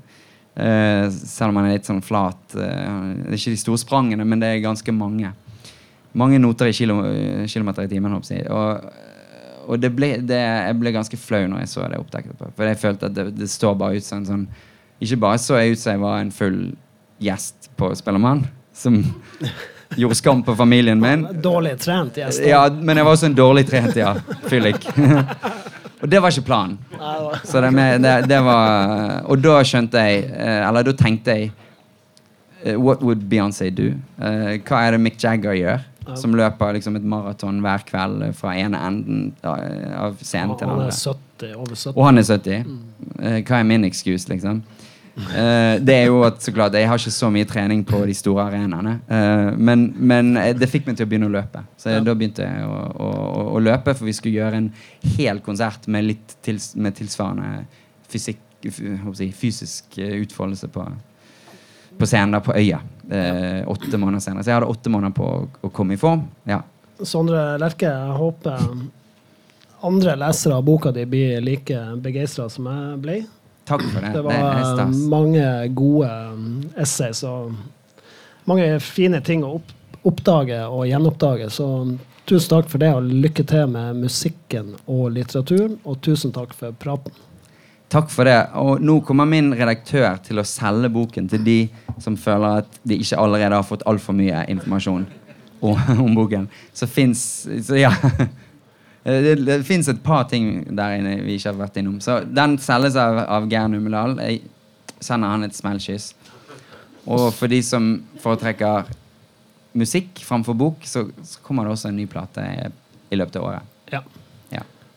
Uh, 0.59 1.07
selv 1.11 1.53
om 1.53 1.61
han 1.61 1.68
er 1.68 1.76
litt 1.76 1.91
sånn 1.91 2.03
flat. 2.03 2.43
det 2.55 2.66
er 2.66 3.39
ikke 3.39 3.55
de 3.55 3.62
store 3.62 3.82
sprangene, 3.82 4.26
men 4.26 4.43
det 4.43 4.51
er 4.51 4.64
ganske 4.66 4.95
mange. 4.95 5.30
Mange 6.18 6.39
noter 6.43 6.70
i 6.70 6.74
kilo, 6.74 6.99
kilometer 7.47 7.86
i 7.86 7.93
timen. 7.95 8.14
håper 8.18 8.34
jeg. 8.34 8.49
Og, 8.51 9.07
og 9.69 9.81
det 9.83 9.91
ble, 9.93 10.14
det, 10.25 10.39
jeg 10.41 10.77
ble 10.81 10.93
ganske 10.95 11.21
flau 11.21 11.45
når 11.51 11.64
jeg 11.64 11.73
så 11.75 11.87
det 11.93 12.01
opptaket. 12.01 12.37
på, 12.39 12.51
For 12.57 12.71
jeg 12.71 12.81
følte 12.81 13.11
at 13.11 13.16
det, 13.16 13.27
det 13.37 13.49
står 13.53 13.75
bare 13.79 14.01
ut 14.01 14.07
som 14.07 14.23
en 14.23 14.29
sånn 14.29 14.47
Ikke 15.05 15.19
bare 15.21 15.41
så 15.43 15.59
jeg 15.61 15.77
ut 15.77 15.83
som 15.83 15.93
jeg 15.93 16.03
var 16.03 16.23
en 16.23 16.31
full 16.35 16.61
gjest 17.23 17.69
på 17.79 17.91
Spellemann, 17.99 18.45
som 18.75 18.97
gjorde 20.01 20.16
skam 20.19 20.41
på 20.47 20.55
familien 20.59 21.01
min. 21.03 21.27
Dårlig 21.43 21.77
trent 21.83 22.19
gjest. 22.19 22.43
Ja, 22.47 22.64
men 22.71 22.99
jeg 22.99 23.07
var 23.07 23.16
også 23.16 23.29
en 23.29 23.37
dårlig 23.39 23.66
trent, 23.69 23.97
ja. 23.99 24.14
Fyllik. 24.49 24.89
og 26.03 26.09
det 26.11 26.23
var 26.23 26.35
ikke 26.35 26.47
planen. 26.49 26.79
Så 27.45 27.61
det, 27.62 27.71
med, 27.75 28.03
det, 28.03 28.16
det 28.31 28.39
var 28.47 29.23
Og 29.31 29.39
da 29.43 29.61
skjønte 29.66 30.03
jeg 30.03 30.25
eh, 30.27 30.61
Eller 30.66 30.87
da 30.87 30.95
tenkte 30.99 31.35
jeg 31.37 31.51
eh, 32.64 32.75
What 32.75 33.03
would 33.07 33.23
Beyoncé 33.31 33.71
do? 33.75 33.93
Eh, 34.19 34.59
hva 34.66 34.83
er 34.87 34.97
det 34.97 35.03
Mick 35.05 35.19
Jagger 35.23 35.55
gjør? 35.59 35.87
Som 36.17 36.35
løper 36.39 36.73
liksom 36.79 36.97
et 36.97 37.05
maraton 37.05 37.61
hver 37.61 37.85
kveld 37.89 38.23
eh, 38.29 38.33
fra 38.37 38.55
ene 38.57 38.81
enden 38.89 39.33
av 39.45 40.17
scenen 40.23 40.57
til 40.57 40.65
den 40.65 40.75
Han 40.75 40.87
andre. 40.87 40.95
70, 40.97 41.55
over 41.59 41.75
70. 41.75 41.93
Og 41.97 42.05
han 42.07 42.19
er 42.19 42.29
70. 42.29 42.77
Eh, 43.19 43.41
hva 43.43 43.61
er 43.61 43.69
min 43.69 43.85
excuse, 43.85 44.29
liksom? 44.31 44.63
Uh, 45.19 45.75
det 45.83 45.95
er 45.97 46.05
jo 46.07 46.21
at 46.23 46.37
så 46.39 46.53
klart 46.55 46.77
Jeg 46.79 46.87
har 46.87 47.01
ikke 47.01 47.11
så 47.11 47.27
mye 47.35 47.47
trening 47.49 47.81
på 47.87 47.99
de 48.07 48.15
store 48.15 48.45
arenaene. 48.53 49.01
Uh, 49.11 49.51
men, 49.59 49.89
men 49.99 50.37
eh, 50.39 50.53
det 50.55 50.69
fikk 50.71 50.87
meg 50.87 50.99
til 50.99 51.09
å 51.09 51.11
begynne 51.11 51.27
å 51.27 51.35
løpe. 51.35 51.65
Så 51.81 51.91
Ja. 51.91 52.03
da 52.07 52.15
begynte 52.15 52.47
jeg 52.47 52.69
å, 52.69 52.77
å, 53.03 53.09
å, 53.57 53.63
løpe, 53.63 53.97
for 53.99 54.07
vi 54.07 54.15
skulle 54.15 54.39
gjøre 54.39 54.61
en 54.63 54.71
hel 55.17 55.43
konsert 55.43 55.89
med 55.91 56.07
litt 56.07 56.37
tils, 56.47 56.71
med 56.79 56.95
tilsvarende 57.01 57.67
fysikk, 58.09 58.39
fysisk 58.69 59.99
eh, 59.99 60.21
utfoldelse 60.23 60.71
på, 60.71 60.87
på 61.99 62.07
scenen 62.09 62.36
da 62.36 62.40
på 62.44 62.55
Øya. 62.57 62.80
eh, 63.11 63.62
åtte 63.68 63.96
måneder 63.99 64.20
senere. 64.20 64.44
Så 64.44 64.51
jeg 64.53 64.59
hadde 64.61 64.68
åtte 64.72 64.90
måneder 64.92 65.14
på 65.16 65.24
å, 65.24 65.49
å 65.64 65.70
komme 65.72 65.94
i 65.96 66.01
form. 66.01 66.26
Ja. 66.49 66.61
Sondre 67.03 67.57
Lerche, 67.62 67.88
jeg 67.88 68.16
håper 68.18 68.64
andre 69.86 70.16
lesere 70.18 70.57
av 70.59 70.64
boka 70.66 70.90
di 70.92 71.05
blir 71.07 71.40
like 71.40 71.78
begeistra 72.03 72.49
som 72.51 72.66
jeg 72.66 72.99
ble. 73.05 73.18
Takk 73.68 73.84
for 73.92 74.01
det. 74.01 74.11
Det 74.12 74.18
Det 74.18 74.24
var 74.26 74.62
stas. 74.74 75.01
mange 75.12 75.46
gode 75.76 76.09
um, 76.32 76.62
essays 76.76 77.22
og 77.28 77.53
mange 78.49 78.78
fine 78.80 79.20
ting 79.24 79.44
å 79.44 79.55
opp, 79.59 79.72
oppdage 80.09 80.59
og 80.66 80.86
gjenoppdage. 80.88 81.51
Så 81.53 81.66
tusen 82.28 82.49
takk 82.57 82.68
for 82.72 82.78
det, 82.82 82.90
og 82.96 83.05
lykke 83.09 83.44
til 83.46 83.66
med 83.72 83.96
musikken 84.03 84.74
og 84.86 85.11
litteraturen. 85.16 85.78
Og 85.84 86.01
tusen 86.05 86.32
takk 86.32 86.55
for 86.57 86.72
praten. 86.80 87.12
Takk 87.89 88.11
for 88.12 88.28
det. 88.28 88.36
Og 88.61 88.82
nå 88.84 88.99
kommer 89.07 89.28
min 89.28 89.53
redaktør 89.57 90.18
til 90.24 90.41
å 90.41 90.47
selge 90.47 90.91
boken 90.93 91.28
til 91.32 91.45
de 91.45 91.61
som 92.03 92.18
føler 92.20 92.62
at 92.62 92.82
de 92.84 92.99
ikke 93.01 93.20
allerede 93.20 93.57
har 93.57 93.66
fått 93.66 93.86
altfor 93.89 94.16
mye 94.18 94.45
informasjon 94.53 95.07
om, 95.61 95.80
om 96.05 96.12
boken. 96.16 96.49
Så 96.76 96.91
fins 96.91 97.24
Så 97.64 97.80
ja. 97.80 97.95
Det, 99.09 99.39
det 99.41 99.62
fins 99.64 99.86
et 99.89 100.01
par 100.05 100.26
ting 100.28 100.66
der 100.76 100.99
inne 100.99 101.14
vi 101.22 101.39
ikke 101.39 101.55
har 101.55 101.61
vært 101.62 101.78
innom. 101.80 101.97
Så 102.05 102.18
den 102.28 102.59
selges 102.61 102.99
av, 103.01 103.22
av 103.24 103.47
Geir 103.49 103.70
Numedal. 103.72 104.18
Jeg 104.20 104.43
sender 105.01 105.32
han 105.32 105.47
et 105.47 105.57
smellkyss. 105.57 106.11
Og 107.09 107.30
for 107.32 107.49
de 107.49 107.62
som 107.64 107.86
foretrekker 108.20 108.91
musikk 109.78 110.20
framfor 110.26 110.59
bok, 110.59 110.84
så, 110.84 111.07
så 111.24 111.41
kommer 111.47 111.64
det 111.64 111.72
også 111.72 111.89
en 111.89 111.97
ny 112.03 112.05
plate 112.11 112.45
i, 112.45 112.68
i 113.14 113.20
løpet 113.22 113.41
av 113.41 113.49
året. 113.49 113.72
Ja. 113.95 114.03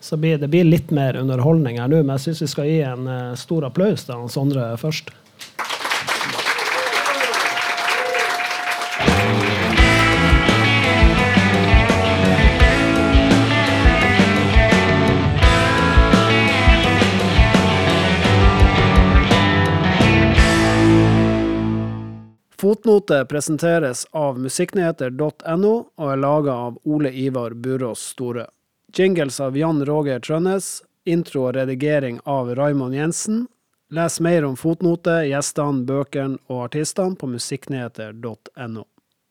Så 0.02 0.16
blir, 0.16 0.38
det 0.38 0.48
blir 0.48 0.64
litt 0.64 0.90
mer 0.90 1.16
underholdning 1.16 1.76
her 1.78 1.86
nå, 1.86 2.00
men 2.02 2.16
jeg 2.18 2.24
syns 2.24 2.40
vi 2.42 2.46
skal 2.50 2.66
gi 2.66 2.78
en 2.82 3.04
eh, 3.06 3.34
stor 3.38 3.68
applaus 3.68 4.02
til 4.08 4.24
Sondre 4.34 4.72
først. 4.82 5.12
Fotnote 22.58 23.20
presenteres 23.30 24.02
av 24.10 24.42
musikknyheter.no 24.42 25.72
og 25.86 26.10
er 26.10 26.20
laga 26.26 26.58
av 26.66 26.82
Ole 26.90 27.14
Ivar 27.22 27.54
Burås 27.54 28.02
Store. 28.16 28.48
Jingles 28.94 29.40
av 29.40 29.56
Jan 29.56 29.84
Roger 29.84 30.20
Trønnes. 30.20 30.82
Intro 31.04 31.48
og 31.48 31.56
redigering 31.56 32.20
av 32.28 32.52
Raymond 32.54 32.94
Jensen. 32.94 33.46
Les 33.92 34.20
mer 34.20 34.44
om 34.44 34.56
fotnoter, 34.56 35.24
gjestene, 35.28 35.84
bøkene 35.88 36.38
og 36.48 36.66
artistene 36.68 37.16
på 37.16 37.28
musikknyheter.no. 37.32 38.84